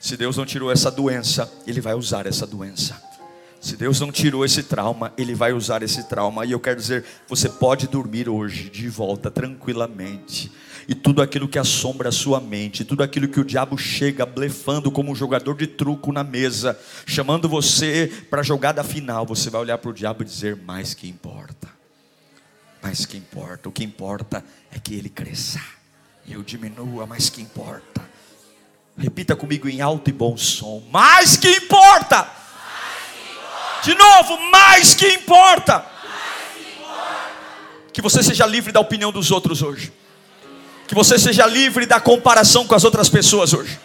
Se 0.00 0.16
Deus 0.16 0.36
não 0.36 0.46
tirou 0.46 0.70
essa 0.70 0.90
doença, 0.90 1.52
Ele 1.66 1.80
vai 1.80 1.94
usar 1.94 2.26
essa 2.26 2.46
doença. 2.46 3.00
Se 3.60 3.76
Deus 3.76 3.98
não 4.00 4.12
tirou 4.12 4.44
esse 4.44 4.62
trauma, 4.62 5.12
Ele 5.16 5.34
vai 5.34 5.52
usar 5.52 5.82
esse 5.82 6.04
trauma. 6.08 6.46
E 6.46 6.52
eu 6.52 6.60
quero 6.60 6.80
dizer, 6.80 7.04
você 7.26 7.48
pode 7.48 7.88
dormir 7.88 8.28
hoje 8.28 8.70
de 8.70 8.88
volta 8.88 9.30
tranquilamente. 9.30 10.52
E 10.86 10.94
tudo 10.94 11.20
aquilo 11.20 11.48
que 11.48 11.58
assombra 11.58 12.08
a 12.08 12.12
sua 12.12 12.40
mente, 12.40 12.84
tudo 12.84 13.02
aquilo 13.02 13.28
que 13.28 13.40
o 13.40 13.44
diabo 13.44 13.76
chega 13.76 14.24
blefando 14.24 14.90
como 14.90 15.12
um 15.12 15.14
jogador 15.14 15.56
de 15.56 15.66
truco 15.66 16.12
na 16.12 16.24
mesa, 16.24 16.78
chamando 17.04 17.48
você 17.48 18.10
para 18.30 18.40
a 18.40 18.44
jogada 18.44 18.82
final, 18.82 19.26
você 19.26 19.50
vai 19.50 19.60
olhar 19.60 19.76
para 19.76 19.90
o 19.90 19.94
diabo 19.94 20.22
e 20.22 20.26
dizer: 20.26 20.56
mais 20.56 20.94
que 20.94 21.06
importa, 21.06 21.68
mais 22.82 23.04
que 23.04 23.18
importa, 23.18 23.68
o 23.68 23.72
que 23.72 23.84
importa 23.84 24.42
é 24.72 24.78
que 24.78 24.94
ele 24.94 25.10
cresça 25.10 25.60
e 26.28 26.34
eu 26.34 26.42
diminua, 26.42 27.06
mais 27.06 27.30
que 27.30 27.40
importa. 27.40 28.06
Repita 28.96 29.34
comigo 29.34 29.68
em 29.68 29.80
alto 29.80 30.10
e 30.10 30.12
bom 30.12 30.36
som: 30.36 30.82
mais 30.92 31.36
que 31.36 31.48
importa 31.48 32.30
de 33.82 33.94
novo, 33.94 34.38
mais 34.50 34.94
que 34.94 35.06
importa. 35.08 35.84
Que 37.92 38.02
você 38.02 38.22
seja 38.22 38.46
livre 38.46 38.72
da 38.72 38.80
opinião 38.80 39.10
dos 39.10 39.30
outros 39.30 39.62
hoje. 39.62 39.92
Que 40.86 40.94
você 40.94 41.18
seja 41.18 41.46
livre 41.46 41.84
da 41.86 42.00
comparação 42.00 42.66
com 42.66 42.74
as 42.74 42.84
outras 42.84 43.08
pessoas 43.08 43.52
hoje. 43.52 43.78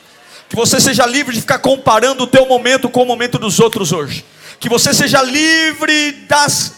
Que 0.50 0.56
você 0.56 0.80
seja 0.80 1.06
livre 1.06 1.34
de 1.34 1.42
ficar 1.42 1.60
comparando 1.60 2.24
o 2.24 2.28
teu 2.28 2.46
momento 2.46 2.90
com 2.90 3.04
o 3.04 3.06
momento 3.06 3.40
dos 3.40 3.60
outros 3.60 3.92
hoje. 3.92 4.24
Que 4.60 4.70
você 4.70 4.94
seja 4.94 5.22
livre 5.22 6.12
das 6.28 6.74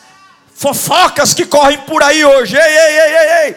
fofocas 0.54 1.34
que 1.34 1.46
correm 1.46 1.78
por 1.80 2.02
aí 2.02 2.24
hoje. 2.24 2.56
Ei, 2.56 2.62
ei, 2.62 3.00
ei, 3.00 3.18
ei, 3.18 3.48
ei. 3.48 3.56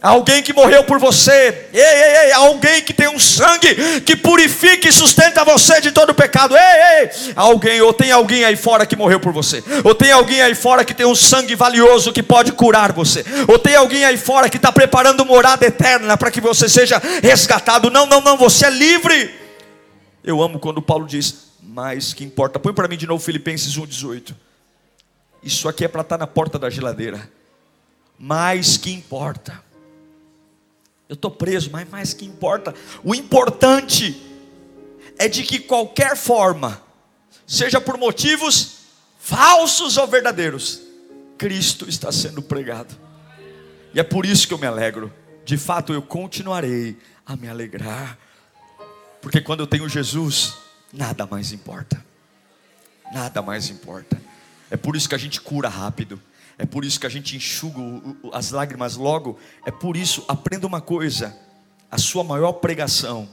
Alguém 0.00 0.44
que 0.44 0.52
morreu 0.52 0.84
por 0.84 1.00
você, 1.00 1.68
ei, 1.72 1.80
ei, 1.80 2.26
ei, 2.26 2.32
alguém 2.32 2.80
que 2.82 2.94
tem 2.94 3.08
um 3.08 3.18
sangue 3.18 4.00
que 4.02 4.14
purifica 4.14 4.88
e 4.88 4.92
sustenta 4.92 5.44
você 5.44 5.80
de 5.80 5.90
todo 5.90 6.14
pecado, 6.14 6.56
ei, 6.56 6.62
ei, 7.02 7.10
alguém, 7.34 7.80
ou 7.80 7.92
tem 7.92 8.12
alguém 8.12 8.44
aí 8.44 8.54
fora 8.54 8.86
que 8.86 8.94
morreu 8.94 9.18
por 9.18 9.32
você, 9.32 9.62
ou 9.82 9.92
tem 9.96 10.12
alguém 10.12 10.40
aí 10.40 10.54
fora 10.54 10.84
que 10.84 10.94
tem 10.94 11.04
um 11.04 11.16
sangue 11.16 11.56
valioso 11.56 12.12
que 12.12 12.22
pode 12.22 12.52
curar 12.52 12.92
você, 12.92 13.24
ou 13.48 13.58
tem 13.58 13.74
alguém 13.74 14.04
aí 14.04 14.16
fora 14.16 14.48
que 14.48 14.56
está 14.56 14.70
preparando 14.70 15.24
morada 15.24 15.66
eterna 15.66 16.16
para 16.16 16.30
que 16.30 16.40
você 16.40 16.68
seja 16.68 17.02
resgatado. 17.20 17.90
Não, 17.90 18.06
não, 18.06 18.20
não, 18.20 18.36
você 18.36 18.66
é 18.66 18.70
livre. 18.70 19.34
Eu 20.22 20.40
amo 20.40 20.60
quando 20.60 20.80
Paulo 20.80 21.08
diz, 21.08 21.48
mas 21.60 22.14
que 22.14 22.22
importa, 22.22 22.60
põe 22.60 22.72
para 22.72 22.86
mim 22.86 22.96
de 22.96 23.06
novo 23.06 23.24
Filipenses 23.24 23.76
1,18. 23.76 24.32
Isso 25.42 25.68
aqui 25.68 25.84
é 25.84 25.88
para 25.88 26.02
estar 26.02 26.18
tá 26.18 26.24
na 26.24 26.26
porta 26.28 26.56
da 26.56 26.70
geladeira, 26.70 27.28
mas 28.16 28.76
que 28.76 28.92
importa 28.92 29.66
eu 31.08 31.14
estou 31.14 31.30
preso, 31.30 31.70
mas 31.70 31.88
mais 31.88 32.12
que 32.12 32.24
importa? 32.24 32.74
O 33.02 33.14
importante 33.14 34.20
é 35.18 35.28
de 35.28 35.42
que 35.42 35.58
qualquer 35.58 36.16
forma, 36.16 36.82
seja 37.46 37.80
por 37.80 37.96
motivos 37.96 38.78
falsos 39.18 39.96
ou 39.96 40.06
verdadeiros, 40.06 40.82
Cristo 41.38 41.88
está 41.88 42.12
sendo 42.12 42.42
pregado. 42.42 42.94
E 43.94 44.00
é 44.00 44.02
por 44.02 44.26
isso 44.26 44.46
que 44.46 44.52
eu 44.52 44.58
me 44.58 44.66
alegro. 44.66 45.12
De 45.44 45.56
fato, 45.56 45.92
eu 45.92 46.02
continuarei 46.02 46.98
a 47.24 47.36
me 47.36 47.48
alegrar. 47.48 48.18
Porque 49.22 49.40
quando 49.40 49.60
eu 49.60 49.66
tenho 49.66 49.88
Jesus, 49.88 50.54
nada 50.92 51.26
mais 51.26 51.52
importa. 51.52 52.04
Nada 53.12 53.40
mais 53.40 53.70
importa. 53.70 54.20
É 54.70 54.76
por 54.76 54.94
isso 54.94 55.08
que 55.08 55.14
a 55.14 55.18
gente 55.18 55.40
cura 55.40 55.68
rápido. 55.68 56.20
É 56.58 56.66
por 56.66 56.84
isso 56.84 56.98
que 56.98 57.06
a 57.06 57.10
gente 57.10 57.36
enxuga 57.36 57.80
as 58.32 58.50
lágrimas 58.50 58.96
logo. 58.96 59.38
É 59.64 59.70
por 59.70 59.96
isso, 59.96 60.24
aprenda 60.26 60.66
uma 60.66 60.80
coisa: 60.80 61.38
a 61.88 61.96
sua 61.96 62.24
maior 62.24 62.54
pregação 62.54 63.28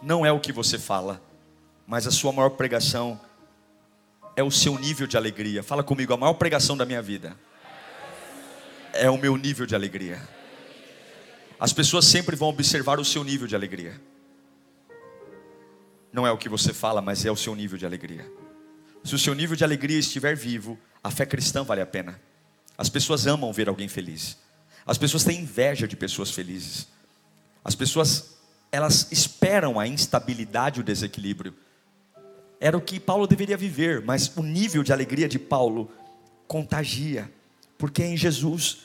não 0.00 0.24
é 0.24 0.30
o 0.30 0.38
que 0.38 0.52
você 0.52 0.78
fala, 0.78 1.20
mas 1.86 2.06
a 2.06 2.12
sua 2.12 2.32
maior 2.32 2.50
pregação 2.50 3.20
é 4.36 4.42
o 4.42 4.50
seu 4.50 4.78
nível 4.78 5.08
de 5.08 5.16
alegria. 5.16 5.62
Fala 5.62 5.82
comigo, 5.82 6.14
a 6.14 6.16
maior 6.16 6.34
pregação 6.34 6.76
da 6.76 6.86
minha 6.86 7.02
vida 7.02 7.36
é 8.92 9.10
o 9.10 9.18
meu 9.18 9.36
nível 9.36 9.66
de 9.66 9.74
alegria. 9.74 10.22
As 11.58 11.72
pessoas 11.72 12.04
sempre 12.04 12.36
vão 12.36 12.48
observar 12.48 13.00
o 13.00 13.04
seu 13.04 13.24
nível 13.24 13.46
de 13.46 13.56
alegria. 13.56 14.00
Não 16.12 16.24
é 16.24 16.30
o 16.30 16.38
que 16.38 16.48
você 16.48 16.72
fala, 16.72 17.02
mas 17.02 17.24
é 17.24 17.30
o 17.30 17.36
seu 17.36 17.56
nível 17.56 17.76
de 17.76 17.84
alegria. 17.84 18.30
Se 19.04 19.14
o 19.14 19.18
seu 19.18 19.34
nível 19.34 19.54
de 19.54 19.62
alegria 19.62 19.98
estiver 19.98 20.34
vivo, 20.34 20.78
a 21.02 21.10
fé 21.10 21.26
cristã 21.26 21.62
vale 21.62 21.82
a 21.82 21.86
pena. 21.86 22.18
As 22.76 22.88
pessoas 22.88 23.26
amam 23.26 23.52
ver 23.52 23.68
alguém 23.68 23.86
feliz. 23.86 24.38
As 24.86 24.96
pessoas 24.96 25.22
têm 25.22 25.40
inveja 25.40 25.86
de 25.86 25.94
pessoas 25.94 26.30
felizes. 26.30 26.88
As 27.62 27.74
pessoas, 27.74 28.38
elas 28.72 29.12
esperam 29.12 29.78
a 29.78 29.86
instabilidade 29.86 30.80
e 30.80 30.82
o 30.82 30.84
desequilíbrio. 30.84 31.54
Era 32.58 32.78
o 32.78 32.80
que 32.80 32.98
Paulo 32.98 33.26
deveria 33.26 33.58
viver, 33.58 34.02
mas 34.02 34.34
o 34.36 34.42
nível 34.42 34.82
de 34.82 34.92
alegria 34.92 35.28
de 35.28 35.38
Paulo 35.38 35.90
contagia, 36.48 37.30
porque 37.76 38.02
é 38.02 38.06
em 38.06 38.16
Jesus. 38.16 38.78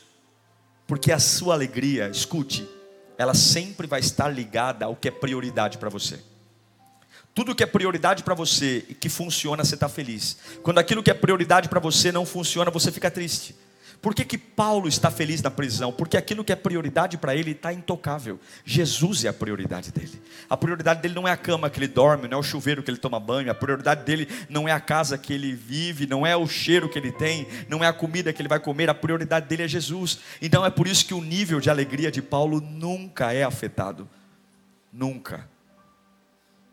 Porque 0.85 1.13
a 1.13 1.19
sua 1.19 1.53
alegria, 1.53 2.09
escute, 2.09 2.67
ela 3.17 3.33
sempre 3.33 3.87
vai 3.87 4.01
estar 4.01 4.27
ligada 4.27 4.85
ao 4.85 4.95
que 4.95 5.07
é 5.07 5.11
prioridade 5.11 5.77
para 5.77 5.89
você. 5.89 6.21
Tudo 7.33 7.55
que 7.55 7.63
é 7.63 7.67
prioridade 7.67 8.23
para 8.23 8.33
você 8.33 8.85
e 8.89 8.93
que 8.93 9.09
funciona, 9.09 9.63
você 9.63 9.75
está 9.75 9.87
feliz. 9.87 10.37
Quando 10.63 10.79
aquilo 10.79 11.03
que 11.03 11.11
é 11.11 11.13
prioridade 11.13 11.69
para 11.69 11.79
você 11.79 12.11
não 12.11 12.25
funciona, 12.25 12.71
você 12.71 12.91
fica 12.91 13.09
triste. 13.09 13.55
Por 14.01 14.15
que, 14.15 14.23
que 14.23 14.37
Paulo 14.37 14.87
está 14.87 15.11
feliz 15.11 15.41
na 15.41 15.51
prisão? 15.51 15.91
Porque 15.91 16.15
aquilo 16.15 16.43
que 16.43 16.53
é 16.53 16.55
prioridade 16.55 17.17
para 17.17 17.35
ele 17.35 17.51
está 17.51 17.73
intocável. 17.73 18.39
Jesus 18.63 19.25
é 19.25 19.27
a 19.27 19.33
prioridade 19.33 19.91
dele. 19.91 20.21
A 20.49 20.55
prioridade 20.55 21.01
dele 21.01 21.13
não 21.13 21.27
é 21.27 21.31
a 21.31 21.37
cama 21.37 21.69
que 21.69 21.79
ele 21.79 21.87
dorme, 21.87 22.29
não 22.29 22.37
é 22.37 22.39
o 22.39 22.43
chuveiro 22.43 22.81
que 22.81 22.89
ele 22.89 22.97
toma 22.97 23.19
banho. 23.19 23.51
A 23.51 23.55
prioridade 23.55 24.05
dele 24.05 24.29
não 24.49 24.69
é 24.69 24.71
a 24.71 24.79
casa 24.79 25.17
que 25.17 25.33
ele 25.33 25.53
vive, 25.53 26.07
não 26.07 26.25
é 26.25 26.35
o 26.35 26.47
cheiro 26.47 26.87
que 26.87 26.97
ele 26.97 27.11
tem, 27.11 27.45
não 27.67 27.83
é 27.83 27.87
a 27.87 27.93
comida 27.93 28.31
que 28.31 28.41
ele 28.41 28.47
vai 28.47 28.59
comer. 28.59 28.89
A 28.89 28.93
prioridade 28.93 29.47
dele 29.47 29.63
é 29.63 29.67
Jesus. 29.67 30.19
Então 30.41 30.65
é 30.65 30.69
por 30.69 30.87
isso 30.87 31.05
que 31.05 31.13
o 31.13 31.21
nível 31.21 31.59
de 31.59 31.69
alegria 31.69 32.09
de 32.09 32.21
Paulo 32.21 32.61
nunca 32.61 33.33
é 33.33 33.43
afetado. 33.43 34.07
Nunca. 34.93 35.45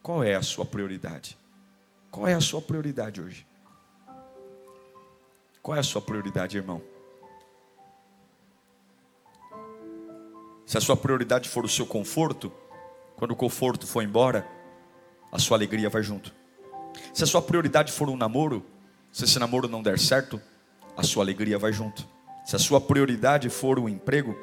Qual 0.06 0.22
é 0.22 0.36
a 0.36 0.42
sua 0.42 0.64
prioridade? 0.64 1.36
Qual 2.12 2.28
é 2.28 2.34
a 2.34 2.40
sua 2.40 2.62
prioridade 2.62 3.20
hoje? 3.20 3.44
Qual 5.60 5.76
é 5.76 5.80
a 5.80 5.82
sua 5.82 6.00
prioridade, 6.00 6.56
irmão? 6.56 6.80
Se 10.64 10.78
a 10.78 10.80
sua 10.80 10.96
prioridade 10.96 11.48
for 11.48 11.64
o 11.64 11.68
seu 11.68 11.84
conforto, 11.84 12.52
quando 13.16 13.32
o 13.32 13.36
conforto 13.36 13.84
for 13.84 14.00
embora, 14.00 14.46
a 15.32 15.40
sua 15.40 15.56
alegria 15.56 15.90
vai 15.90 16.04
junto. 16.04 16.32
Se 17.12 17.24
a 17.24 17.26
sua 17.26 17.42
prioridade 17.42 17.90
for 17.90 18.08
um 18.08 18.16
namoro, 18.16 18.64
se 19.10 19.24
esse 19.24 19.40
namoro 19.40 19.66
não 19.66 19.82
der 19.82 19.98
certo, 19.98 20.40
a 20.96 21.02
sua 21.02 21.24
alegria 21.24 21.58
vai 21.58 21.72
junto. 21.72 22.08
Se 22.44 22.54
a 22.54 22.60
sua 22.60 22.80
prioridade 22.80 23.50
for 23.50 23.76
o 23.76 23.88
emprego, 23.88 24.38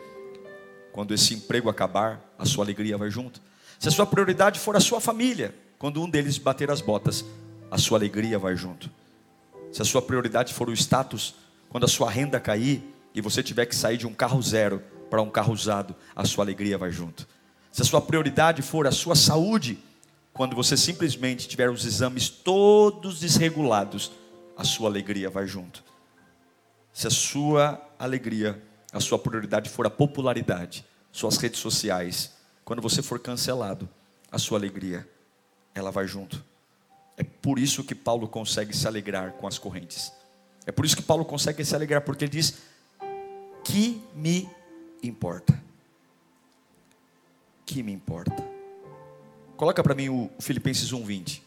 quando 0.91 1.13
esse 1.13 1.33
emprego 1.33 1.69
acabar, 1.69 2.19
a 2.37 2.43
sua 2.43 2.65
alegria 2.65 2.97
vai 2.97 3.09
junto. 3.09 3.41
Se 3.83 3.89
a 3.89 3.91
sua 3.91 4.05
prioridade 4.05 4.61
for 4.61 4.77
a 4.77 4.79
sua 4.79 5.01
família, 5.01 5.53
quando 5.77 6.01
um 6.01 6.09
deles 6.09 6.37
bater 6.37 6.71
as 6.71 6.79
botas, 6.79 7.25
a 7.69 7.77
sua 7.77 7.97
alegria 7.97 8.39
vai 8.39 8.55
junto. 8.55 8.89
Se 9.73 9.81
a 9.81 9.83
sua 9.83 10.01
prioridade 10.01 10.53
for 10.53 10.69
o 10.69 10.73
status, 10.73 11.35
quando 11.67 11.83
a 11.83 11.89
sua 11.89 12.09
renda 12.09 12.39
cair 12.39 12.81
e 13.13 13.19
você 13.19 13.43
tiver 13.43 13.65
que 13.65 13.75
sair 13.75 13.97
de 13.97 14.07
um 14.07 14.13
carro 14.13 14.41
zero 14.41 14.81
para 15.09 15.21
um 15.21 15.29
carro 15.29 15.51
usado, 15.51 15.93
a 16.15 16.23
sua 16.23 16.45
alegria 16.45 16.77
vai 16.77 16.91
junto. 16.91 17.27
Se 17.73 17.81
a 17.81 17.85
sua 17.85 17.99
prioridade 17.99 18.61
for 18.61 18.87
a 18.87 18.91
sua 18.93 19.15
saúde, 19.15 19.77
quando 20.31 20.55
você 20.55 20.77
simplesmente 20.77 21.45
tiver 21.45 21.69
os 21.69 21.83
exames 21.83 22.29
todos 22.29 23.19
desregulados, 23.19 24.13
a 24.55 24.63
sua 24.63 24.87
alegria 24.87 25.29
vai 25.29 25.45
junto. 25.45 25.83
Se 26.93 27.05
a 27.05 27.11
sua 27.11 27.85
alegria, 27.99 28.63
a 28.93 29.01
sua 29.01 29.19
prioridade 29.19 29.69
for 29.69 29.85
a 29.85 29.89
popularidade, 29.89 30.85
suas 31.11 31.35
redes 31.35 31.59
sociais, 31.59 32.31
quando 32.63 32.81
você 32.81 33.01
for 33.01 33.19
cancelado, 33.19 33.89
a 34.31 34.37
sua 34.37 34.57
alegria, 34.57 35.07
ela 35.75 35.91
vai 35.91 36.07
junto. 36.07 36.43
É 37.17 37.23
por 37.23 37.59
isso 37.59 37.83
que 37.83 37.93
Paulo 37.93 38.27
consegue 38.27 38.75
se 38.75 38.87
alegrar 38.87 39.33
com 39.33 39.47
as 39.47 39.57
correntes. 39.57 40.11
É 40.65 40.71
por 40.71 40.85
isso 40.85 40.95
que 40.95 41.03
Paulo 41.03 41.25
consegue 41.25 41.63
se 41.63 41.75
alegrar, 41.75 42.01
porque 42.01 42.25
ele 42.25 42.31
diz: 42.31 42.57
Que 43.63 44.01
me 44.15 44.49
importa? 45.03 45.61
Que 47.65 47.83
me 47.83 47.91
importa? 47.91 48.35
Coloca 49.57 49.83
para 49.83 49.93
mim 49.93 50.09
o 50.09 50.29
Filipenses 50.39 50.91
1:20. 50.91 51.41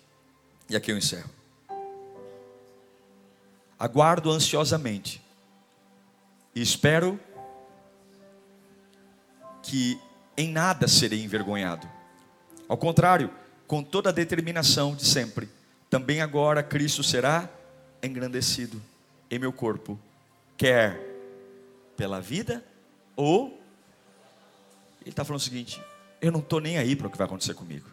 E 0.69 0.77
aqui 0.77 0.93
eu 0.93 0.99
encerro. 0.99 1.31
Aguardo 3.79 4.31
ansiosamente 4.31 5.23
e 6.55 6.63
espero 6.63 7.21
que 9.63 10.01
em 10.37 10.51
nada 10.51 10.87
serei 10.87 11.23
envergonhado. 11.23 11.89
Ao 12.69 12.77
contrário, 12.77 13.31
com 13.67 13.83
toda 13.83 14.11
a 14.11 14.13
determinação 14.13 14.95
de 14.95 15.05
sempre, 15.05 15.49
também 15.89 16.21
agora 16.21 16.63
Cristo 16.63 17.03
será 17.03 17.49
engrandecido 18.03 18.81
em 19.31 19.39
meu 19.39 19.53
corpo, 19.53 19.99
quer 20.57 21.01
pela 21.97 22.21
vida 22.21 22.65
ou. 23.15 23.61
Ele 25.01 25.11
está 25.11 25.25
falando 25.25 25.41
o 25.41 25.45
seguinte: 25.45 25.81
eu 26.21 26.31
não 26.31 26.41
estou 26.41 26.61
nem 26.61 26.79
aí 26.79 26.95
para 26.95 27.07
o 27.07 27.11
que 27.11 27.19
vai 27.19 27.27
acontecer 27.27 27.55
comigo. 27.55 27.89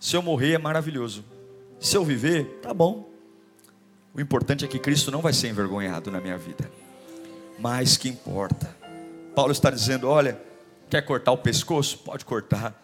Se 0.00 0.16
eu 0.16 0.22
morrer 0.22 0.52
é 0.52 0.58
maravilhoso. 0.58 1.24
Se 1.80 1.96
eu 1.96 2.04
viver, 2.04 2.60
tá 2.62 2.72
bom. 2.72 3.10
O 4.14 4.20
importante 4.20 4.64
é 4.64 4.68
que 4.68 4.78
Cristo 4.78 5.10
não 5.10 5.20
vai 5.20 5.32
ser 5.32 5.48
envergonhado 5.48 6.10
na 6.10 6.20
minha 6.20 6.38
vida. 6.38 6.70
Mas 7.58 7.96
que 7.96 8.08
importa. 8.08 8.74
Paulo 9.34 9.52
está 9.52 9.70
dizendo: 9.70 10.08
olha, 10.08 10.40
quer 10.94 11.02
cortar 11.02 11.32
o 11.32 11.38
pescoço? 11.38 11.98
Pode 11.98 12.24
cortar. 12.24 12.80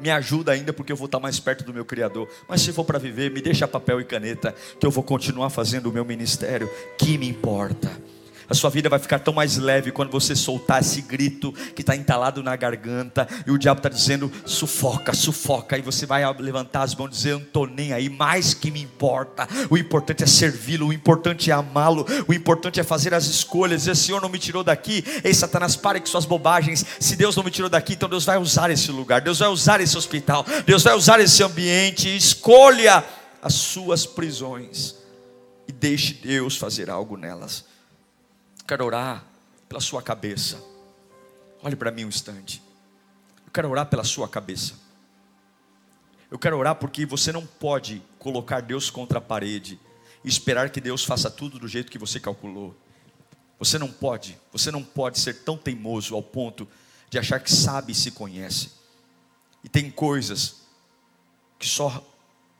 Me 0.00 0.10
ajuda 0.10 0.50
ainda 0.50 0.72
porque 0.72 0.90
eu 0.90 0.96
vou 0.96 1.06
estar 1.06 1.20
mais 1.20 1.38
perto 1.38 1.64
do 1.64 1.72
meu 1.72 1.84
Criador. 1.84 2.28
Mas 2.48 2.60
se 2.60 2.72
for 2.72 2.84
para 2.84 2.98
viver, 2.98 3.30
me 3.30 3.40
deixa 3.40 3.68
papel 3.68 4.00
e 4.00 4.04
caneta, 4.04 4.52
que 4.80 4.84
eu 4.84 4.90
vou 4.90 5.04
continuar 5.04 5.48
fazendo 5.48 5.86
o 5.86 5.92
meu 5.92 6.04
ministério. 6.04 6.68
Que 6.98 7.16
me 7.16 7.28
importa. 7.28 7.88
A 8.48 8.54
sua 8.54 8.70
vida 8.70 8.88
vai 8.88 8.98
ficar 8.98 9.18
tão 9.18 9.34
mais 9.34 9.56
leve 9.56 9.90
quando 9.90 10.10
você 10.10 10.36
soltar 10.36 10.80
esse 10.80 11.02
grito 11.02 11.52
que 11.74 11.82
está 11.82 11.96
entalado 11.96 12.42
na 12.42 12.54
garganta 12.54 13.26
e 13.44 13.50
o 13.50 13.58
diabo 13.58 13.80
está 13.80 13.88
dizendo 13.88 14.30
sufoca, 14.44 15.12
sufoca. 15.12 15.76
E 15.76 15.82
você 15.82 16.06
vai 16.06 16.22
levantar 16.38 16.82
as 16.82 16.94
mãos 16.94 17.08
e 17.08 17.10
dizer: 17.10 17.30
Eu 17.32 17.38
não 17.40 17.46
estou 17.46 17.66
nem 17.66 17.92
aí, 17.92 18.08
mais 18.08 18.54
que 18.54 18.70
me 18.70 18.80
importa. 18.80 19.48
O 19.68 19.76
importante 19.76 20.22
é 20.22 20.26
servi-lo, 20.26 20.88
o 20.88 20.92
importante 20.92 21.50
é 21.50 21.54
amá-lo, 21.54 22.06
o 22.28 22.32
importante 22.32 22.78
é 22.78 22.84
fazer 22.84 23.12
as 23.14 23.26
escolhas. 23.26 23.82
Dizer: 23.82 23.96
Senhor 23.96 24.22
não 24.22 24.28
me 24.28 24.38
tirou 24.38 24.62
daqui. 24.62 25.04
Ei, 25.24 25.34
Satanás, 25.34 25.74
pare 25.74 25.98
com 25.98 26.06
suas 26.06 26.24
bobagens. 26.24 26.84
Se 27.00 27.16
Deus 27.16 27.34
não 27.34 27.42
me 27.42 27.50
tirou 27.50 27.68
daqui, 27.68 27.94
então 27.94 28.08
Deus 28.08 28.24
vai 28.24 28.38
usar 28.38 28.70
esse 28.70 28.92
lugar, 28.92 29.20
Deus 29.20 29.40
vai 29.40 29.48
usar 29.48 29.80
esse 29.80 29.96
hospital, 29.96 30.46
Deus 30.64 30.84
vai 30.84 30.94
usar 30.94 31.18
esse 31.18 31.42
ambiente. 31.42 32.14
Escolha 32.16 33.04
as 33.42 33.54
suas 33.54 34.06
prisões 34.06 34.94
e 35.66 35.72
deixe 35.72 36.14
Deus 36.14 36.56
fazer 36.56 36.88
algo 36.88 37.16
nelas 37.16 37.64
quero 38.66 38.84
orar 38.84 39.24
pela 39.68 39.80
sua 39.80 40.02
cabeça. 40.02 40.62
Olhe 41.62 41.76
para 41.76 41.90
mim 41.90 42.04
um 42.04 42.08
instante. 42.08 42.62
Eu 43.46 43.52
quero 43.52 43.70
orar 43.70 43.86
pela 43.86 44.04
sua 44.04 44.28
cabeça. 44.28 44.74
Eu 46.30 46.38
quero 46.38 46.58
orar 46.58 46.74
porque 46.74 47.06
você 47.06 47.30
não 47.30 47.46
pode 47.46 48.02
colocar 48.18 48.60
Deus 48.60 48.90
contra 48.90 49.18
a 49.18 49.22
parede 49.22 49.78
e 50.24 50.28
esperar 50.28 50.70
que 50.70 50.80
Deus 50.80 51.04
faça 51.04 51.30
tudo 51.30 51.58
do 51.58 51.68
jeito 51.68 51.90
que 51.90 51.98
você 51.98 52.18
calculou. 52.18 52.76
Você 53.58 53.78
não 53.78 53.90
pode, 53.90 54.38
você 54.52 54.70
não 54.70 54.82
pode 54.82 55.20
ser 55.20 55.44
tão 55.44 55.56
teimoso 55.56 56.14
ao 56.14 56.22
ponto 56.22 56.68
de 57.08 57.18
achar 57.18 57.40
que 57.40 57.50
sabe 57.50 57.92
e 57.92 57.94
se 57.94 58.10
conhece. 58.10 58.72
E 59.62 59.68
tem 59.68 59.90
coisas 59.90 60.62
que 61.58 61.66
só 61.66 62.04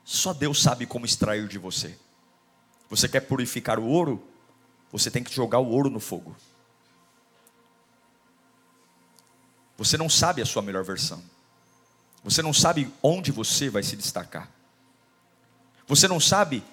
só 0.03 0.33
Deus 0.33 0.61
sabe 0.61 0.85
como 0.85 1.05
extrair 1.05 1.49
de 1.49 1.57
você. 1.57 1.97
Você 2.89 3.09
quer 3.09 3.19
purificar 3.19 3.77
o 3.77 3.85
ouro? 3.85 4.25
Você 4.91 5.11
tem 5.11 5.23
que 5.23 5.33
jogar 5.33 5.59
o 5.59 5.69
ouro 5.69 5.89
no 5.89 5.99
fogo. 5.99 6.35
Você 9.77 9.97
não 9.97 10.09
sabe 10.09 10.41
a 10.41 10.45
sua 10.45 10.61
melhor 10.61 10.83
versão. 10.83 11.21
Você 12.23 12.41
não 12.41 12.53
sabe 12.53 12.91
onde 13.01 13.31
você 13.31 13.69
vai 13.69 13.83
se 13.83 13.95
destacar. 13.95 14.49
Você 15.87 16.07
não 16.07 16.19
sabe, 16.19 16.63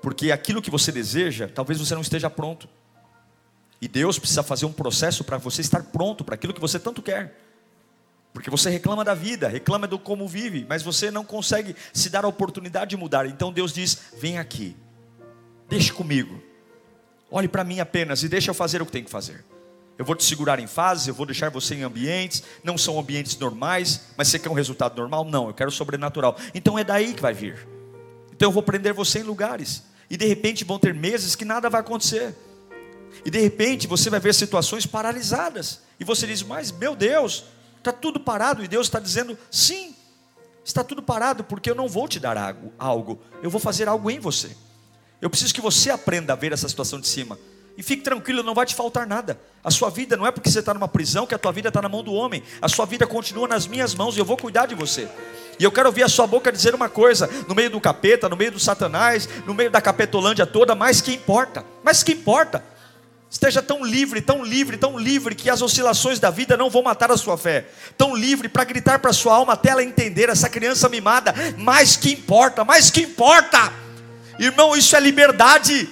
porque 0.00 0.30
aquilo 0.30 0.62
que 0.62 0.70
você 0.70 0.92
deseja, 0.92 1.48
talvez 1.48 1.80
você 1.80 1.94
não 1.94 2.02
esteja 2.02 2.30
pronto. 2.30 2.68
E 3.80 3.88
Deus 3.88 4.18
precisa 4.18 4.42
fazer 4.42 4.64
um 4.66 4.72
processo 4.72 5.24
para 5.24 5.38
você 5.38 5.60
estar 5.60 5.82
pronto 5.84 6.24
para 6.24 6.34
aquilo 6.34 6.54
que 6.54 6.60
você 6.60 6.78
tanto 6.78 7.02
quer. 7.02 7.40
Porque 8.32 8.50
você 8.50 8.70
reclama 8.70 9.02
da 9.02 9.14
vida, 9.14 9.48
reclama 9.48 9.86
do 9.86 9.98
como 9.98 10.28
vive, 10.28 10.66
mas 10.68 10.82
você 10.82 11.10
não 11.10 11.24
consegue 11.24 11.74
se 11.92 12.10
dar 12.10 12.24
a 12.24 12.28
oportunidade 12.28 12.90
de 12.90 12.96
mudar. 12.96 13.26
Então 13.26 13.52
Deus 13.52 13.72
diz: 13.72 13.98
vem 14.18 14.38
aqui, 14.38 14.76
deixe 15.68 15.92
comigo. 15.92 16.45
Olhe 17.30 17.48
para 17.48 17.64
mim 17.64 17.80
apenas 17.80 18.22
e 18.22 18.28
deixe 18.28 18.48
eu 18.48 18.54
fazer 18.54 18.80
o 18.80 18.86
que 18.86 18.92
tenho 18.92 19.04
que 19.04 19.10
fazer. 19.10 19.44
Eu 19.98 20.04
vou 20.04 20.14
te 20.14 20.24
segurar 20.24 20.58
em 20.60 20.66
fases, 20.66 21.08
eu 21.08 21.14
vou 21.14 21.24
deixar 21.24 21.50
você 21.50 21.74
em 21.74 21.82
ambientes, 21.82 22.42
não 22.62 22.76
são 22.76 22.98
ambientes 22.98 23.36
normais, 23.38 24.02
mas 24.16 24.28
você 24.28 24.38
quer 24.38 24.50
um 24.50 24.54
resultado 24.54 24.96
normal? 24.96 25.24
Não, 25.24 25.48
eu 25.48 25.54
quero 25.54 25.70
sobrenatural. 25.70 26.36
Então 26.54 26.78
é 26.78 26.84
daí 26.84 27.14
que 27.14 27.22
vai 27.22 27.32
vir. 27.32 27.66
Então 28.32 28.48
eu 28.48 28.52
vou 28.52 28.62
prender 28.62 28.92
você 28.92 29.20
em 29.20 29.22
lugares. 29.22 29.82
E 30.10 30.16
de 30.16 30.26
repente 30.26 30.64
vão 30.64 30.78
ter 30.78 30.94
meses 30.94 31.34
que 31.34 31.44
nada 31.44 31.70
vai 31.70 31.80
acontecer. 31.80 32.34
E 33.24 33.30
de 33.30 33.40
repente 33.40 33.86
você 33.86 34.10
vai 34.10 34.20
ver 34.20 34.34
situações 34.34 34.86
paralisadas. 34.86 35.80
E 35.98 36.04
você 36.04 36.26
diz, 36.26 36.42
mas 36.42 36.70
meu 36.70 36.94
Deus, 36.94 37.44
está 37.78 37.90
tudo 37.90 38.20
parado. 38.20 38.62
E 38.62 38.68
Deus 38.68 38.86
está 38.86 39.00
dizendo, 39.00 39.36
sim, 39.50 39.96
está 40.62 40.84
tudo 40.84 41.02
parado, 41.02 41.42
porque 41.44 41.70
eu 41.70 41.74
não 41.74 41.88
vou 41.88 42.06
te 42.06 42.20
dar 42.20 42.36
algo, 42.78 43.20
eu 43.42 43.48
vou 43.48 43.60
fazer 43.60 43.88
algo 43.88 44.10
em 44.10 44.18
você. 44.18 44.54
Eu 45.20 45.30
preciso 45.30 45.54
que 45.54 45.60
você 45.60 45.90
aprenda 45.90 46.32
a 46.32 46.36
ver 46.36 46.52
essa 46.52 46.68
situação 46.68 47.00
de 47.00 47.08
cima. 47.08 47.38
E 47.76 47.82
fique 47.82 48.02
tranquilo, 48.02 48.42
não 48.42 48.54
vai 48.54 48.64
te 48.64 48.74
faltar 48.74 49.06
nada. 49.06 49.38
A 49.62 49.70
sua 49.70 49.90
vida 49.90 50.16
não 50.16 50.26
é 50.26 50.30
porque 50.30 50.50
você 50.50 50.60
está 50.60 50.72
numa 50.72 50.88
prisão 50.88 51.26
que 51.26 51.34
a 51.34 51.38
tua 51.38 51.52
vida 51.52 51.68
está 51.68 51.82
na 51.82 51.88
mão 51.88 52.02
do 52.02 52.12
homem. 52.12 52.42
A 52.60 52.68
sua 52.68 52.86
vida 52.86 53.06
continua 53.06 53.46
nas 53.46 53.66
minhas 53.66 53.94
mãos 53.94 54.16
e 54.16 54.18
eu 54.18 54.24
vou 54.24 54.36
cuidar 54.36 54.66
de 54.66 54.74
você. 54.74 55.08
E 55.58 55.64
eu 55.64 55.72
quero 55.72 55.88
ouvir 55.88 56.02
a 56.02 56.08
sua 56.08 56.26
boca 56.26 56.50
dizer 56.50 56.74
uma 56.74 56.88
coisa: 56.88 57.28
no 57.46 57.54
meio 57.54 57.68
do 57.68 57.80
capeta, 57.80 58.28
no 58.28 58.36
meio 58.36 58.52
do 58.52 58.58
Satanás, 58.58 59.28
no 59.46 59.52
meio 59.52 59.70
da 59.70 59.80
capetolândia 59.80 60.46
toda, 60.46 60.74
mas 60.74 61.02
que 61.02 61.12
importa? 61.12 61.64
Mas 61.82 62.02
que 62.02 62.12
importa? 62.12 62.64
Esteja 63.28 63.60
tão 63.60 63.84
livre, 63.84 64.22
tão 64.22 64.42
livre, 64.42 64.78
tão 64.78 64.98
livre 64.98 65.34
que 65.34 65.50
as 65.50 65.60
oscilações 65.60 66.18
da 66.18 66.30
vida 66.30 66.56
não 66.56 66.70
vão 66.70 66.82
matar 66.82 67.10
a 67.10 67.16
sua 67.16 67.36
fé. 67.36 67.66
Tão 67.98 68.14
livre 68.16 68.48
para 68.48 68.64
gritar 68.64 69.00
para 69.00 69.10
a 69.10 69.14
sua 69.14 69.34
alma 69.34 69.52
até 69.52 69.70
ela 69.70 69.82
entender 69.82 70.30
essa 70.30 70.48
criança 70.48 70.88
mimada. 70.88 71.34
Mas 71.58 71.96
que 71.96 72.12
importa? 72.12 72.64
Mas 72.64 72.90
que 72.90 73.02
importa? 73.02 73.72
Irmão, 74.38 74.76
isso 74.76 74.94
é 74.96 75.00
liberdade. 75.00 75.88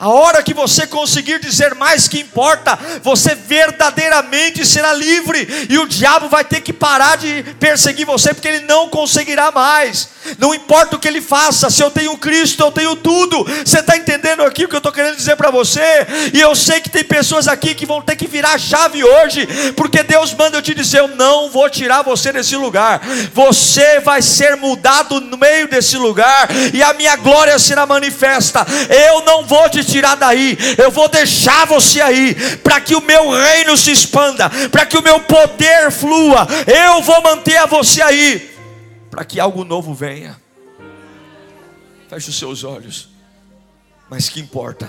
A 0.00 0.10
hora 0.10 0.44
que 0.44 0.54
você 0.54 0.86
conseguir 0.86 1.40
dizer 1.40 1.74
mais 1.74 2.06
que 2.06 2.20
importa, 2.20 2.78
você 3.02 3.34
verdadeiramente 3.34 4.64
será 4.64 4.92
livre, 4.92 5.66
e 5.68 5.76
o 5.76 5.88
diabo 5.88 6.28
vai 6.28 6.44
ter 6.44 6.60
que 6.60 6.72
parar 6.72 7.16
de 7.16 7.42
perseguir 7.58 8.06
você, 8.06 8.32
porque 8.32 8.46
ele 8.46 8.60
não 8.66 8.88
conseguirá 8.88 9.50
mais. 9.50 10.08
Não 10.38 10.54
importa 10.54 10.96
o 10.96 10.98
que 10.98 11.08
ele 11.08 11.20
faça, 11.20 11.70
se 11.70 11.82
eu 11.82 11.90
tenho 11.90 12.16
Cristo, 12.18 12.62
eu 12.62 12.70
tenho 12.70 12.96
tudo. 12.96 13.44
Você 13.64 13.78
está 13.78 13.96
entendendo 13.96 14.42
aqui 14.42 14.64
o 14.64 14.68
que 14.68 14.74
eu 14.74 14.78
estou 14.78 14.92
querendo 14.92 15.16
dizer 15.16 15.36
para 15.36 15.50
você? 15.50 15.80
E 16.32 16.40
eu 16.40 16.54
sei 16.54 16.80
que 16.80 16.90
tem 16.90 17.04
pessoas 17.04 17.48
aqui 17.48 17.74
que 17.74 17.86
vão 17.86 18.02
ter 18.02 18.16
que 18.16 18.26
virar 18.26 18.52
a 18.52 18.58
chave 18.58 19.02
hoje, 19.02 19.46
porque 19.76 20.02
Deus 20.02 20.34
manda 20.34 20.58
eu 20.58 20.62
te 20.62 20.74
dizer: 20.74 21.00
eu 21.00 21.08
não 21.08 21.50
vou 21.50 21.68
tirar 21.70 22.02
você 22.02 22.32
desse 22.32 22.56
lugar, 22.56 23.00
você 23.32 24.00
vai 24.00 24.20
ser 24.20 24.56
mudado 24.56 25.20
no 25.20 25.38
meio 25.38 25.68
desse 25.68 25.96
lugar, 25.96 26.48
e 26.72 26.82
a 26.82 26.92
minha 26.92 27.16
glória 27.16 27.58
será 27.58 27.86
manifesta. 27.86 28.66
Eu 29.08 29.22
não 29.22 29.44
vou 29.44 29.68
te 29.68 29.84
tirar 29.84 30.16
daí, 30.16 30.58
eu 30.76 30.90
vou 30.90 31.08
deixar 31.08 31.66
você 31.66 32.00
aí, 32.00 32.34
para 32.62 32.80
que 32.80 32.94
o 32.94 33.00
meu 33.00 33.30
reino 33.30 33.76
se 33.76 33.92
expanda, 33.92 34.50
para 34.70 34.84
que 34.84 34.98
o 34.98 35.02
meu 35.02 35.20
poder 35.20 35.90
flua, 35.90 36.46
eu 36.66 37.02
vou 37.02 37.22
manter 37.22 37.56
a 37.56 37.66
você 37.66 38.02
aí, 38.02 38.57
para 39.18 39.24
que 39.24 39.40
algo 39.40 39.64
novo 39.64 39.92
venha. 39.92 40.40
Feche 42.08 42.30
os 42.30 42.38
seus 42.38 42.62
olhos, 42.62 43.08
mas 44.08 44.28
que 44.28 44.38
importa, 44.38 44.88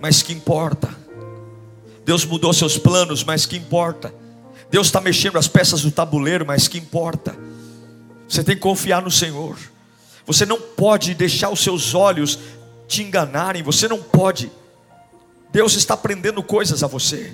mas 0.00 0.24
que 0.24 0.32
importa. 0.32 0.92
Deus 2.04 2.24
mudou 2.24 2.52
seus 2.52 2.76
planos, 2.76 3.22
mas 3.22 3.46
que 3.46 3.56
importa. 3.56 4.12
Deus 4.72 4.88
está 4.88 5.00
mexendo 5.00 5.38
as 5.38 5.46
peças 5.46 5.82
do 5.82 5.92
tabuleiro, 5.92 6.44
mas 6.44 6.66
que 6.66 6.78
importa. 6.78 7.32
Você 8.28 8.42
tem 8.42 8.56
que 8.56 8.60
confiar 8.60 9.00
no 9.00 9.10
Senhor. 9.10 9.56
Você 10.26 10.44
não 10.44 10.60
pode 10.60 11.14
deixar 11.14 11.50
os 11.50 11.60
seus 11.60 11.94
olhos 11.94 12.40
te 12.88 13.04
enganarem, 13.04 13.62
você 13.62 13.86
não 13.86 14.02
pode. 14.02 14.50
Deus 15.52 15.74
está 15.74 15.94
aprendendo 15.94 16.42
coisas 16.42 16.82
a 16.82 16.88
você. 16.88 17.32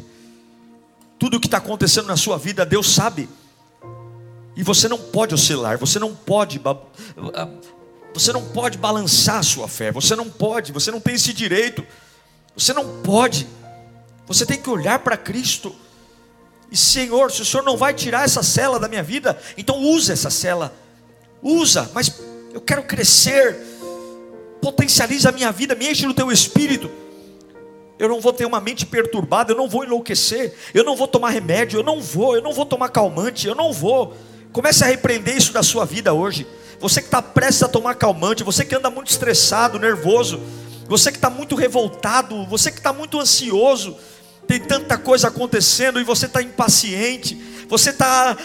Tudo 1.18 1.38
o 1.38 1.40
que 1.40 1.46
está 1.46 1.56
acontecendo 1.56 2.08
na 2.08 2.16
sua 2.18 2.36
vida, 2.36 2.66
Deus 2.66 2.90
sabe. 2.90 3.26
E 4.58 4.62
você 4.64 4.88
não 4.88 4.98
pode 4.98 5.32
oscilar, 5.32 5.78
você 5.78 6.00
não 6.00 6.12
pode 6.12 6.60
você 8.12 8.32
não 8.32 8.44
pode 8.44 8.76
balançar 8.76 9.36
a 9.36 9.42
sua 9.44 9.68
fé, 9.68 9.92
você 9.92 10.16
não 10.16 10.28
pode, 10.28 10.72
você 10.72 10.90
não 10.90 10.98
tem 10.98 11.14
esse 11.14 11.32
direito. 11.32 11.86
Você 12.56 12.72
não 12.72 13.00
pode. 13.02 13.46
Você 14.26 14.44
tem 14.44 14.60
que 14.60 14.68
olhar 14.68 14.98
para 14.98 15.16
Cristo. 15.16 15.72
E 16.72 16.76
Senhor, 16.76 17.30
se 17.30 17.40
o 17.40 17.44
Senhor 17.44 17.62
não 17.62 17.76
vai 17.76 17.94
tirar 17.94 18.24
essa 18.24 18.42
cela 18.42 18.80
da 18.80 18.88
minha 18.88 19.02
vida, 19.02 19.40
então 19.56 19.78
usa 19.78 20.12
essa 20.12 20.28
cela. 20.28 20.74
Usa, 21.40 21.88
mas 21.94 22.20
eu 22.52 22.60
quero 22.60 22.82
crescer 22.82 23.56
potencializa 24.60 25.28
a 25.28 25.32
minha 25.32 25.52
vida, 25.52 25.76
me 25.76 25.88
enche 25.88 26.04
no 26.04 26.14
teu 26.14 26.32
espírito. 26.32 26.90
Eu 27.96 28.08
não 28.08 28.20
vou 28.20 28.32
ter 28.32 28.44
uma 28.44 28.60
mente 28.60 28.84
perturbada, 28.84 29.52
eu 29.52 29.56
não 29.56 29.68
vou 29.68 29.84
enlouquecer, 29.84 30.52
eu 30.74 30.82
não 30.82 30.96
vou 30.96 31.06
tomar 31.06 31.30
remédio, 31.30 31.78
eu 31.78 31.84
não 31.84 32.00
vou, 32.00 32.34
eu 32.34 32.42
não 32.42 32.52
vou 32.52 32.66
tomar 32.66 32.88
calmante, 32.88 33.46
eu 33.46 33.54
não 33.54 33.72
vou. 33.72 34.16
Comece 34.52 34.84
a 34.84 34.86
repreender 34.86 35.36
isso 35.36 35.52
da 35.52 35.62
sua 35.62 35.84
vida 35.84 36.12
hoje. 36.12 36.46
Você 36.80 37.00
que 37.00 37.08
está 37.08 37.20
prestes 37.20 37.62
a 37.62 37.68
tomar 37.68 37.94
calmante, 37.94 38.44
você 38.44 38.64
que 38.64 38.74
anda 38.74 38.90
muito 38.90 39.10
estressado, 39.10 39.78
nervoso, 39.78 40.40
você 40.86 41.10
que 41.10 41.18
está 41.18 41.28
muito 41.28 41.54
revoltado, 41.54 42.46
você 42.46 42.70
que 42.70 42.78
está 42.78 42.92
muito 42.92 43.20
ansioso, 43.20 43.96
tem 44.46 44.60
tanta 44.60 44.96
coisa 44.96 45.28
acontecendo 45.28 46.00
e 46.00 46.04
você 46.04 46.26
está 46.26 46.40
impaciente, 46.40 47.36
você 47.68 47.90
está 47.90 48.36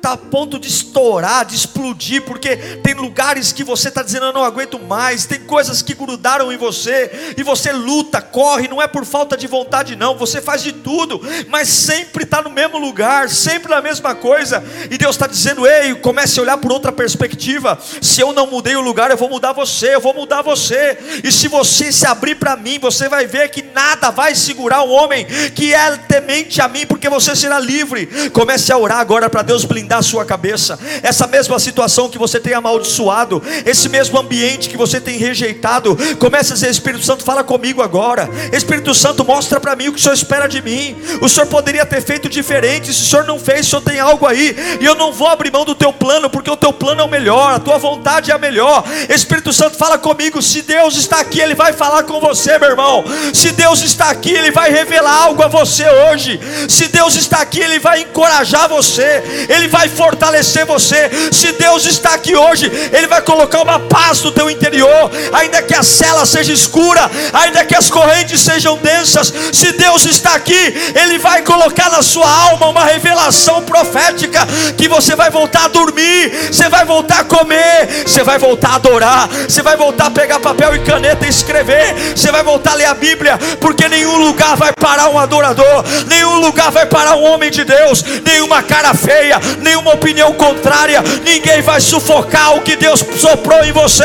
tá 0.00 0.12
a 0.12 0.16
ponto 0.16 0.58
de 0.58 0.68
estourar, 0.68 1.44
de 1.44 1.54
explodir, 1.54 2.22
porque 2.22 2.56
tem 2.82 2.94
lugares 2.94 3.52
que 3.52 3.64
você 3.64 3.88
está 3.88 4.02
dizendo, 4.02 4.26
eu 4.26 4.32
não 4.32 4.44
aguento 4.44 4.78
mais, 4.78 5.26
tem 5.26 5.40
coisas 5.40 5.82
que 5.82 5.94
grudaram 5.94 6.52
em 6.52 6.56
você, 6.56 7.34
e 7.36 7.42
você 7.42 7.72
luta, 7.72 8.20
corre, 8.20 8.68
não 8.68 8.80
é 8.80 8.86
por 8.86 9.04
falta 9.04 9.36
de 9.36 9.46
vontade, 9.46 9.96
não, 9.96 10.16
você 10.16 10.40
faz 10.40 10.62
de 10.62 10.72
tudo, 10.72 11.20
mas 11.48 11.68
sempre 11.68 12.24
está 12.24 12.42
no 12.42 12.50
mesmo 12.50 12.78
lugar, 12.78 13.28
sempre 13.28 13.70
na 13.70 13.80
mesma 13.80 14.14
coisa, 14.14 14.62
e 14.90 14.98
Deus 14.98 15.16
está 15.16 15.26
dizendo, 15.26 15.66
ei, 15.66 15.94
comece 15.96 16.38
a 16.38 16.42
olhar 16.42 16.58
por 16.58 16.72
outra 16.72 16.92
perspectiva, 16.92 17.78
se 18.00 18.20
eu 18.20 18.32
não 18.32 18.46
mudei 18.46 18.76
o 18.76 18.80
lugar, 18.80 19.10
eu 19.10 19.16
vou 19.16 19.28
mudar 19.28 19.52
você, 19.52 19.94
eu 19.94 20.00
vou 20.00 20.14
mudar 20.14 20.42
você, 20.42 20.98
e 21.22 21.32
se 21.32 21.48
você 21.48 21.92
se 21.92 22.06
abrir 22.06 22.36
para 22.36 22.56
mim, 22.56 22.78
você 22.78 23.08
vai 23.08 23.26
ver 23.26 23.50
que 23.50 23.62
nada 23.62 24.10
vai 24.10 24.34
segurar 24.34 24.82
o 24.82 24.90
homem 24.90 25.26
que 25.54 25.74
é 25.74 25.96
temente 25.96 26.60
a 26.60 26.68
mim, 26.68 26.86
porque 26.86 27.08
você 27.08 27.34
será 27.34 27.58
livre. 27.58 28.30
Comece 28.30 28.72
a 28.72 28.78
orar 28.78 28.98
agora 28.98 29.28
para 29.28 29.42
Deus 29.42 29.64
blindar 29.78 30.00
a 30.00 30.02
sua 30.02 30.24
cabeça. 30.24 30.78
Essa 31.02 31.26
mesma 31.26 31.58
situação 31.58 32.08
que 32.08 32.18
você 32.18 32.40
tem 32.40 32.54
amaldiçoado, 32.54 33.42
esse 33.64 33.88
mesmo 33.88 34.18
ambiente 34.18 34.68
que 34.68 34.76
você 34.76 35.00
tem 35.00 35.16
rejeitado, 35.16 35.96
comece 36.18 36.52
a 36.52 36.54
dizer: 36.54 36.70
Espírito 36.70 37.04
Santo, 37.04 37.22
fala 37.22 37.44
comigo 37.44 37.80
agora. 37.80 38.28
Espírito 38.52 38.94
Santo, 38.94 39.24
mostra 39.24 39.60
para 39.60 39.76
mim 39.76 39.88
o 39.88 39.92
que 39.92 39.98
o 39.98 40.02
Senhor 40.02 40.14
espera 40.14 40.48
de 40.48 40.60
mim. 40.60 40.96
O 41.20 41.28
Senhor 41.28 41.46
poderia 41.46 41.86
ter 41.86 42.02
feito 42.02 42.28
diferente. 42.28 42.92
Se 42.92 43.02
o 43.02 43.06
Senhor 43.06 43.24
não 43.24 43.38
fez, 43.38 43.66
o 43.66 43.70
Senhor 43.70 43.82
tem 43.82 44.00
algo 44.00 44.26
aí. 44.26 44.56
E 44.80 44.84
eu 44.84 44.94
não 44.94 45.12
vou 45.12 45.28
abrir 45.28 45.52
mão 45.52 45.64
do 45.64 45.74
teu 45.74 45.92
plano, 45.92 46.28
porque 46.28 46.50
o 46.50 46.56
teu 46.56 46.72
plano 46.72 47.00
é 47.00 47.04
o 47.04 47.08
melhor, 47.08 47.54
a 47.54 47.58
tua 47.58 47.78
vontade 47.78 48.30
é 48.30 48.34
a 48.34 48.38
melhor. 48.38 48.84
Espírito 49.08 49.52
Santo, 49.52 49.76
fala 49.76 49.98
comigo. 49.98 50.42
Se 50.42 50.62
Deus 50.62 50.96
está 50.96 51.20
aqui, 51.20 51.40
Ele 51.40 51.54
vai 51.54 51.72
falar 51.72 52.02
com 52.02 52.20
você, 52.20 52.58
meu 52.58 52.70
irmão. 52.70 53.04
Se 53.32 53.52
Deus 53.52 53.82
está 53.82 54.10
aqui, 54.10 54.32
Ele 54.32 54.50
vai 54.50 54.70
revelar 54.70 55.24
algo 55.24 55.42
a 55.42 55.48
você 55.48 55.88
hoje. 55.88 56.40
Se 56.68 56.88
Deus 56.88 57.14
está 57.14 57.40
aqui, 57.40 57.60
Ele 57.60 57.78
vai 57.78 58.02
encorajar 58.02 58.68
você. 58.68 59.22
Ele 59.48 59.67
vai 59.68 59.88
fortalecer 59.88 60.66
você. 60.66 61.10
Se 61.32 61.52
Deus 61.52 61.84
está 61.86 62.14
aqui 62.14 62.34
hoje, 62.34 62.70
Ele 62.92 63.06
vai 63.06 63.22
colocar 63.22 63.62
uma 63.62 63.78
paz 63.78 64.22
no 64.22 64.32
teu 64.32 64.50
interior, 64.50 65.10
ainda 65.32 65.62
que 65.62 65.74
a 65.74 65.82
cela 65.82 66.26
seja 66.26 66.52
escura, 66.52 67.10
ainda 67.32 67.64
que 67.64 67.76
as 67.76 67.90
correntes 67.90 68.40
sejam 68.40 68.76
densas. 68.78 69.32
Se 69.52 69.72
Deus 69.72 70.04
está 70.04 70.34
aqui, 70.34 70.74
Ele 70.94 71.18
vai 71.18 71.42
colocar 71.42 71.90
na 71.90 72.02
sua 72.02 72.28
alma 72.28 72.68
uma 72.68 72.84
revelação 72.84 73.62
profética 73.62 74.46
que 74.76 74.88
você 74.88 75.14
vai 75.14 75.30
voltar 75.30 75.64
a 75.64 75.68
dormir, 75.68 76.50
você 76.50 76.68
vai 76.68 76.84
voltar 76.84 77.20
a 77.20 77.24
comer, 77.24 78.04
você 78.06 78.22
vai 78.22 78.38
voltar 78.38 78.70
a 78.70 78.74
adorar, 78.76 79.28
você 79.28 79.62
vai 79.62 79.76
voltar 79.76 80.06
a 80.06 80.10
pegar 80.10 80.40
papel 80.40 80.74
e 80.76 80.80
caneta 80.80 81.26
e 81.26 81.28
escrever, 81.28 81.94
você 82.16 82.30
vai 82.30 82.42
voltar 82.42 82.72
a 82.72 82.74
ler 82.74 82.86
a 82.86 82.94
Bíblia, 82.94 83.38
porque 83.60 83.88
nenhum 83.88 84.16
lugar 84.16 84.56
vai 84.56 84.72
parar 84.72 85.08
um 85.08 85.18
adorador, 85.18 85.84
nenhum 86.06 86.40
lugar 86.40 86.70
vai 86.70 86.86
parar 86.86 87.16
um 87.16 87.24
homem 87.24 87.50
de 87.50 87.64
Deus, 87.64 88.04
nenhuma 88.24 88.62
cara 88.62 88.94
feia, 88.94 89.40
nenhuma 89.60 89.94
opinião 89.94 90.32
contrária, 90.34 91.02
ninguém 91.24 91.62
vai 91.62 91.80
sufocar 91.80 92.56
o 92.56 92.62
que 92.62 92.76
Deus 92.76 93.04
soprou 93.20 93.64
em 93.64 93.72
você, 93.72 94.04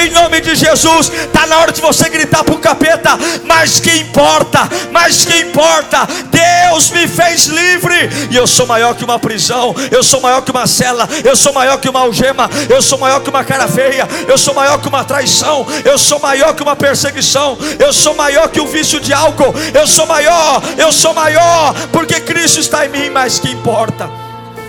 em 0.00 0.10
nome 0.10 0.40
de 0.40 0.54
Jesus. 0.54 1.10
Está 1.12 1.46
na 1.46 1.58
hora 1.58 1.72
de 1.72 1.80
você 1.80 2.08
gritar 2.08 2.44
para 2.44 2.54
o 2.54 2.58
capeta, 2.58 3.10
mas 3.44 3.80
que 3.80 3.90
importa, 3.98 4.68
mas 4.90 5.24
que 5.24 5.36
importa, 5.38 6.06
Deus 6.30 6.90
me 6.90 7.06
fez 7.06 7.46
livre, 7.46 8.08
e 8.30 8.36
eu 8.36 8.46
sou 8.46 8.66
maior 8.66 8.94
que 8.94 9.04
uma 9.04 9.18
prisão, 9.18 9.74
eu 9.90 10.02
sou 10.02 10.20
maior 10.20 10.42
que 10.42 10.50
uma 10.50 10.66
cela, 10.66 11.08
eu 11.24 11.36
sou 11.36 11.52
maior 11.52 11.78
que 11.78 11.88
uma 11.88 12.00
algema, 12.00 12.50
eu 12.68 12.82
sou 12.82 12.98
maior 12.98 13.20
que 13.20 13.30
uma 13.30 13.44
cara 13.44 13.68
feia, 13.68 14.08
eu 14.26 14.38
sou 14.38 14.54
maior 14.54 14.78
que 14.78 14.88
uma 14.88 15.04
traição, 15.04 15.66
eu 15.84 15.98
sou 15.98 16.18
maior 16.18 16.54
que 16.54 16.62
uma 16.62 16.76
perseguição, 16.76 17.58
eu 17.78 17.92
sou 17.92 18.14
maior 18.14 18.48
que 18.48 18.60
um 18.60 18.66
vício 18.66 19.00
de 19.00 19.12
álcool, 19.12 19.54
eu 19.72 19.86
sou 19.86 20.06
maior, 20.06 20.62
eu 20.78 20.92
sou 20.92 21.14
maior, 21.14 21.74
porque 21.92 22.20
Cristo 22.20 22.60
está 22.60 22.86
em 22.86 22.88
mim, 22.88 23.10
mas 23.10 23.38
que 23.38 23.50
importa 23.50 24.23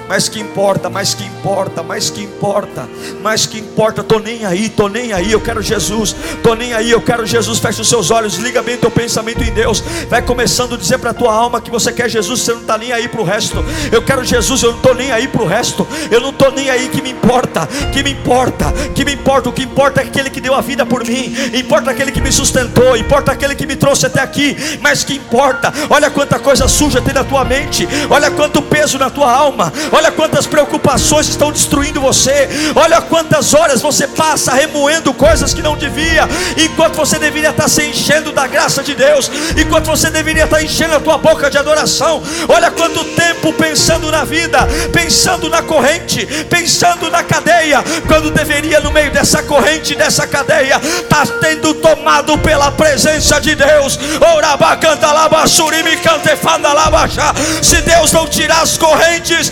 mas 0.08 0.30
que 0.30 0.40
importa, 0.40 0.90
mas 0.90 1.14
que 1.14 1.24
importa, 1.24 1.82
mas 1.82 2.10
que 2.10 2.22
importa, 2.22 2.88
mas 3.22 3.46
que 3.46 3.60
importa, 3.60 4.04
tô 4.04 4.20
nem 4.20 4.46
aí, 4.46 4.70
tô 4.70 4.88
nem 4.88 5.12
aí, 5.14 5.32
eu 5.32 5.42
quero 5.42 5.62
Jesus, 5.62 6.16
tô 6.44 6.54
nem 6.54 6.74
aí, 6.74 6.92
eu 6.92 7.02
quero 7.02 7.26
Jesus. 7.26 7.60
Fecha 7.60 7.82
os 7.82 7.90
seus 7.90 8.12
olhos, 8.12 8.36
liga 8.36 8.62
bem 8.62 8.78
teu 8.78 8.92
pensamento 8.92 9.44
em 9.44 9.52
Deus. 9.52 9.84
Vai 10.10 10.22
começando 10.22 10.76
a 10.76 10.78
dizer 10.78 11.00
para 11.00 11.14
tua 11.14 11.34
alma 11.34 11.60
que 11.60 11.72
você 11.72 11.92
quer 11.92 12.10
Jesus, 12.10 12.42
você 12.42 12.54
não 12.54 12.62
está 12.62 12.78
nem 12.78 12.92
aí 12.92 13.08
para 13.08 13.22
o 13.22 13.24
resto. 13.24 13.66
Eu 13.92 14.02
quero 14.02 14.24
Jesus, 14.24 14.62
eu 14.62 14.72
não 14.72 14.78
estou 14.78 14.94
nem 14.94 15.12
aí 15.12 15.28
para 15.28 15.42
o 15.42 15.48
resto. 15.48 15.88
Eu 16.12 16.22
não 16.22 16.30
estou 16.30 16.52
nem 16.52 16.70
aí 16.70 16.88
que 16.90 17.02
me 17.02 17.12
importa, 17.12 17.68
que 17.92 18.04
me 18.04 18.12
importa, 18.12 18.72
que 18.94 19.04
me 19.04 19.14
importa. 19.14 19.50
O 19.50 19.54
que 19.54 19.64
importa 19.64 20.02
é 20.02 20.04
aquele 20.04 20.30
que 20.30 20.42
deu 20.42 20.54
a 20.54 20.62
vida 20.62 20.86
por 20.86 21.04
mim, 21.04 21.36
importa 21.54 21.92
aquele 21.92 22.12
que 22.12 22.22
me 22.22 22.32
sustentou, 22.32 22.96
importa 22.96 23.32
aquele 23.32 23.56
que 23.56 23.66
me 23.66 23.76
trouxe 23.76 24.06
até 24.06 24.22
aqui. 24.22 24.56
Mas 24.82 25.04
que 25.04 25.16
importa? 25.16 25.74
Olha 25.90 26.12
quanta 26.12 26.38
coisa 26.38 26.68
suja 26.68 27.02
tem 27.02 27.14
na 27.14 27.24
tua 27.24 27.44
mente, 27.44 27.88
olha 28.10 28.30
quanto 28.30 28.62
peso 28.62 29.00
na 29.00 29.10
tua 29.10 29.32
alma 29.32 29.74
Olha 29.96 30.12
quantas 30.12 30.46
preocupações 30.46 31.30
estão 31.30 31.54
destruindo 31.54 32.02
você. 32.02 32.50
Olha 32.76 33.00
quantas 33.00 33.54
horas 33.54 33.82
você 33.82 34.06
passa 34.06 34.52
remoendo 34.54 35.14
coisas 35.14 35.54
que 35.54 35.62
não 35.62 35.78
devia, 35.78 36.28
enquanto 36.58 36.96
você 36.96 37.18
deveria 37.18 37.52
estar 37.52 37.70
se 37.70 37.82
enchendo 37.82 38.34
da 38.34 38.46
graça 38.46 38.84
de 38.84 38.94
Deus, 38.94 39.32
enquanto 39.56 39.86
você 39.86 40.10
deveria 40.10 40.44
estar 40.44 40.62
enchendo 40.62 40.96
a 40.96 41.00
tua 41.00 41.18
boca 41.18 41.50
de 41.50 41.58
adoração. 41.58 42.22
Olha 42.50 42.70
quanto 42.72 43.06
tempo 43.16 43.54
pensando 43.54 44.12
na 44.12 44.26
vida, 44.26 44.68
pensando 44.92 45.50
na 45.50 45.62
corrente, 45.62 46.26
pensando 46.50 47.10
na 47.10 47.24
cadeia, 47.24 47.82
quando 48.06 48.32
deveria 48.32 48.82
no 48.82 48.92
meio 48.92 49.12
dessa 49.12 49.44
corrente, 49.44 49.96
dessa 49.96 50.28
cadeia, 50.28 50.76
estar 50.76 51.26
tá 51.26 51.34
tendo 51.40 51.74
tomado 51.76 52.38
pela 52.40 52.70
presença 52.72 53.40
de 53.40 53.56
Deus. 53.56 53.98
Se 57.62 57.82
Deus 57.82 58.12
não 58.12 58.28
tirar 58.28 58.62
as 58.62 58.78
correntes, 58.78 59.52